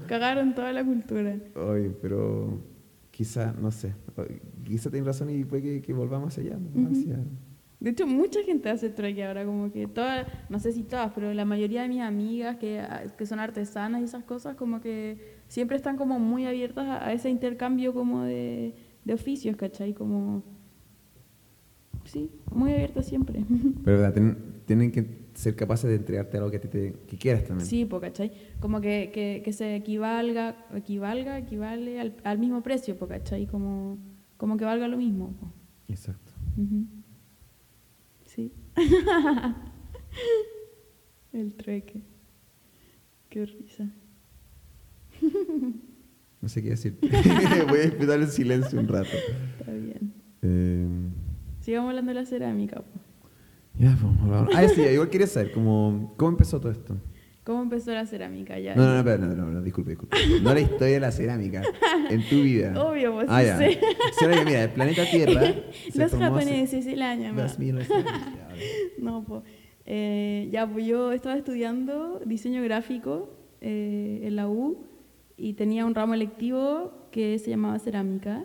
[0.06, 1.34] Cagaron toda la cultura.
[1.54, 2.60] oye, pero
[3.10, 3.94] quizá, no sé,
[4.64, 6.68] quizá tiene razón y puede que, que volvamos allá, ¿no?
[6.82, 6.92] Ujú.
[6.92, 7.18] Hacia-
[7.80, 11.32] De hecho, mucha gente hace trueque ahora, como que todas, no sé si todas, pero
[11.32, 15.31] la mayoría de mis amigas que, ah, que son artesanas y esas cosas, como que
[15.52, 18.74] siempre están como muy abiertas a, a ese intercambio como de,
[19.04, 19.92] de oficios, ¿cachai?
[19.92, 20.42] Como,
[22.06, 23.44] sí, muy abiertas siempre.
[23.84, 27.66] Pero verdad, tienen, tienen que ser capaces de entregarte algo que te que quieras también.
[27.66, 28.32] Sí, po, ¿cachai?
[28.60, 33.46] Como que, que, que se equivalga, equivalga, equivale al, al mismo precio, po, ¿cachai?
[33.46, 33.98] Como,
[34.38, 35.34] como que valga lo mismo.
[35.38, 35.52] po.
[35.88, 36.32] Exacto.
[36.56, 36.86] Ujú.
[38.24, 38.52] Sí.
[41.34, 42.02] El trueque.
[43.28, 43.86] Qué risa.
[46.40, 46.98] No sé qué decir.
[47.68, 49.16] Voy a disfrutar el silencio un rato.
[49.60, 50.12] Está bien.
[50.42, 50.86] Eh,
[51.60, 52.82] Sigamos hablando de la cerámica.
[53.78, 54.50] ya, pues.
[54.54, 56.96] Ah, sí, igual quería saber, como, ¿cómo empezó todo esto?
[57.44, 58.58] ¿Cómo empezó la cerámica?
[58.58, 58.74] Ya.
[58.74, 60.16] No, no, no, no, no, no, disculpe, disculpe.
[60.42, 61.62] No la historia de la cerámica
[62.10, 62.72] en tu vida.
[62.84, 63.80] Obvio, pues, ah, sí ya.
[64.18, 65.42] Solo que mira, el planeta Tierra.
[65.94, 67.34] Los japoneses, el año.
[67.34, 67.84] vale.
[68.98, 69.42] No, pues.
[69.86, 74.91] Eh, ya, pues yo estaba estudiando diseño gráfico eh, en la U
[75.42, 78.44] y tenía un ramo electivo que se llamaba cerámica.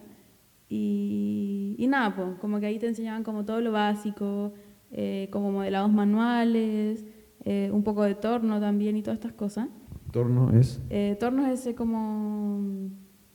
[0.70, 4.54] Y, y nada, pues, como que ahí te enseñaban como todo lo básico,
[4.92, 7.06] eh, como modelados manuales,
[7.46, 9.70] eh, un poco de torno también y todas estas cosas.
[10.12, 10.82] ¿Torno es?
[10.90, 12.90] Eh, torno es ese como,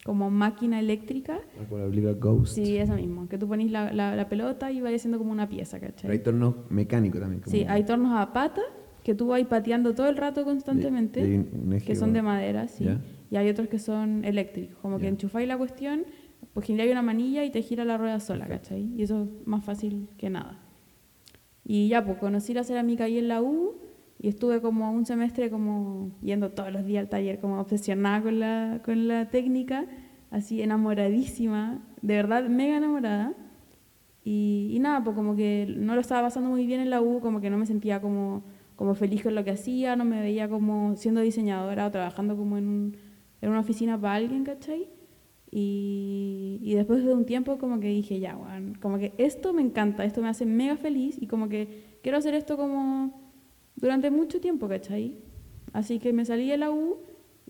[0.04, 1.38] como máquina eléctrica.
[1.58, 2.54] Ah, Como la película Ghost.
[2.54, 5.48] Sí, eso mismo, que tú ponís la, la, la pelota y va haciendo como una
[5.48, 6.10] pieza, Pero ¿cachai?
[6.10, 7.40] hay torno mecánico también.
[7.42, 8.60] como- Sí, hay tornos a pata
[9.04, 12.68] que tú vas pateando todo el rato de- constantemente, de eje que son de madera,
[12.68, 12.84] sí.
[12.84, 13.00] ¿Ya?
[13.32, 15.08] Y hay otros que son eléctricos, como que Ya.
[15.08, 16.04] enchufáis la cuestión,
[16.52, 18.92] pues generáis una manilla y te gira la rueda sola, ¿cachai?
[18.94, 20.58] Y eso es más fácil que nada.
[21.64, 23.76] Y ya, pues conocí la cerámica ahí en la U
[24.20, 28.38] y estuve como un semestre como yendo todos los días al taller, como obsesionada con
[28.38, 29.86] la, con la técnica,
[30.30, 33.32] así enamoradísima, de verdad mega enamorada.
[34.24, 37.20] Y, y nada, pues como que no lo estaba pasando muy bien en la U,
[37.20, 38.42] como que no me sentía como,
[38.76, 42.58] como feliz con lo que hacía, no me veía como siendo diseñadora o trabajando como
[42.58, 42.96] en, un-
[43.42, 44.88] en una oficina para alguien, ¿cachai?
[45.50, 49.60] Y, y después de un tiempo como que dije, ya, weón, como que esto me
[49.60, 53.20] encanta, esto me hace mega feliz y como que quiero hacer esto como
[53.76, 55.18] durante mucho tiempo, ¿cachai?
[55.74, 57.00] Así que me salí de la U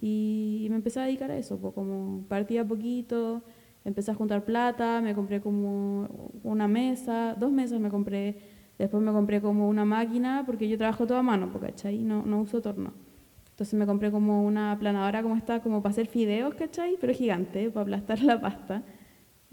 [0.00, 3.42] y me empecé a dedicar a eso, pues como partí a poquito,
[3.84, 8.36] empecé a juntar plata, me compré como una mesa, dos mesas me compré,
[8.78, 11.98] después me compré como una máquina, porque yo trabajo todo a mano, ¿cachai?
[11.98, 13.11] No, no uso torno.
[13.52, 16.96] Entonces me compré como una planadora como esta, como para hacer fideos, ¿cachai?
[17.00, 18.82] Pero gigante, para aplastar la pasta.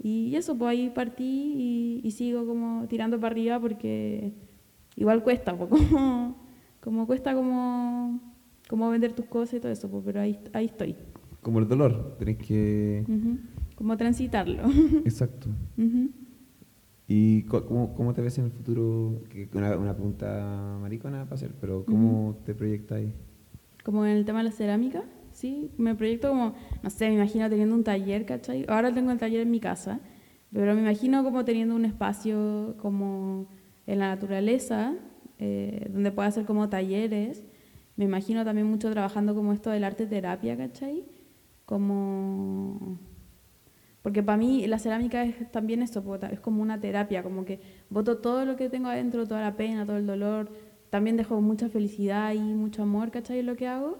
[0.02, 4.32] Y eso, pues ahí partí y, y sigo como tirando para arriba porque
[4.96, 6.36] igual cuesta, pues, como,
[6.80, 8.20] como cuesta como,
[8.68, 10.96] como vender tus cosas y todo eso, pues, pero ahí, ahí estoy.
[11.42, 13.04] Como el dolor, tenés que...
[13.06, 13.38] Ujú.
[13.74, 14.62] Como transitarlo.
[15.04, 15.48] Exacto.
[15.78, 16.10] Ujú.
[17.06, 19.22] ¿Y co- cómo, cómo te ves en el futuro?
[19.54, 23.12] Una, una pregunta maricona para hacer, pero ¿cómo te proyectas ahí?
[23.84, 27.48] Como en el tema de la cerámica, sí, me proyecto como, no sé, me imagino
[27.48, 28.64] teniendo un taller, ¿cachai?
[28.68, 30.00] Ahora tengo el taller en mi casa,
[30.52, 33.46] pero me imagino como teniendo un espacio como
[33.86, 34.94] en la naturaleza,
[35.38, 37.44] eh, donde pueda hacer como talleres.
[37.96, 41.04] Me imagino también mucho trabajando como esto del arte terapia, ¿cachai?
[41.64, 42.98] Como...
[44.02, 47.60] Porque para mí la cerámica es también esto, po, es como una terapia, como que
[47.90, 50.50] boto todo lo que tengo adentro, toda la pena, todo el dolor,
[50.90, 53.38] también dejo mucha felicidad y mucho amor, ¿cachai?
[53.40, 53.98] En lo que hago.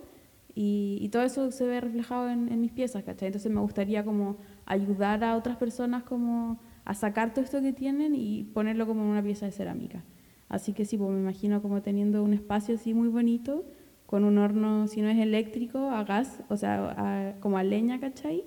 [0.55, 3.29] Y, todo eso se ve reflejado en, en mis piezas, ¿cachai?
[3.29, 4.37] Entonces me gustaría como
[4.67, 9.09] ayudar a otras personas como a sacar todo esto que tienen y ponerlo como en
[9.09, 10.05] una pieza de cerámica.
[10.49, 13.65] Así que sí, pues me imagino como teniendo un espacio así muy bonito,
[14.07, 16.95] con un horno, si no es eléctrico, a gas, o sea,
[17.31, 18.45] a- como a leña, ¿cachai?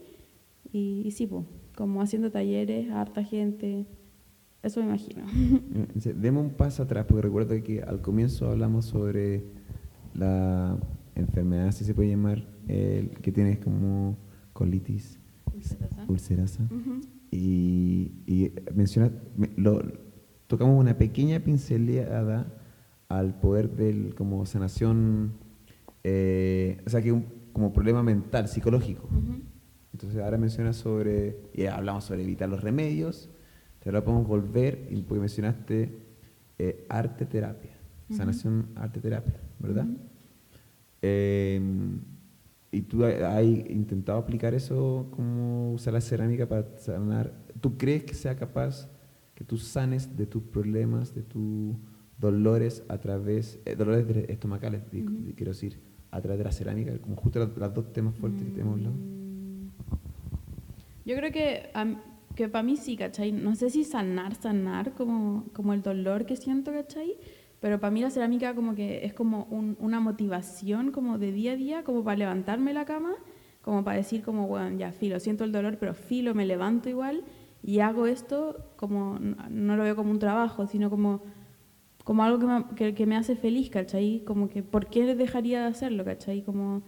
[0.73, 3.85] Y, y sí, pues, como haciendo talleres a harta gente,
[4.63, 5.23] eso me imagino.
[5.93, 9.43] Dice, Demos un paso atrás, porque recuerdo que al comienzo hablamos sobre
[10.15, 10.77] la
[11.15, 14.17] enfermedad, si se puede llamar, el que tienes como
[14.53, 15.19] colitis
[16.07, 16.63] ulcerosa.
[16.65, 17.01] Ujú.
[17.31, 19.81] Y, y menciona, me- lo,
[20.47, 22.47] tocamos una pequeña pincelada
[23.09, 25.33] al poder del como sanación,
[26.03, 29.07] eh, o sea, que un como problema mental, psicológico.
[29.07, 29.41] Ujú.
[29.93, 33.29] Entonces ahora menciona sobre, y hablamos sobre evitar los remedios,
[33.89, 35.97] ahora podemos volver, y porque mencionaste
[36.59, 37.71] eh, arte terapia,
[38.09, 39.87] sanación arte terapia, ¿verdad?
[41.01, 41.59] Eh,
[42.71, 47.31] ¿Y tú ha- has intentado aplicar eso, como usar la cerámica para sanar?
[47.61, 48.89] ¿Tú crees que sea capaz
[49.35, 51.75] que tú sanes de tus problemas, de tus
[52.19, 54.81] dolores a través, eh, dolores estomacales,
[55.35, 55.79] quiero decir,
[56.11, 58.95] a través de la cerámica, como justo las dos temas fuertes que hemos hablado?
[58.95, 59.69] Mm,
[61.05, 61.97] Yo creo que, am-
[62.35, 63.31] que para mí sí, ¿cachai?
[63.31, 67.15] No sé si sanar, sanar, como, como el dolor que siento, ¿cachai?
[67.59, 71.53] Pero para mí la cerámica como que es como un- una motivación como de día
[71.53, 73.13] a día, como para levantarme la cama,
[73.61, 77.23] como para decir como, bueno, ya filo, siento el dolor, pero filo, me levanto igual
[77.61, 79.17] y hago esto como,
[79.49, 81.21] no lo veo como un trabajo, sino como,
[82.03, 84.23] como algo que me, que, que me hace feliz, ¿cachai?
[84.25, 86.41] Como que, ¿por qué dejaría de hacerlo, ¿cachai?
[86.43, 86.83] Como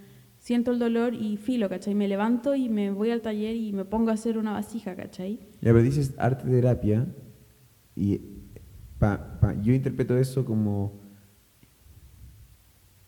[0.45, 1.95] siento el dolor y filo, ¿cachai?
[1.95, 5.39] Me levanto y me voy al taller y me pongo a hacer una vasija, ¿cachai?
[5.59, 7.07] Ya, pero dices arte terapia
[7.95, 8.21] y
[8.99, 11.01] pa- pa- yo interpreto eso como,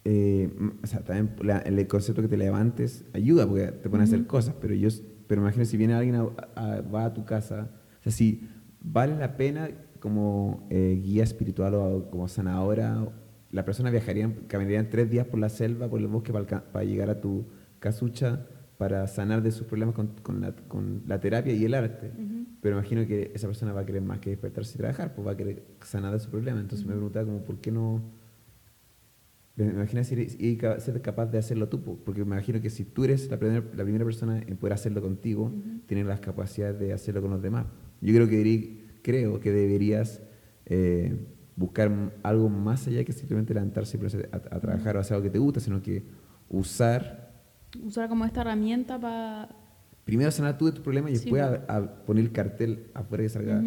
[0.03, 0.49] eh,
[0.83, 4.25] o sea, también la- el concepto que te levantes ayuda porque te pone a hacer
[4.25, 4.89] cosas, pero yo,
[5.27, 6.21] pero imagino si viene alguien a,
[6.55, 7.69] a- va a tu casa,
[7.99, 8.49] o sea, si
[8.81, 9.69] vale la pena
[9.99, 13.07] como eh, guía espiritual o como sanadora,
[13.51, 17.21] la persona viajaría, caminaría tres días por la selva, por el bosque para, llegar a
[17.21, 17.45] tu
[17.79, 18.45] casucha
[18.77, 22.11] para sanar de sus problemas con, con la, con la terapia y el arte.
[22.61, 25.31] Pero imagino que esa persona va a querer más que despertarse y trabajar, pues va
[25.31, 26.59] a querer sanar de su problema.
[26.59, 28.01] Entonces me preguntaba como, ¿por qué no...?
[29.55, 33.27] Me imagino ser capaz de hacerlo tú, po, porque me imagino que si tú eres
[33.31, 35.51] la primera, la primera persona en poder hacerlo contigo,
[35.87, 37.65] tienes las capacidades de hacerlo con los demás.
[37.99, 40.21] Yo creo que, creo que deberías
[40.67, 41.15] eh,
[41.57, 41.91] buscar
[42.23, 43.99] algo más allá que simplemente levantarse
[44.31, 46.05] a, a trabajar o hacer algo que te gusta, sino que
[46.47, 47.33] usar...
[47.83, 49.49] Usar como esta herramienta para...
[50.05, 53.61] Primero sanar tú de tu problema y después a, poner el cartel afuera que salga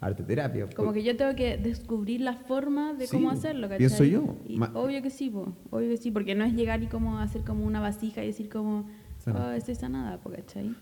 [0.00, 0.68] arte terapia.
[0.74, 3.78] Como que yo tengo que descubrir la forma de cómo hacerlo, ¿cachai?
[3.78, 4.36] Pienso yo.
[4.74, 5.32] obvio que sí,
[5.70, 8.48] obvio que sí, porque no es llegar y como hacer como una vasija y decir
[8.48, 8.86] como,
[9.26, 10.74] oh, estoy sanada, ¿cachai?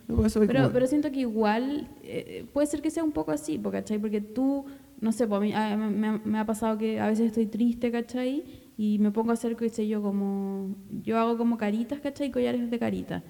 [0.47, 3.99] pero, pero siento que igual eh, puede ser que sea un poco así, ¿cachai?
[3.99, 4.65] Porque tú,
[5.03, 8.45] no sé, pues mí, me, me, ha pasado que a veces estoy triste, ¿cachai?
[8.79, 12.31] Y me pongo a hacer, qué sé yo, como, yo hago como caritas, ¿cachai?
[12.31, 13.23] Collares de caritas.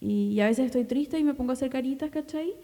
[0.00, 2.54] Y, y a veces estoy triste y me pongo a hacer caritas, ¿cachai?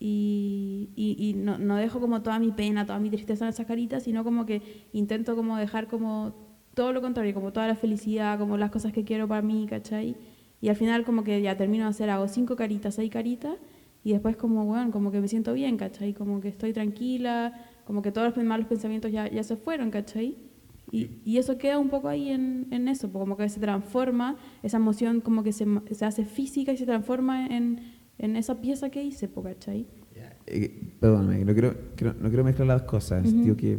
[0.00, 4.04] y, y, no, no, dejo como toda mi pena, toda mi tristeza en esas caritas,
[4.04, 4.62] sino como que
[4.92, 6.34] intento como dejar como
[6.74, 10.16] todo lo contrario, como toda la felicidad, como las cosas que quiero para mí, ¿cachai?
[10.60, 13.56] Y al final como que ya termino de hacer, hago cinco caritas, seis caritas,
[14.04, 16.14] y después como, bueno, como que me siento bien, ¿cachai?
[16.14, 17.52] Como que estoy tranquila,
[17.88, 20.36] como que todos los malos pensamientos ya, ya se fueron, ¿cachai?
[20.92, 24.76] Y, y, eso queda un poco ahí en, en eso, como que se transforma, esa
[24.78, 29.02] emoción como que se, se hace física y se transforma en en esa pieza que
[29.02, 29.86] hice, ¿cachai?
[30.46, 31.74] Eh, perdóname, no quiero,
[32.20, 33.24] no quiero mezclar las cosas.
[33.24, 33.78] Digo que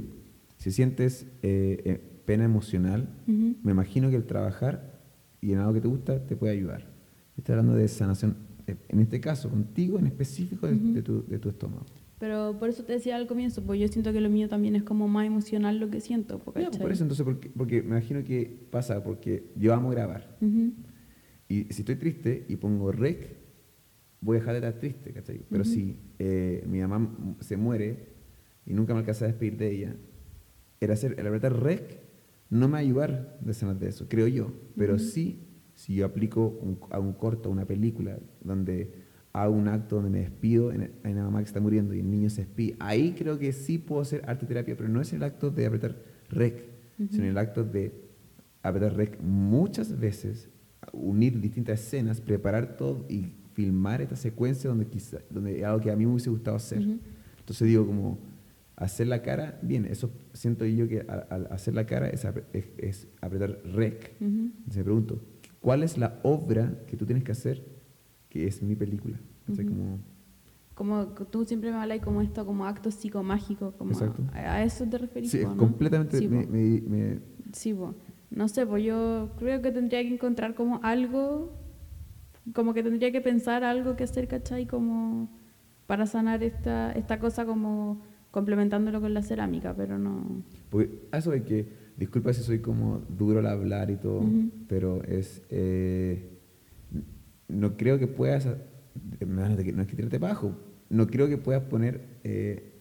[0.58, 5.00] si sientes eh, eh, pena emocional, me imagino que el trabajar
[5.42, 6.88] y en algo que te gusta te puede ayudar.
[7.38, 8.38] Estoy hablando de sanación,
[8.68, 11.86] en este caso, contigo en específico de, tu, de tu estómago.
[12.20, 14.84] Pero por eso te decía al comienzo, pues yo siento que lo mío también es
[14.84, 16.40] como más emocional lo que siento.
[16.40, 20.38] Pues, por eso, entonces, porque, porque, me imagino que pasa, porque yo amo grabar.
[21.48, 23.38] Y si estoy triste y pongo rec,
[24.20, 25.46] voy a dejar de estar triste, ¿cachai?
[25.50, 28.10] Pero si eh, mi mamá se muere
[28.66, 29.96] y nunca me alcanza a despedir de ella,
[30.82, 32.02] el, hacer, el apretar rec
[32.50, 34.52] no me va a ayudar de sanar de eso, creo yo.
[34.76, 38.99] Pero sí, si yo aplico un, a un corto, una película, donde
[39.44, 42.30] hago un acto donde me despido, hay una mamá que está muriendo y el niño
[42.30, 45.50] se despide, ahí creo que sí puedo hacer arte terapia, pero no es el acto
[45.50, 45.96] de apretar
[46.30, 46.66] rec,
[47.10, 47.94] sino el acto de
[48.62, 50.50] apretar rec muchas veces,
[50.92, 55.96] unir distintas escenas, preparar todo y filmar esta secuencia donde quizá, donde algo que a
[55.96, 56.82] mí me hubiese gustado hacer.
[57.40, 58.20] Entonces digo como
[58.76, 62.26] hacer la cara, bien, eso siento yo que al, hacer la cara es,
[62.78, 64.16] es, apretar rec.
[64.20, 65.22] Entonces me pregunto,
[65.60, 67.64] ¿cuál es la obra que tú tienes que hacer
[68.30, 69.20] que es mi película?
[69.58, 70.00] Como,
[70.76, 73.94] como tú siempre me hablas como esto, como acto psicomágico, como
[74.34, 75.32] a, eso te referís.
[75.32, 76.18] Sí, completamente.
[76.18, 77.20] Sí, me, me,
[77.54, 77.76] sí
[78.32, 81.52] no sé, pues yo creo que tendría que encontrar como algo
[82.54, 84.66] como que tendría que pensar algo que hacer, ¿cachai?
[84.66, 85.30] Como
[85.88, 88.02] para sanar esta, esta cosa como
[88.32, 90.44] complementándolo con la cerámica, pero no...
[90.70, 91.68] Porque eso de que,
[91.98, 94.24] disculpa si soy como duro al hablar y todo,
[94.68, 95.42] pero es...
[95.50, 96.38] Eh,
[97.48, 98.48] no creo que puedas...
[99.26, 100.56] No es que tirarte bajo,
[100.90, 102.74] no creo que puedas poner eh,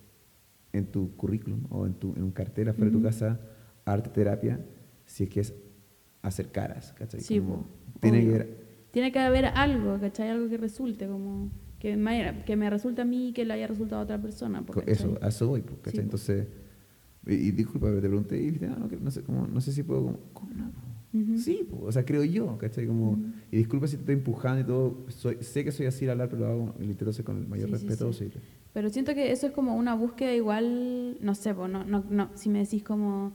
[0.73, 3.41] en tu currículum o en, tu, en un cartel afuera de tu casa
[3.85, 4.61] arte terapia
[5.07, 5.55] si es que es
[6.23, 7.21] hacer caras, ¿cachai?
[7.21, 7.43] Sí,
[8.01, 10.31] tiene que tiene que haber algo, ¿cachai?
[10.31, 13.67] Algo que resulte, como que me, que me resulte a mí y que le haya
[13.67, 14.65] resultado a otra persona.
[14.87, 16.01] Eso, a eso voy, ¿cachai?
[16.01, 16.47] Entonces,
[17.27, 19.83] y, disculpa, pero te pregunté y dijiste, ah, no, no, sé, como, no sé si
[19.83, 20.73] puedo, como, ¿cómo no?
[21.37, 22.87] Sí, o sea, creo yo, ¿cachai?
[22.87, 23.19] Como,
[23.51, 26.29] Y disculpa si te estoy empujando y todo, soy, sé que soy así al hablar,
[26.29, 28.41] pero lo hago, intento hacer con el mayor respeto posible.
[28.75, 32.51] Pero siento que eso es como una búsqueda igual, no sé, no, no, no, si
[32.51, 33.33] me decís como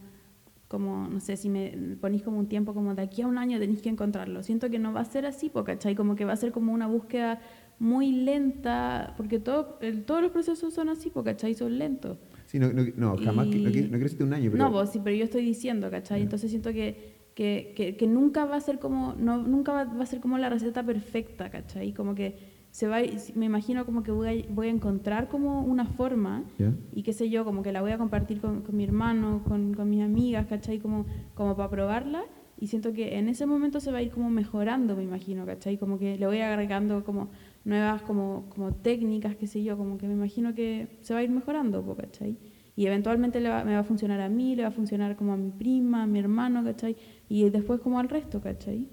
[0.73, 3.59] como, no sé, si me ponís como un tiempo, como de aquí a un año
[3.59, 4.41] tenéis que encontrarlo.
[4.41, 5.93] Siento que no va a ser así, ¿cachai?
[5.93, 7.39] Como que va a ser como una búsqueda
[7.77, 9.77] muy lenta, porque todo,
[10.07, 11.53] todos los procesos son así, ¿cachai?
[11.53, 12.17] Son lentos.
[12.47, 14.63] Sí, no, no, jamás, no, quiero decirte un año, pero...
[14.63, 16.23] No, vos, sí, pero yo estoy diciendo, ¿cachai?
[16.23, 20.03] Entonces siento que, que, que, que, nunca va a ser como, no, nunca va, va
[20.03, 21.93] a ser como la receta perfecta, ¿cachai?
[21.93, 22.97] Como que se va,
[23.35, 26.43] me imagino como que voy a, voy a encontrar como una forma
[26.91, 29.75] y qué sé yo, como que la voy a compartir con, con mi hermano, con,
[29.75, 30.79] con, mis amigas, ¿cachai?
[30.79, 31.05] Como,
[31.35, 32.23] como para probarla
[32.59, 35.77] y siento que en ese momento se va a ir como mejorando, me imagino, ¿cachai?
[35.77, 37.29] Como que le voy agregando como
[37.63, 41.23] nuevas como, como técnicas, qué sé yo, como que me imagino que se va a
[41.23, 42.37] ir mejorando, ¿cachai?
[42.75, 45.33] Y eventualmente le va, me va a funcionar a mí, le va a funcionar como
[45.33, 46.95] a mi prima, a mi hermano, ¿cachai?
[47.29, 48.89] Y después como al resto, ¿cachai?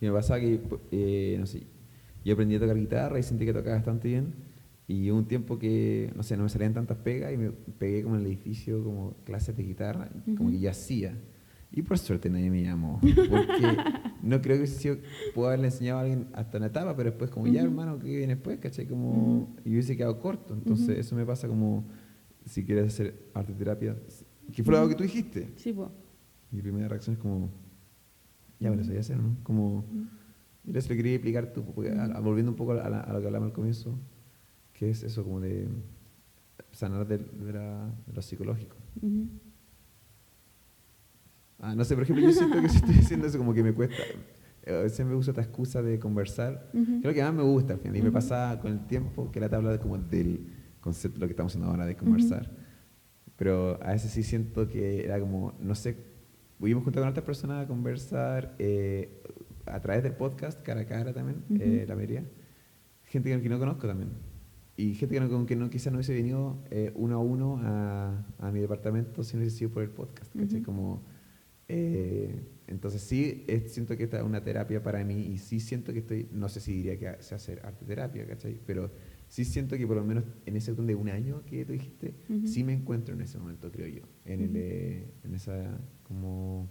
[0.00, 0.60] Y me pasa que,
[0.92, 1.66] eh, no sé,
[2.24, 4.34] yo aprendí a tocar guitarra y sentí que tocaba bastante bien.
[4.88, 8.14] Y un tiempo que, no sé, no me salían tantas pegas y me pegué como
[8.14, 11.18] en el edificio, como clases de guitarra, como que ya hacía.
[11.72, 13.00] Y por suerte nadie me llamó.
[13.00, 13.76] Porque
[14.22, 14.88] no creo que si
[15.34, 18.36] puedo haberle enseñado a alguien hasta una etapa, pero después, como ya hermano, ¿qué viene
[18.36, 18.58] después?
[18.60, 18.86] ¿Cachai?
[18.86, 20.54] Como, Y hubiese quedado corto.
[20.54, 21.84] Entonces, eso me pasa como
[22.46, 23.96] si quieres hacer arte terapia.
[24.54, 25.52] ¿Qué fue algo que tú dijiste?
[25.56, 25.88] Sí, pues.
[26.50, 27.50] Mi primera reacción es como,
[28.60, 29.36] ya me lo sabía hacer, ¿no?
[29.42, 29.84] Como.
[30.64, 33.98] Mira, se lo quería explicar tú, volviendo un poco a, lo que hablamos al comienzo,
[34.72, 35.68] que es eso como de
[36.72, 37.18] sanar de,
[38.12, 38.76] lo psicológico.
[41.58, 43.72] Ah, no sé, por ejemplo, yo siento que si estoy haciendo eso como que me
[43.72, 43.96] cuesta.
[44.66, 46.70] A veces me uso esta excusa de conversar.
[46.74, 47.00] Ujú.
[47.00, 47.96] Creo que más me gusta al final.
[47.96, 50.55] Y me pasaba con el tiempo que la tabla de como del
[50.86, 52.50] concepto lo que estamos haciendo ahora de conversar.
[53.36, 55.96] Pero a veces sí siento que era como, no sé,
[56.58, 59.20] pudimos juntar con otras personas a conversar eh,
[59.66, 62.24] a través del podcast, cara a cara también, eh, la mayoría.
[63.04, 64.10] Gente que, que no conozco también.
[64.78, 67.60] Y gente que, no, con que no, quizás no hubiese venido eh, uno a uno
[67.62, 70.34] a, a mi departamento si no hubiese sido por el podcast.
[70.34, 70.56] ¿cachai?
[70.60, 70.64] Ujú.
[70.66, 71.02] Como,
[71.68, 75.92] eh, entonces sí, es- siento que esta es una terapia para mí y sí siento
[75.92, 78.58] que estoy, no sé si diría que sea hacer arte terapia, ¿cachai?
[78.66, 78.90] Pero
[79.28, 82.46] sí siento que por lo menos en ese de un año que tú dijiste, Ujú.
[82.46, 84.02] sí me encuentro en ese momento, creo yo.
[84.24, 84.58] En, el, Ujú.
[84.58, 86.68] eh, en esa, como,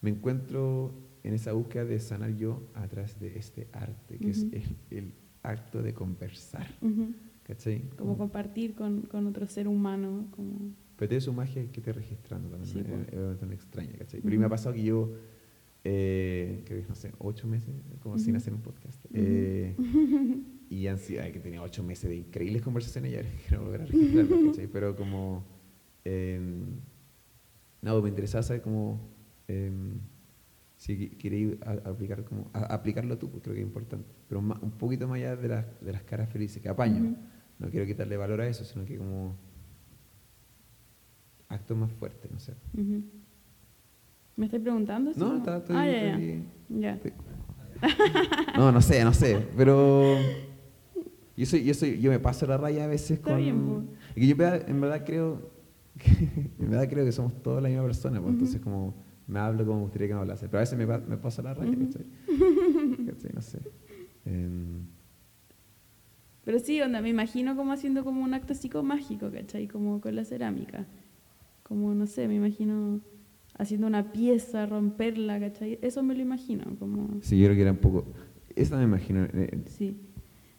[0.00, 4.42] me encuentro en esa búsqueda de sanar yo a través de este arte, que es
[4.44, 4.50] Ujú.
[4.90, 6.66] el, el acto de conversar.
[7.44, 7.88] ¿cachai?
[7.96, 10.26] Como compartir con, con otro ser humano.
[10.30, 10.72] Como...
[10.96, 12.70] Pero tiene su magia que te registrando también.
[12.72, 13.16] Sí, es- po.
[13.16, 14.20] es bastante extraña, ¿cachai?
[14.20, 15.12] Pero me ha pasado que yo,
[15.84, 19.04] eh, creo que no sé, ocho meses como sin hacer un podcast.
[19.12, 19.76] Eh,
[20.70, 23.86] y ansiedad, que tenía ocho meses de increíbles conversaciones y ahora quiero volver a
[24.50, 24.66] ¿cachai?
[24.66, 25.44] Pero como.
[26.04, 26.40] Eh,
[27.82, 28.98] no, me interesaba saber cómo.
[29.48, 29.70] eh,
[30.76, 34.08] si queréis aplicar como, a- aplicarlo tú, pues creo que es importante.
[34.28, 37.16] Pero un poquito más allá de las, de las caras felices, que apaño.
[37.58, 39.36] No quiero quitarle valor a eso, sino que como
[41.48, 42.54] actos más fuertes, no sé.
[44.36, 45.10] ¿Me estoy preguntando?
[45.10, 45.20] eso?
[45.26, 46.10] No, está, estoy, Ah, ya, ya.
[46.16, 46.44] estoy-
[46.80, 46.94] Ya.
[46.94, 47.12] estoy-
[48.56, 50.16] No, no sé, no sé, pero
[51.36, 53.38] yo soy, yo soy, yo me paso la raya a veces Está con.
[53.38, 53.82] bien, po.
[54.16, 55.50] y yo en verdad, creo,
[55.98, 56.10] que,
[56.58, 58.32] en verdad creo que somos todos la misma persona, pues, Ujú.
[58.32, 58.94] entonces como
[59.26, 61.54] me hablo como me gustaría que me hablase, pero a veces me, me paso la
[61.54, 61.86] raya, Ujú.
[61.86, 62.04] ¿cachai?
[63.06, 63.30] ¿Cachai?
[63.34, 63.58] No sé.
[64.26, 64.86] Em,
[66.44, 69.66] Pero sí, onda, me imagino como haciendo como un acto psicomágico, ¿cachai?
[69.68, 70.86] Como con la cerámica.
[71.62, 73.00] Como, no sé, me imagino
[73.56, 75.78] haciendo una pieza, romperla, ¿cachai?
[75.82, 77.20] Eso me lo imagino, como...
[77.20, 78.06] sí, yo creo que era un poco.
[78.56, 79.24] Esta me imagino.
[79.32, 79.96] eh, Sí.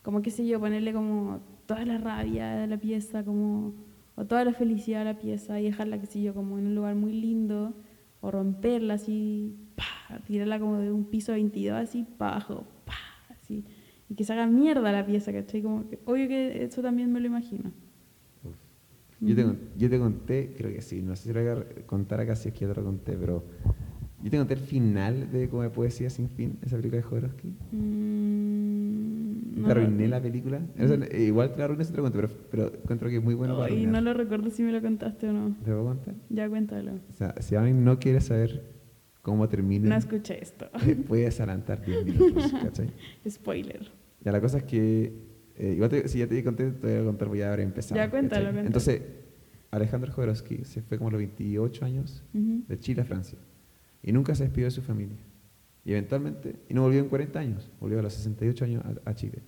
[0.02, 3.74] Como, qué sé yo, ponerle como toda la rabia de la pieza, como...
[4.18, 6.76] O toda la felicidad a la pieza y dejarla, qué sé yo, como en un
[6.76, 7.74] lugar muy lindo.
[8.22, 12.94] O romperla así, pa, tirarla como de un piso 22 así, pa abajo, pa,
[13.30, 13.66] así.
[14.10, 15.62] Y que se haga mierda la pieza, ¿cachai?
[15.62, 17.72] Como que, obvio que eso también me lo imagino.
[19.22, 19.46] Yo, te,
[19.78, 22.50] yo te conté, creo que sí, no sé si lo voy a contar acá si
[22.50, 23.44] es que ya te lo conté, pero
[24.24, 27.54] yo te conté el final de Como de Poesía Sin Fin, esa película de Jodorowsky.
[28.36, 30.62] Mm, te no lo- arruiné la película.
[30.80, 33.24] O sea, igual te la arruiné si te lo conté, pero, pero encuentro que es
[33.24, 33.94] muy bueno para Ay, arruinar.
[33.94, 35.50] no lo recuerdo si me lo contaste o no.
[35.64, 36.16] ¿Te puedo contar?
[36.30, 36.94] Ya cuéntalo.
[36.94, 38.76] O sea, si alguien no quiere saber
[39.22, 40.68] cómo termina, No escuché esto.
[41.08, 42.92] puedes adelantar 10 minutos, ¿cachai?
[43.30, 43.90] Spoiler.
[44.22, 45.14] Ya, la cosa es que,
[45.58, 47.96] eh, igual te- si ya te conté, te voy a contar, voy a haber empezado.
[47.96, 48.68] Ya, cuéntalo, cuéntalo.
[48.68, 49.02] Entonces,
[49.72, 53.38] Alejandro Jodorowsky se fue como a los 28 años de Chile a Francia
[54.04, 55.18] y nunca se despidió de su familia.
[55.84, 59.14] Y eventualmente, y no volvió en 40 años, volvió a los 68 años a, a
[59.16, 59.40] Chile.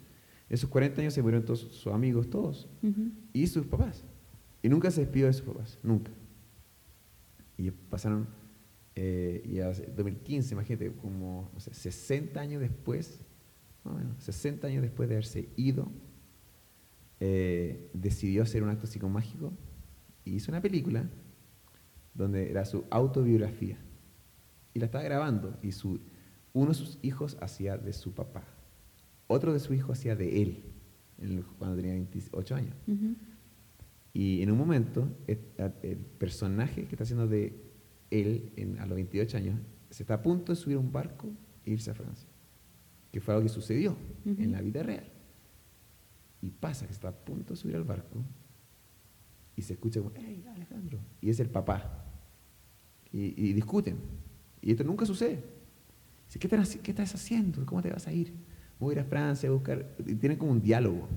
[0.49, 3.09] Esos 40 años se murieron todos sus amigos, todos, Ujú.
[3.33, 4.03] y sus papás.
[4.61, 6.11] Y nunca se despidió de sus papás, nunca.
[7.57, 8.27] Y pasaron,
[8.95, 13.21] eh, y a 2015, imagínate, como no sé, 60 años después,
[13.87, 15.91] más o menos, 60 años después de haberse ido,
[17.19, 19.51] eh, decidió hacer un acto psicomágico
[20.23, 21.09] y hizo una película
[22.13, 23.77] donde era su autobiografía.
[24.73, 25.99] Y la estaba grabando y su,
[26.53, 28.43] uno de sus hijos hacía de su papá,
[29.27, 30.63] otro de su hijo hacía de él,
[31.57, 32.75] cuando tenía 28 años.
[34.13, 35.39] Y en un momento, el,
[35.83, 37.59] el personaje que está haciendo de
[38.11, 39.59] él en- a los 28 años
[39.89, 41.27] se está a punto de subir a un barco
[41.65, 42.27] e irse a Francia.
[43.17, 43.97] Que fue algo que sucedió
[44.43, 45.03] en la vida real.
[46.39, 48.23] Y pasa que está a punto de subir al barco
[49.55, 50.99] y se escucha como, hey, Alejandro.
[51.19, 52.05] Y es el papá.
[53.11, 53.97] Y, y discuten.
[54.61, 55.43] Y esto nunca sucede.
[56.27, 57.65] Dice, ¿qué, están haci- ¿qué estás haciendo?
[57.65, 58.33] ¿Cómo te vas a ir?
[58.79, 59.95] Voy a ir a Francia a buscar.
[60.05, 61.07] Y tienen como un diálogo.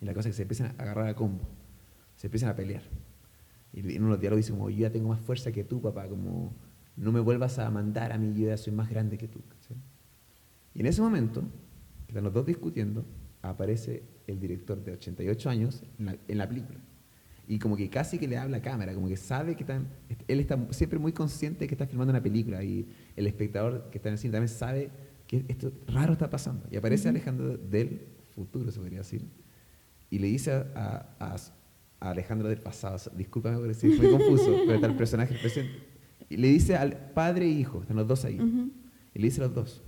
[0.00, 1.44] Y la cosa es que se empiezan a agarrar a combo,
[2.16, 2.82] se empiezan a pelear.
[3.74, 5.82] Y en uno de los diálogos dice como, yo ya tengo más fuerza que tú,
[5.82, 6.54] papá, como,
[6.96, 9.40] no me vuelvas a mandar a mí, yo ya soy más grande que tú.
[10.74, 11.42] Y en ese momento,
[12.06, 13.04] que están los dos discutiendo,
[13.42, 16.78] aparece el director de 88 años en la, en la película.
[17.46, 19.88] Y como que casi que le habla a cámara, como que sabe que están,
[20.28, 22.86] él está siempre muy consciente de que está filmando una película y
[23.16, 24.90] el espectador que está en el cine también sabe
[25.26, 26.66] que esto raro está pasando.
[26.70, 27.08] Y aparece.
[27.08, 28.02] Alejandro del
[28.34, 29.24] futuro, se podría decir,
[30.10, 31.36] y le dice a, a-
[32.00, 35.72] a Alejandro del pasado, discúlpame sí, es muy confuso, pero está el personaje presente,
[36.28, 38.36] y le dice al padre e hijo, están los dos ahí,
[39.14, 39.82] y le dice a los dos,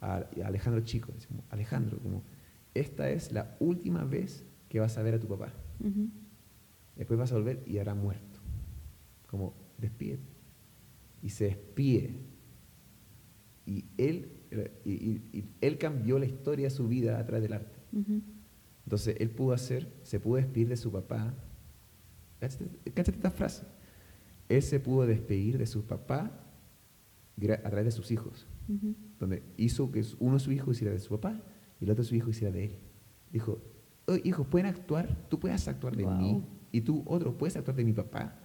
[0.00, 1.12] a, Alejandro chico,
[1.50, 2.22] Alejandro, como,
[2.74, 5.52] esta es la última vez que vas a ver a tu papá,
[6.96, 8.38] después vas a volver y habrá muerto,
[9.28, 10.22] como, despídete.
[11.22, 12.14] y se despide.
[13.66, 14.32] Y él,
[14.84, 17.78] y, y- y él cambió la historia de su vida a través del arte.
[18.84, 21.34] Entonces él pudo hacer, se pudo despedir de su papá.
[22.40, 22.64] Cáchate,
[22.94, 23.64] cáchate esta frase.
[24.48, 26.30] Él se pudo despedir de su papá
[27.38, 28.46] a través de sus hijos.
[29.18, 31.40] Donde hizo que uno de sus hijos hiciera de su papá
[31.80, 32.78] y el otro de su hijo hiciera de él.
[33.32, 33.60] Dijo,
[34.06, 36.42] oh, hijos, pueden actuar, tú puedes actuar de mí
[36.72, 38.38] y tú otro puedes actuar de mi papá.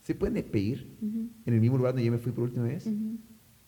[0.00, 2.86] Se pueden despedir en el mismo lugar donde yo me fui por última vez.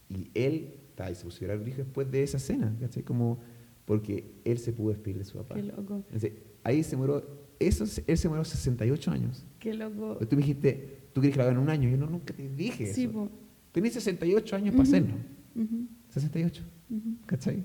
[0.09, 3.03] Y él, ta, y se puso a después de esa cena, ¿cachai?
[3.03, 3.41] Como
[3.85, 5.55] porque él se pudo despedir de su papá.
[5.55, 5.97] Qué loco.
[6.07, 6.33] Entonces,
[6.63, 7.25] ahí se murió,
[7.59, 9.45] eso, él se murió a 68 años.
[9.59, 10.19] Qué loco.
[10.27, 11.89] Tú me dijiste, tú quieres que lo haga en un año.
[11.89, 13.31] Yo no, nunca te dije Sí, eso.
[13.73, 15.17] Tenés 68 años para Ujú.
[15.55, 15.77] Hacerlo.
[15.77, 15.89] Ujú.
[16.11, 17.17] 68, Ujú.
[17.27, 17.65] ¿cachai?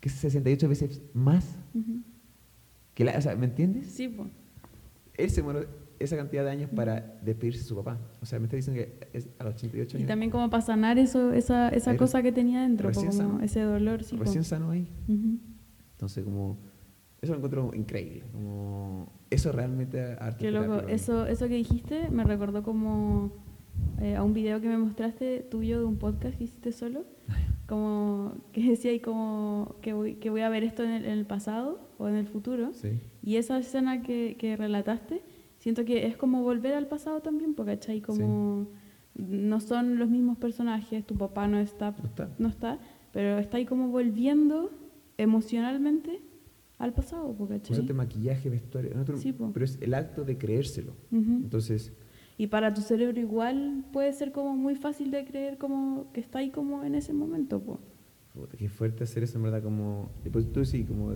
[0.00, 2.00] Que es 68 veces más Ujú.
[2.94, 3.86] que la, o sea, ¿me entiendes?
[3.88, 4.26] Sí, po.
[5.16, 5.66] Él se murió
[6.00, 7.98] esa cantidad de años para despedirse de su papá.
[8.20, 10.08] O sea, me está diciendo que es a los 88 Y años.
[10.08, 13.40] también como para sanar eso, esa, esa Ahí cosa que tenía dentro, como sano.
[13.40, 14.24] ese dolor, sí, po.
[14.24, 14.88] recién sano ahí.
[15.92, 16.58] Entonces, como,
[17.22, 18.24] eso lo encuentro increíble.
[18.32, 20.80] Como, eso realmente arte Qué loco.
[20.88, 23.32] Eso, eso que dijiste me recordó como
[24.00, 27.04] eh, a un video que me mostraste tuyo de un podcast que hiciste solo.
[27.66, 31.12] Como que decía ahí como que voy, que voy a ver esto en el, en
[31.12, 32.72] el pasado o en el futuro.
[32.74, 33.00] Sí.
[33.22, 35.22] Y esa escena que, que relataste,
[35.58, 38.02] siento que es como volver al pasado también, porque ¿cachai?
[38.02, 38.68] Como
[39.14, 42.30] no son los mismos personajes, tu papá no está, No está.
[42.38, 42.78] no está,
[43.12, 44.70] pero está ahí como volviendo
[45.16, 46.20] emocionalmente
[46.78, 47.72] al pasado, porque ¿cachai?
[47.76, 50.92] Usaste maquillaje, vestuario, tú- Sí, pero es el acto de creérselo.
[51.12, 51.92] Entonces,
[52.36, 56.40] Y para tu cerebro igual puede ser como muy fácil de creer como que está
[56.40, 57.78] ahí como en ese momento, po.
[58.34, 60.10] puta, qué fuerte hacer eso, en verdad, como...
[60.24, 61.14] y pues tú sí, como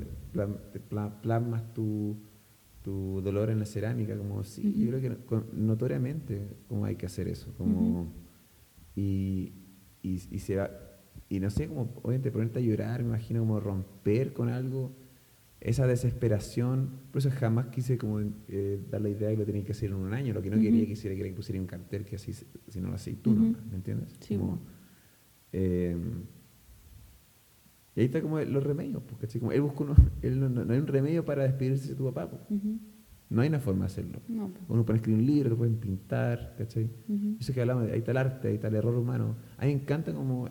[1.22, 2.16] plasmas tu,
[2.82, 4.78] tu dolor en la cerámica, como sí, Ujú.
[4.78, 8.02] yo creo que con- notoriamente como hay que hacer eso, como...
[8.02, 8.06] Ujú.
[8.96, 9.52] y,
[10.02, 10.70] y, y se va...
[11.28, 14.92] Y no sé, como obviamente ponerte a llorar, me imagino como romper con algo,
[15.60, 19.72] esa desesperación, por eso jamás quise como eh, dar la idea que lo tenía que
[19.72, 20.64] hacer en un año, lo que no Ujú.
[20.64, 23.20] quería que hiciera que era que pusiera un cartel que así, si no lo hacéis
[23.22, 23.40] tú, Ujú.
[23.42, 24.14] nomás, ¿me entiendes?
[24.20, 24.60] Sí, Como,
[25.52, 25.96] eh,
[27.96, 29.40] y ahí está como los remedios, porque ¿cachai?
[29.40, 32.04] como él buscó uno, él no, no- no hay un remedio para despedirse de tu
[32.04, 32.38] papá, po.
[32.54, 32.78] Ujú.
[33.30, 34.20] no hay una forma de hacerlo.
[34.28, 34.60] No, po.
[34.72, 36.88] Uno puede escribir un libro, lo pueden pintar, ¿cachai?
[37.40, 39.34] Eso que hablamos, de- ahí está el arte, ahí está el error humano.
[39.56, 40.48] A mí me encanta como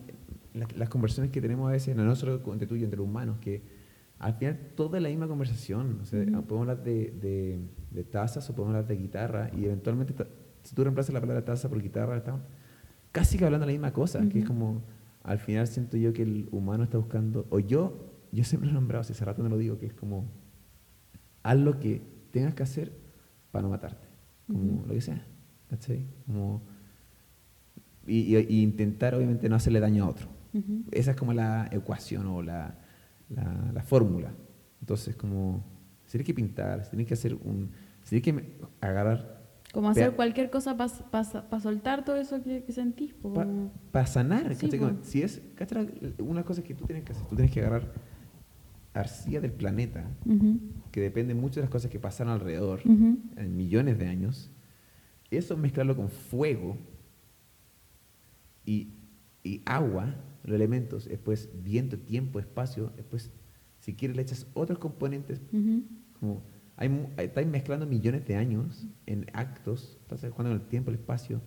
[0.52, 3.06] las, las conversaciones que tenemos a veces, no, no solo entre tú y entre los
[3.06, 3.77] humanos, que
[4.18, 6.00] al final toda es la misma conversación.
[6.02, 10.14] O sea, podemos hablar de, de, de tazas o podemos hablar de guitarra y eventualmente,
[10.62, 12.40] si tú reemplazas la palabra taza por guitarra, estamos
[13.12, 14.82] casi que hablando de la misma cosa, que es como,
[15.22, 18.74] al final siento yo que el humano está buscando, o yo, yo siempre lo he
[18.80, 20.26] nombrado, si hace rato no lo digo, que es como,
[21.42, 22.92] haz lo que tengas que hacer
[23.50, 24.06] para no matarte,
[24.46, 25.24] como lo que sea,
[25.70, 26.06] ¿cachai?
[26.26, 26.62] Como,
[28.06, 30.28] y, y- y intentar obviamente no hacerle daño a otro.
[30.90, 32.78] Esa es como la ecuación o la,
[33.30, 34.32] la, la fórmula.
[34.80, 35.64] Entonces, como,
[36.06, 37.70] si tienes que pintar, si tienes que hacer un,
[38.02, 39.42] si tienes que agarrar
[39.72, 43.14] Como hacer cualquier cosa para soltar todo eso que, que sentís,
[43.92, 44.80] para sanar, Sí, ¿cachai?
[44.80, 44.86] po.
[44.88, 46.14] Como, si es, ¿cachai?
[46.18, 47.92] Una cosa que tú tienes que hacer, tú tienes que agarrar
[48.94, 50.04] arcilla del planeta,
[50.90, 54.50] que depende mucho de las cosas que pasan alrededor, en millones de años,
[55.30, 56.78] eso mezclarlo con fuego
[58.64, 58.94] y,
[59.44, 60.14] y agua,
[60.44, 63.30] los elementos, después viento, tiempo, espacio, después
[63.80, 65.82] si quieres le echas otros componentes, Ujú.
[66.18, 66.42] como
[66.76, 70.96] hay, hay- estáis mezclando millones de años en actos, estás jugando con el tiempo, el
[70.96, 71.40] espacio,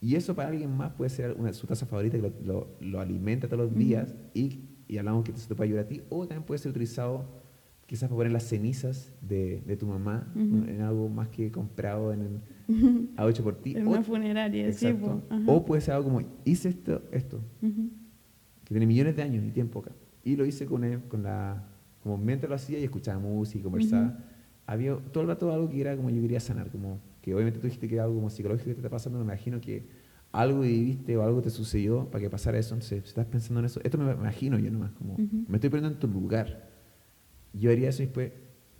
[0.00, 3.00] y eso para alguien más puede ser una, su taza favorita que lo, lo- lo
[3.00, 3.78] alimenta todos los Ujú.
[3.80, 6.70] días y, y hablamos que eso te puede ayudar a ti, o también puede ser
[6.70, 7.40] utilizado
[7.86, 10.64] quizás para poner las cenizas de, de tu mamá Ujú.
[10.68, 13.74] en algo más que comprado en el, algo hecho por ti.
[13.76, 15.20] En o, una funeraria, sí, exacto.
[15.28, 15.34] po.
[15.34, 15.44] Ajá.
[15.52, 17.40] o puede ser algo como, hice esto, esto.
[18.72, 19.92] Que tiene millones de años y tiempo acá.
[20.24, 21.64] Y lo hice con, él, con la,
[22.02, 24.18] como mientras lo hacía y escuchaba música y conversaba.
[24.66, 27.66] Había todo el rato algo que era como yo quería sanar, como que obviamente tú
[27.66, 29.84] dijiste que era algo como psicológico que te está pasando, me imagino que
[30.32, 33.66] algo viviste o algo te sucedió para que pasara eso, entonces si estás pensando en
[33.66, 36.70] eso, esto me imagino yo nomás, como me estoy poniendo en tu lugar.
[37.52, 38.32] Yo haría eso y después,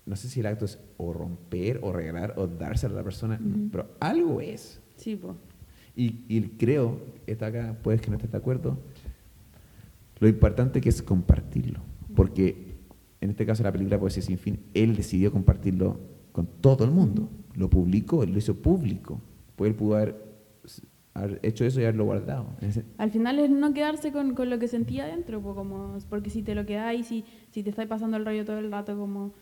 [0.06, 3.39] no sé si el acto es o romper o regalar o dárselo a la persona,
[3.70, 4.81] pero algo es.
[4.97, 5.36] Sí, po.
[5.94, 8.78] Y, y creo, está acá, puedes que no estés de acuerdo,
[10.23, 11.81] lo importante que es compartirlo.
[12.15, 12.77] Porque
[13.20, 15.99] en este caso la película Poesía sin fin, él decidió compartirlo
[16.31, 17.28] con todo el mundo.
[17.57, 19.20] Lo publicó, él lo hizo público.
[19.57, 20.15] Pues él pudo haber,
[21.12, 22.47] haber hecho eso y haberlo guardado.
[22.99, 26.44] Al final es no quedarse con, con lo que sentía adentro, po, como, porque si
[26.44, 29.32] te lo quedáis, si, si te estáis pasando el rollo todo el rato, como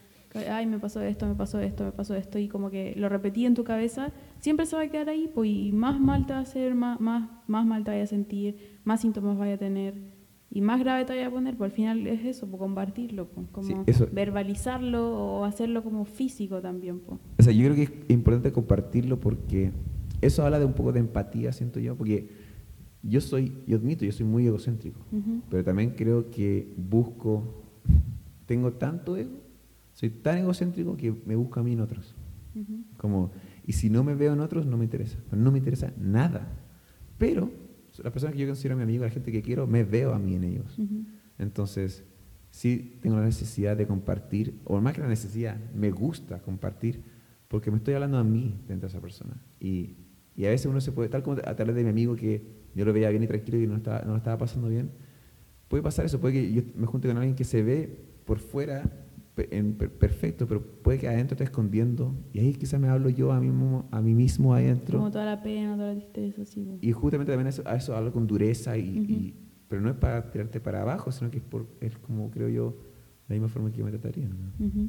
[0.48, 3.46] Ay, me pasó esto, me pasó esto, me pasó esto, y como que lo repetí
[3.46, 6.38] en tu cabeza, siempre se va a quedar ahí, pues, y más mal te va
[6.38, 10.19] a hacer, más, más, más mal te vaya a sentir, más síntomas vaya a tener,
[10.50, 13.46] y más grave te vaya a poner, pues al final es eso, pues, compartirlo, pues,
[13.52, 17.00] como verbalizarlo o hacerlo como físico también.
[17.00, 17.20] Pues.
[17.38, 19.72] O sea, yo creo que es importante compartirlo porque
[20.20, 22.28] eso habla de un poco de empatía, siento yo, porque
[23.02, 25.00] yo soy, yo admito, yo soy muy egocéntrico,
[25.48, 27.62] pero también creo que busco,
[28.46, 29.50] tengo tanto ego
[30.00, 32.14] soy tan egocéntrico que me busco a mí en otros.
[32.96, 33.32] Como,
[33.66, 35.18] y si no me veo en otros, no me interesa.
[35.30, 36.48] No me interesa nada.
[37.18, 37.50] Pero
[37.98, 40.34] las personas que yo considero mi amigo, la gente que quiero, me veo a mí
[40.34, 40.78] en ellos.
[41.38, 42.04] Entonces,
[42.50, 47.02] sí tengo la necesidad de compartir, o más que la necesidad, me gusta compartir,
[47.48, 49.42] porque me estoy hablando a mí dentro de esa persona.
[49.58, 49.96] Y,
[50.36, 52.84] y a veces uno se puede, tal como a través de mi amigo que yo
[52.84, 54.90] lo veía bien y tranquilo y no, estaba, no lo estaba pasando bien,
[55.68, 58.84] puede pasar eso, puede que yo me junte con alguien que se ve por fuera
[59.50, 62.14] en, perfecto, pero puede que adentro esté escondiendo.
[62.32, 64.98] Y ahí quizás me hablo yo a mí mismo, a mí mismo adentro.
[64.98, 66.78] Como toda la pena, toda la tristeza, sí.
[66.80, 69.34] Y justamente también eso, a eso hablo con dureza, y,
[69.68, 72.76] pero no es para tirarte para abajo, sino que es, por, es como, creo yo,
[73.28, 74.28] la misma forma que yo me trataría.
[74.28, 74.88] ¿no?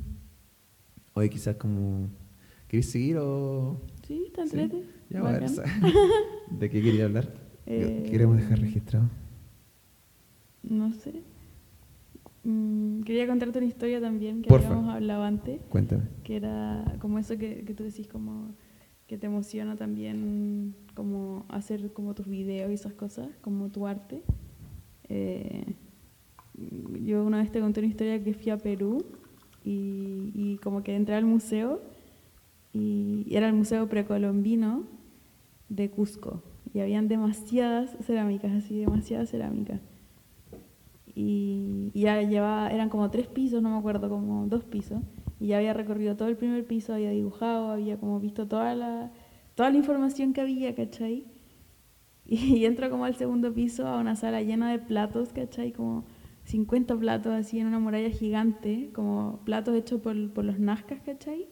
[1.13, 2.09] Oye, quizás como...
[2.67, 3.81] ¿Querés seguir o...?
[4.07, 4.83] Sí, está entrete.
[5.09, 5.43] Ya, a ver,
[6.51, 7.33] ¿De qué quería hablar?
[7.65, 9.09] Eh, ¿Queremos dejar registrado?
[10.63, 11.21] No sé.
[12.43, 15.61] Mm, quería contarte una historia también que habíamos hablado antes.
[15.69, 16.03] Cuéntame.
[16.23, 18.55] Que era como eso que, que, tú decís, como
[19.07, 24.23] que te emociona también como hacer como tus videos y esas cosas, como tu arte.
[25.09, 25.75] Eh,
[27.03, 29.05] yo una vez te conté una historia que fui a Perú
[29.63, 31.81] y, y como que entré al museo
[32.73, 34.83] y era el museo precolombino
[35.69, 36.41] de Cusco
[36.73, 39.81] y habían demasiadas cerámicas, así demasiadas cerámicas
[41.21, 45.01] y, ya llevaba, eran como tres pisos, no me acuerdo, como dos pisos,
[45.39, 49.11] y ya había recorrido todo el primer piso, había dibujado, había como visto toda la,
[49.55, 51.25] toda la información que había, ¿cachai?
[52.25, 55.73] Y, entro como al segundo piso a una sala llena de platos, ¿cachai?
[55.73, 56.05] Como
[56.45, 61.47] 50 platos así en una muralla gigante, como platos hechos por, por los nazcas, ¿cachai?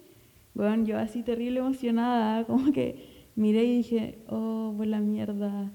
[0.54, 5.72] Bueno, yo así terrible emocionada, como que miré y dije, oh, pues la mierda.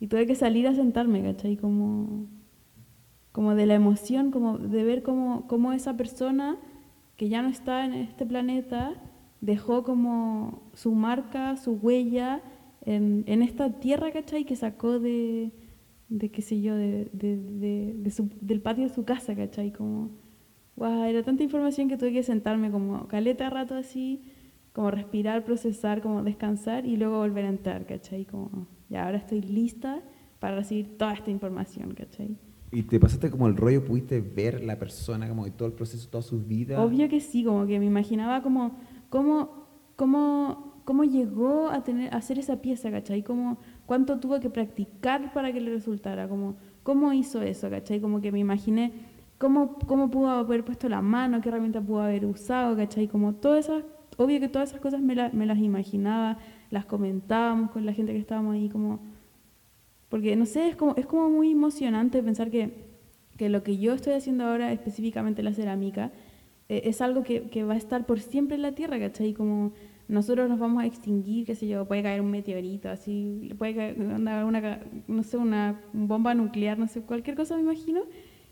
[0.00, 1.56] Y tuve que salir a sentarme, ¿cachai?
[1.56, 2.37] Como
[3.38, 6.56] como de la emoción, como de ver cómo, cómo esa persona
[7.14, 9.00] que ya no está en este planeta
[9.40, 12.42] dejó como su marca, su huella
[12.84, 14.44] en, en esta tierra, ¿cachai?
[14.44, 15.52] Que sacó de,
[16.08, 19.70] de qué sé yo, de, de, de su, del patio de su casa, ¿cachai?
[19.70, 20.10] Como,
[20.74, 24.24] wow, era tanta información que tuve que sentarme como caleta rato así,
[24.72, 28.24] como respirar, procesar, como descansar y luego volver a entrar, ¿cachai?
[28.24, 30.02] Como, ya, ahora estoy lista
[30.40, 32.36] para recibir toda esta información, ¿cachai?
[32.70, 36.08] ¿Y te pasaste como el rollo, pudiste ver la persona, como de todo el proceso,
[36.08, 36.82] toda su vida?
[36.82, 38.76] Obvio que sí, como que me imaginaba como
[39.08, 39.66] cómo,
[39.96, 43.22] cómo, cómo llegó a, tener, a hacer esa pieza, ¿cachai?
[43.22, 48.00] Como, cuánto tuvo que practicar para que le resultara, como, cómo hizo eso, ¿cachai?
[48.00, 48.92] Como que me imaginé
[49.38, 53.08] cómo, cómo pudo haber puesto la mano, qué herramienta pudo haber usado, ¿cachai?
[53.08, 53.84] Como todas esas,
[54.18, 56.38] obvio que todas esas cosas me, me las imaginaba,
[56.70, 59.00] las comentábamos con la gente que estábamos ahí, como
[60.08, 62.70] porque, no sé, es como, es como muy emocionante pensar que,
[63.36, 66.12] que lo que yo estoy haciendo ahora, específicamente la cerámica,
[66.68, 69.34] eh, es algo que, que, va a estar por siempre en la Tierra, ¿cachai?
[69.34, 69.72] Como
[70.08, 74.00] nosotros nos vamos a extinguir, qué sé yo, puede caer un meteorito, así, puede caer
[74.00, 78.02] una, no sé, una bomba nuclear, no sé, cualquier cosa me imagino,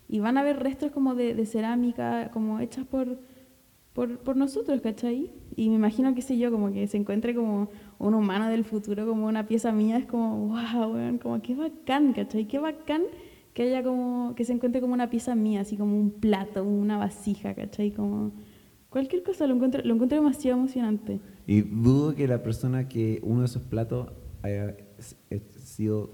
[0.07, 3.19] y van a haber restos como de, de cerámica, como hechas por,
[3.93, 5.31] por, por nosotros, ¿cachai?
[5.57, 9.07] Y me imagino, qué sé yo, como que se encuentre como un humano del futuro,
[9.07, 12.47] como una pieza mía, es como, wow, weón, como qué bacán, ¿cachai?
[12.47, 13.01] Qué bacán
[13.55, 16.99] que haya como, que se encuentre como una pieza mía, así como un plato, una
[16.99, 17.89] vasija, ¿cachai?
[17.89, 18.33] Como
[18.91, 21.19] cualquier cosa, lo encuentro, lo encuentro demasiado emocionante.
[21.47, 24.11] Y dudo que la persona que uno de esos platos
[24.43, 24.77] haya
[25.55, 26.11] sido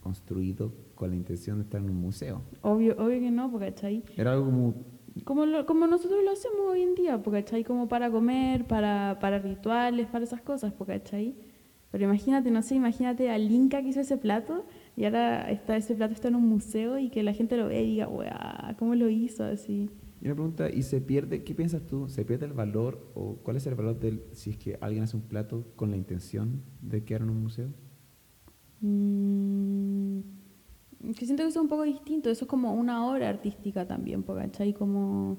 [0.00, 2.40] construido con la intención de estar en un museo.
[2.62, 4.02] Obvio, obvio que no, porque ¿cachai?
[4.16, 4.74] Era algo como
[5.24, 7.64] como, como nosotros lo hacemos hoy en día, ¿cachai?
[7.64, 11.36] Como para comer, para, para rituales, para esas cosas, ¿cachai?
[11.90, 14.66] Pero imagínate, no sé, imagínate al Inca que hizo ese plato
[14.96, 17.82] y ahora está, ese plato está en un museo y que la gente lo ve
[17.82, 19.90] y diga, weá, ¿cómo lo hizo así?
[20.20, 22.08] Y una pregunta, ¿y se pierde, qué piensas tú?
[22.08, 25.16] ¿Se pierde el valor o cuál es el valor del, si es que alguien hace
[25.16, 27.68] un plato con la intención de quedar en un museo?
[28.80, 30.37] Mmm
[31.00, 34.22] que siento que eso es un poco distinto, eso es como una obra artística también,
[34.22, 34.72] ¿cachai?
[34.72, 35.38] Como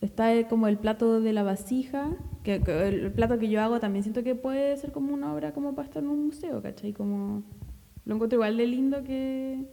[0.00, 4.22] está como el plato de la vasija, que, el plato que yo hago también siento
[4.22, 6.92] que puede ser como una obra como para estar en un museo, ¿cachai?
[6.92, 7.42] Como
[8.04, 9.64] lo encuentro igual de lindo que...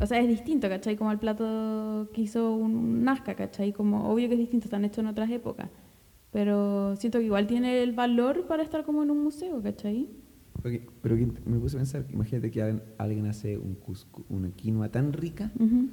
[0.00, 0.96] O sea, es distinto, ¿cachai?
[0.96, 3.72] Como el plato que hizo un Nazca, ¿cachai?
[3.72, 5.68] Como obvio que es distinto, están hechos en otras épocas.
[6.32, 10.08] Pero siento que igual tiene el valor para estar como en un museo, ¿cachai?
[10.58, 14.90] Ok, pero me puse a pensar, imagínate que alguien, alguien hace un cuscu- una quinoa
[14.90, 15.88] tan rica Ujú.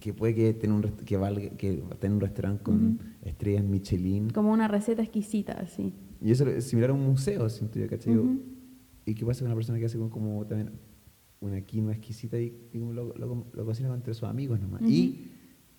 [0.00, 2.98] que puede que tenga un, que valga, que tenga un restaurante con Ujú.
[3.22, 4.30] estrellas Michelin.
[4.30, 5.92] Como una receta exquisita, así.
[6.22, 8.16] Y eso es similar a un museo, siento yo, ¿cachai?
[8.16, 8.40] Ujú.
[9.04, 10.70] ¿Y qué pasa con una persona que hace como, como también
[11.40, 14.80] una quinoa exquisita y, y como lo, lo, lo cocina entre sus amigos nomás?
[14.82, 15.30] Y,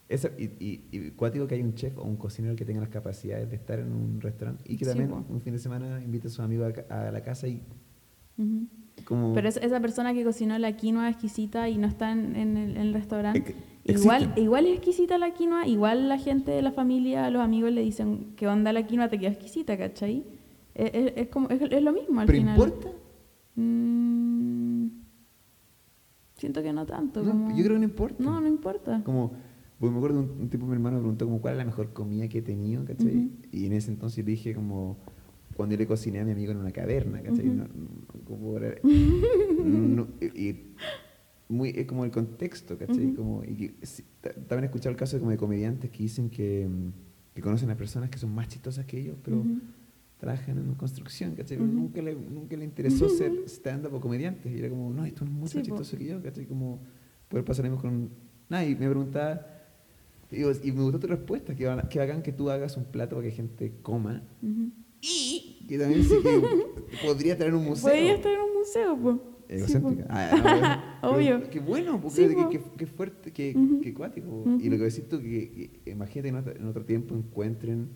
[0.07, 2.89] esa, y, y, y cuático que hay un chef o un cocinero que tenga las
[2.89, 5.25] capacidades de estar en un restaurante y que Sí, también po.
[5.27, 7.63] un fin de semana invite a sus amigos a, a la casa y
[9.05, 9.33] Como...
[9.33, 12.71] Pero es- esa persona que cocinó la quinoa exquisita y no está en, en el,
[12.71, 13.55] en el restaurante,
[13.85, 17.71] Ex- igual, igual es exquisita la quinoa, igual la gente de la familia, los amigos
[17.71, 20.23] le dicen que onda la quinoa, te queda exquisita, ¿cachai?
[20.73, 22.55] Es, es- es como, es, lo mismo al ¿Pero final.
[22.57, 22.89] importa?
[23.55, 24.87] Mm,
[26.35, 27.21] siento que no tanto.
[27.23, 28.23] No, como- yo creo que no importa.
[28.23, 29.01] No, no importa.
[29.03, 29.31] Como,
[29.79, 31.93] pues me acuerdo un, un tipo, mi hermano me preguntó como cuál es la mejor
[31.93, 33.15] comida que he tenido, ¿cachai?
[33.15, 33.29] Ujú.
[33.51, 34.97] Y en ese entonces le dije como
[35.55, 37.45] cuando yo le cociné a mi amigo en una caverna, ¿cachai?
[37.45, 37.67] No-
[39.63, 40.75] no- no- y, y
[41.47, 43.13] muy, es como el contexto, ¿cachai?
[43.13, 43.73] Como, y que,
[44.47, 47.69] también he escuchado el caso de, como de comediantes que dicen que, mm, que conocen
[47.69, 49.43] a personas que son más chistosas que ellos, pero
[50.17, 51.57] trabajan en construcción, ¿cachai?
[51.57, 54.49] Pero nunca, le, nunca le interesó ser stand-up o comediante.
[54.51, 55.75] Y era como, no, esto es mucho Sí, más po.
[55.77, 56.45] chistoso que yo, ¿cachai?
[56.45, 56.79] Como
[57.29, 58.09] poder pasar con...
[58.49, 59.45] Nada, y me preguntaba,
[60.31, 63.33] y me gustó tu respuesta, que, que bacán que tú hagas un plato para que
[63.35, 64.21] gente coma.
[65.07, 67.89] Y que también sí que podría tener un museo.
[67.89, 69.15] Podría estar en un museo, pues.
[69.47, 70.05] Egocéntrica.
[70.09, 71.49] Ah, no, pero- Obvio.
[71.51, 73.81] Qué bueno, porque Sí, qué, qué- fuerte, qué, Ujú.
[73.81, 74.27] qué cuático.
[74.27, 74.57] Ujú.
[74.59, 77.89] Y lo que decís tú, que, que imagínate en otro, en otro tiempo encuentren,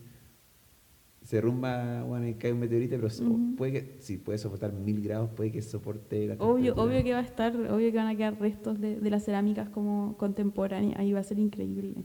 [1.24, 3.56] se derrumba, bueno, y cae un meteorito, pero so- Ujú.
[3.56, 7.20] puede que, sí, puede soportar mil grados, puede que soporte la Obvio, obvio que va
[7.20, 11.00] a estar, obvio que van a quedar restos de, de las cerámicas como contemporáneas.
[11.00, 11.96] Ahí va a ser increíble.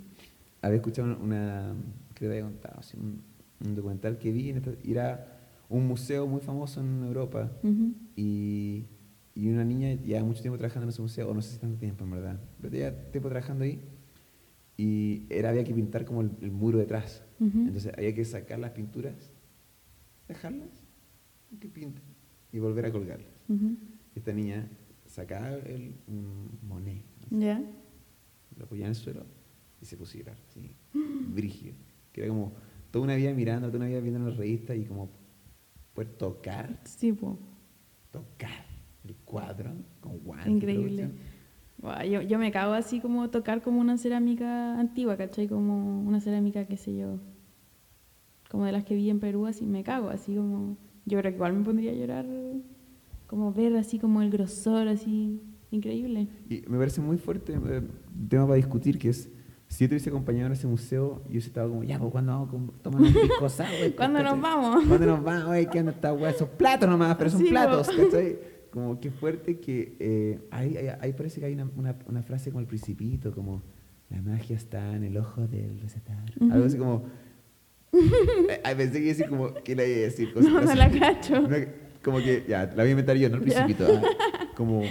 [0.63, 1.75] Había escuchado una, una-
[2.15, 3.21] creo que había contado, así, un,
[3.65, 7.51] un documental que vi, en esta- y era un museo muy famoso en Europa,
[8.17, 8.85] y,
[9.35, 11.79] y una niña lleva mucho tiempo trabajando en ese museo, o no sé si tanto
[11.79, 13.81] tiempo en verdad, pero lleva tiempo trabajando ahí
[14.77, 17.23] y era, había que pintar como el, el muro detrás.
[17.41, 19.15] Entonces había que sacar las pinturas,
[20.29, 20.69] dejarlas,
[21.61, 22.03] que pinten
[22.53, 23.29] y volver a colgarlas.
[24.15, 24.69] Esta niña
[25.07, 27.63] sacaba el un monet, ¿Ya?
[28.57, 29.25] lo apoyaba en el suelo
[29.81, 30.71] y se puso a llorar, así,
[31.35, 31.75] brígido.
[32.13, 32.53] Que era como
[32.95, 35.11] toda una vida mirando, toda una vida viendo en la revista y como
[35.95, 37.35] poder tocar Sí, pues.
[38.13, 38.67] tocar
[39.05, 40.53] el cuadro con guantes.
[40.53, 41.11] Increíble.
[42.09, 45.49] yo, yo me cago así como tocar como una cerámica antigua, ¿cachai?
[45.49, 47.19] Como una cerámica, qué sé yo,
[48.49, 50.77] como de las que vi en Perú, así me cago, así como...
[51.05, 52.27] Yo creo que igual me pondría a llorar,
[53.27, 55.41] como ver así como el grosor, así,
[55.73, 56.29] increíble.
[56.49, 59.29] Y me parece muy fuerte eh, un tema para discutir que es,
[59.75, 62.71] si yo te hubiese acompañado en ese museo, yo estado como, ya, pues cuando vamos
[62.79, 64.85] a tomar un pisco sour, ¿Cuándo nos vamos?
[64.87, 65.51] ¿Cuándo nos vamos?
[65.51, 66.31] Oye, ¿qué onda esta weá?
[66.31, 67.91] Esos platos nomás, pero son Sí, platos.
[68.71, 72.51] Como qué fuerte que eh, ahí, ahí, ahí parece que hay una, una, una frase
[72.51, 73.63] como el principito, como
[74.11, 76.35] la magia está en el ojo del recetario.
[76.53, 77.07] Algo así como...
[77.93, 80.33] eh, pensé que iba a decir como que la iba a decir.
[80.37, 81.41] No, no cosas la cacho.
[81.41, 81.57] No,
[82.01, 83.87] como que, ya, la voy a inventar yo, no el principito.
[83.89, 84.83] ah, como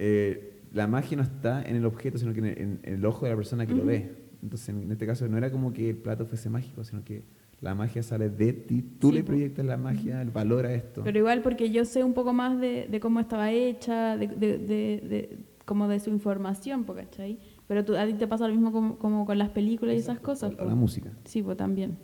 [0.00, 0.45] eh,
[0.76, 3.30] la magia no está en el objeto, sino que en el, en- el ojo de
[3.32, 3.86] la persona que lo Ujú.
[3.88, 4.12] ve.
[4.42, 7.24] Entonces, en este caso, no era como que el plato fuese mágico, sino que
[7.60, 11.02] la magia sale de ti, tú Sí, le proyectas la magia, el valor a esto.
[11.02, 14.58] Pero igual porque yo sé un poco más de, de cómo estaba hecha, de, de,
[14.58, 17.38] de- como de su información, ¿cachai?
[17.66, 20.20] Pero tú, a ti te pasa lo mismo como, como con las películas y esas
[20.20, 20.52] cosas.
[20.52, 20.64] O po.
[20.66, 21.96] la música, Sí, pues también.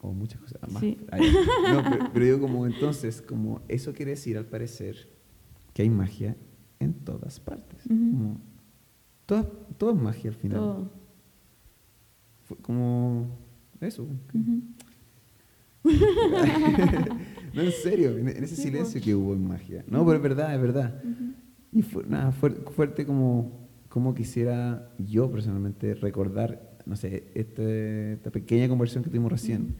[0.00, 0.80] o muchas cosas más.
[0.80, 0.96] Sí.
[1.70, 5.08] No, pero, pero digo como entonces, como eso quiere decir al parecer
[5.74, 6.34] que hay magia
[6.80, 7.84] en todas partes.
[7.86, 7.94] Ujú.
[8.10, 8.40] Como,
[9.26, 10.58] toda- todo es magia al final.
[10.58, 10.90] Todo.
[12.44, 13.26] Fue como
[13.80, 14.02] eso.
[14.02, 14.62] Ujú.
[17.54, 19.84] no, en serio, en, ese silencio que hubo en magia.
[19.88, 21.02] No, pero es verdad, es verdad.
[21.04, 21.32] Ujú.
[21.72, 28.68] Y fue, nada, fuerte, como, como quisiera yo personalmente recordar, no sé, este- esta pequeña
[28.68, 29.74] conversión que tuvimos recién,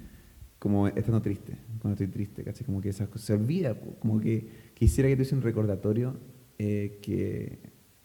[0.59, 2.65] como estando triste, cuando estoy triste, ¿cachai?
[2.67, 6.17] Como que esas cosas se olvida, como que quisiera que tuviese un recordatorio
[6.59, 7.59] eh, que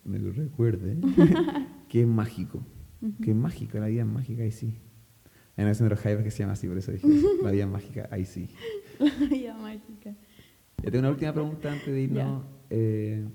[0.04, 0.98] me lo recuerde,
[1.90, 2.64] que es mágico,
[3.22, 4.78] que es mágico, la vida es mágica, ahí sí.
[5.56, 7.52] Hay una canción de los Jaivas que se llama así, por eso dije, eso, la
[7.52, 8.50] vida es mágica, ahí sí.
[9.00, 10.16] La vida mágica.
[10.84, 12.44] Yo tengo una última pregunta antes de irnos.
[12.70, 13.28] eh,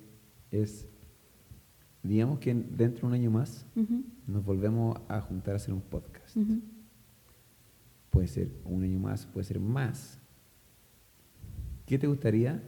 [0.50, 0.88] es,
[2.02, 3.66] digamos que dentro de un año más
[4.26, 6.36] nos volvemos a juntar a hacer un podcast.
[8.10, 10.20] Puede ser un año más, puede ser más.
[11.86, 12.62] ¿Qué te gustaría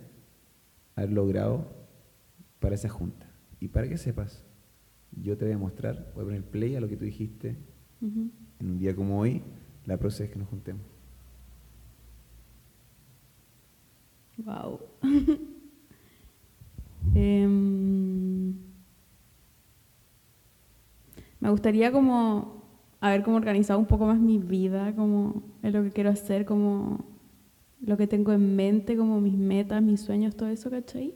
[0.96, 1.85] haber logrado
[2.66, 3.30] para esa junta?
[3.60, 4.44] Y para que sepas,
[5.22, 7.56] yo te voy a mostrar, voy a poner play a lo que tú dijiste
[8.02, 9.40] en un día como hoy,
[9.84, 10.82] la próxima vez que nos juntemos.
[14.38, 14.80] Wow.
[17.14, 18.52] Em,
[21.38, 22.64] me gustaría como
[23.00, 27.06] haber como organizado un poco más mi vida, como en lo que quiero hacer, como
[27.80, 31.14] lo que tengo en mente, como mis metas, mis sueños, todo eso, ¿cachai?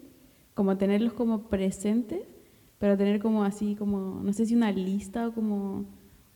[0.54, 2.20] Como tenerlos como presentes,
[2.78, 5.84] pero tener como así, como, no sé si una lista o como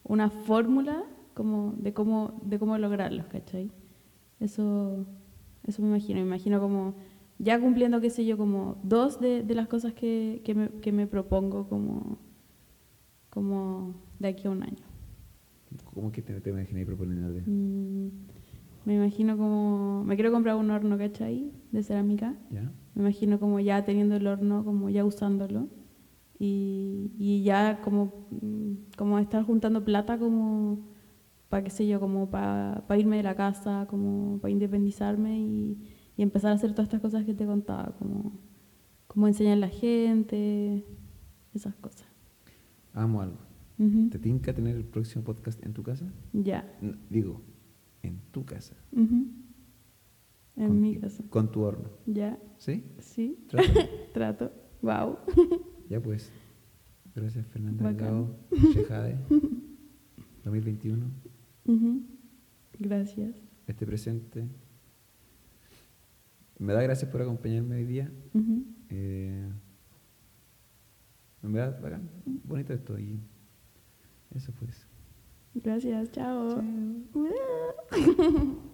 [0.05, 1.05] una fórmula
[1.35, 3.70] como de cómo, de cómo lograrlos, ¿cachai?
[4.41, 5.05] Eso,
[5.66, 6.95] eso me imagino, me imagino como
[7.39, 10.93] ya cumpliendo, qué sé yo, como dos de, de las cosas que, que, me, que
[10.93, 12.19] me propongo como,
[13.31, 14.85] como de aquí a un año.
[15.93, 17.43] ¿Cómo que te, te imaginas proponiéndote?
[17.51, 18.09] Mm,
[18.85, 21.51] me imagino como, me quiero comprar un horno, ¿cachai?
[21.73, 22.36] De cerámica.
[22.51, 22.73] ¿Ya?
[22.94, 25.69] Me imagino como ya teniendo el horno, como ya usándolo.
[26.39, 30.81] Y, y ya como, mm, como estar juntando plata como
[31.48, 35.78] para qué sé yo, como para irme de la casa, como para independizarme y,
[36.16, 38.32] y empezar a hacer todas estas cosas que te contaba, como,
[39.06, 40.85] como enseñar a la gente,
[41.55, 42.06] esas cosas.
[42.93, 43.39] Hagamos algo.
[43.78, 44.09] Ujú.
[44.11, 46.12] ¿Te tinca tener el próximo podcast en tu casa?
[46.32, 46.65] Ya.
[46.81, 47.40] No, digo,
[48.06, 48.76] en tu casa.
[48.93, 49.44] En
[50.56, 51.24] Con- mi casa.
[51.31, 51.89] Con tu horno.
[52.06, 52.39] Ya.
[52.59, 52.85] ¿Sí?
[52.98, 53.39] Sí.
[53.48, 53.81] ¿Trato?
[54.14, 54.52] Trato.
[54.82, 55.18] Wow.
[55.89, 56.31] ya pues.
[57.14, 57.89] Gracias Fernanda.
[57.89, 59.18] Delgado, Shejade.
[60.44, 61.06] 2021.
[62.78, 63.36] Gracias.
[63.66, 64.47] Este presente.
[66.59, 68.12] Me da gracias por acompañarme hoy día.
[68.32, 68.64] Ujú.
[68.90, 69.48] Eh,
[71.43, 72.09] en verdad, bacán.
[72.44, 72.98] Bonito esto.
[72.98, 73.18] Y
[74.35, 74.86] eso pues.
[75.55, 76.10] Gracias.
[76.12, 76.62] Chao.
[77.12, 78.60] Chao.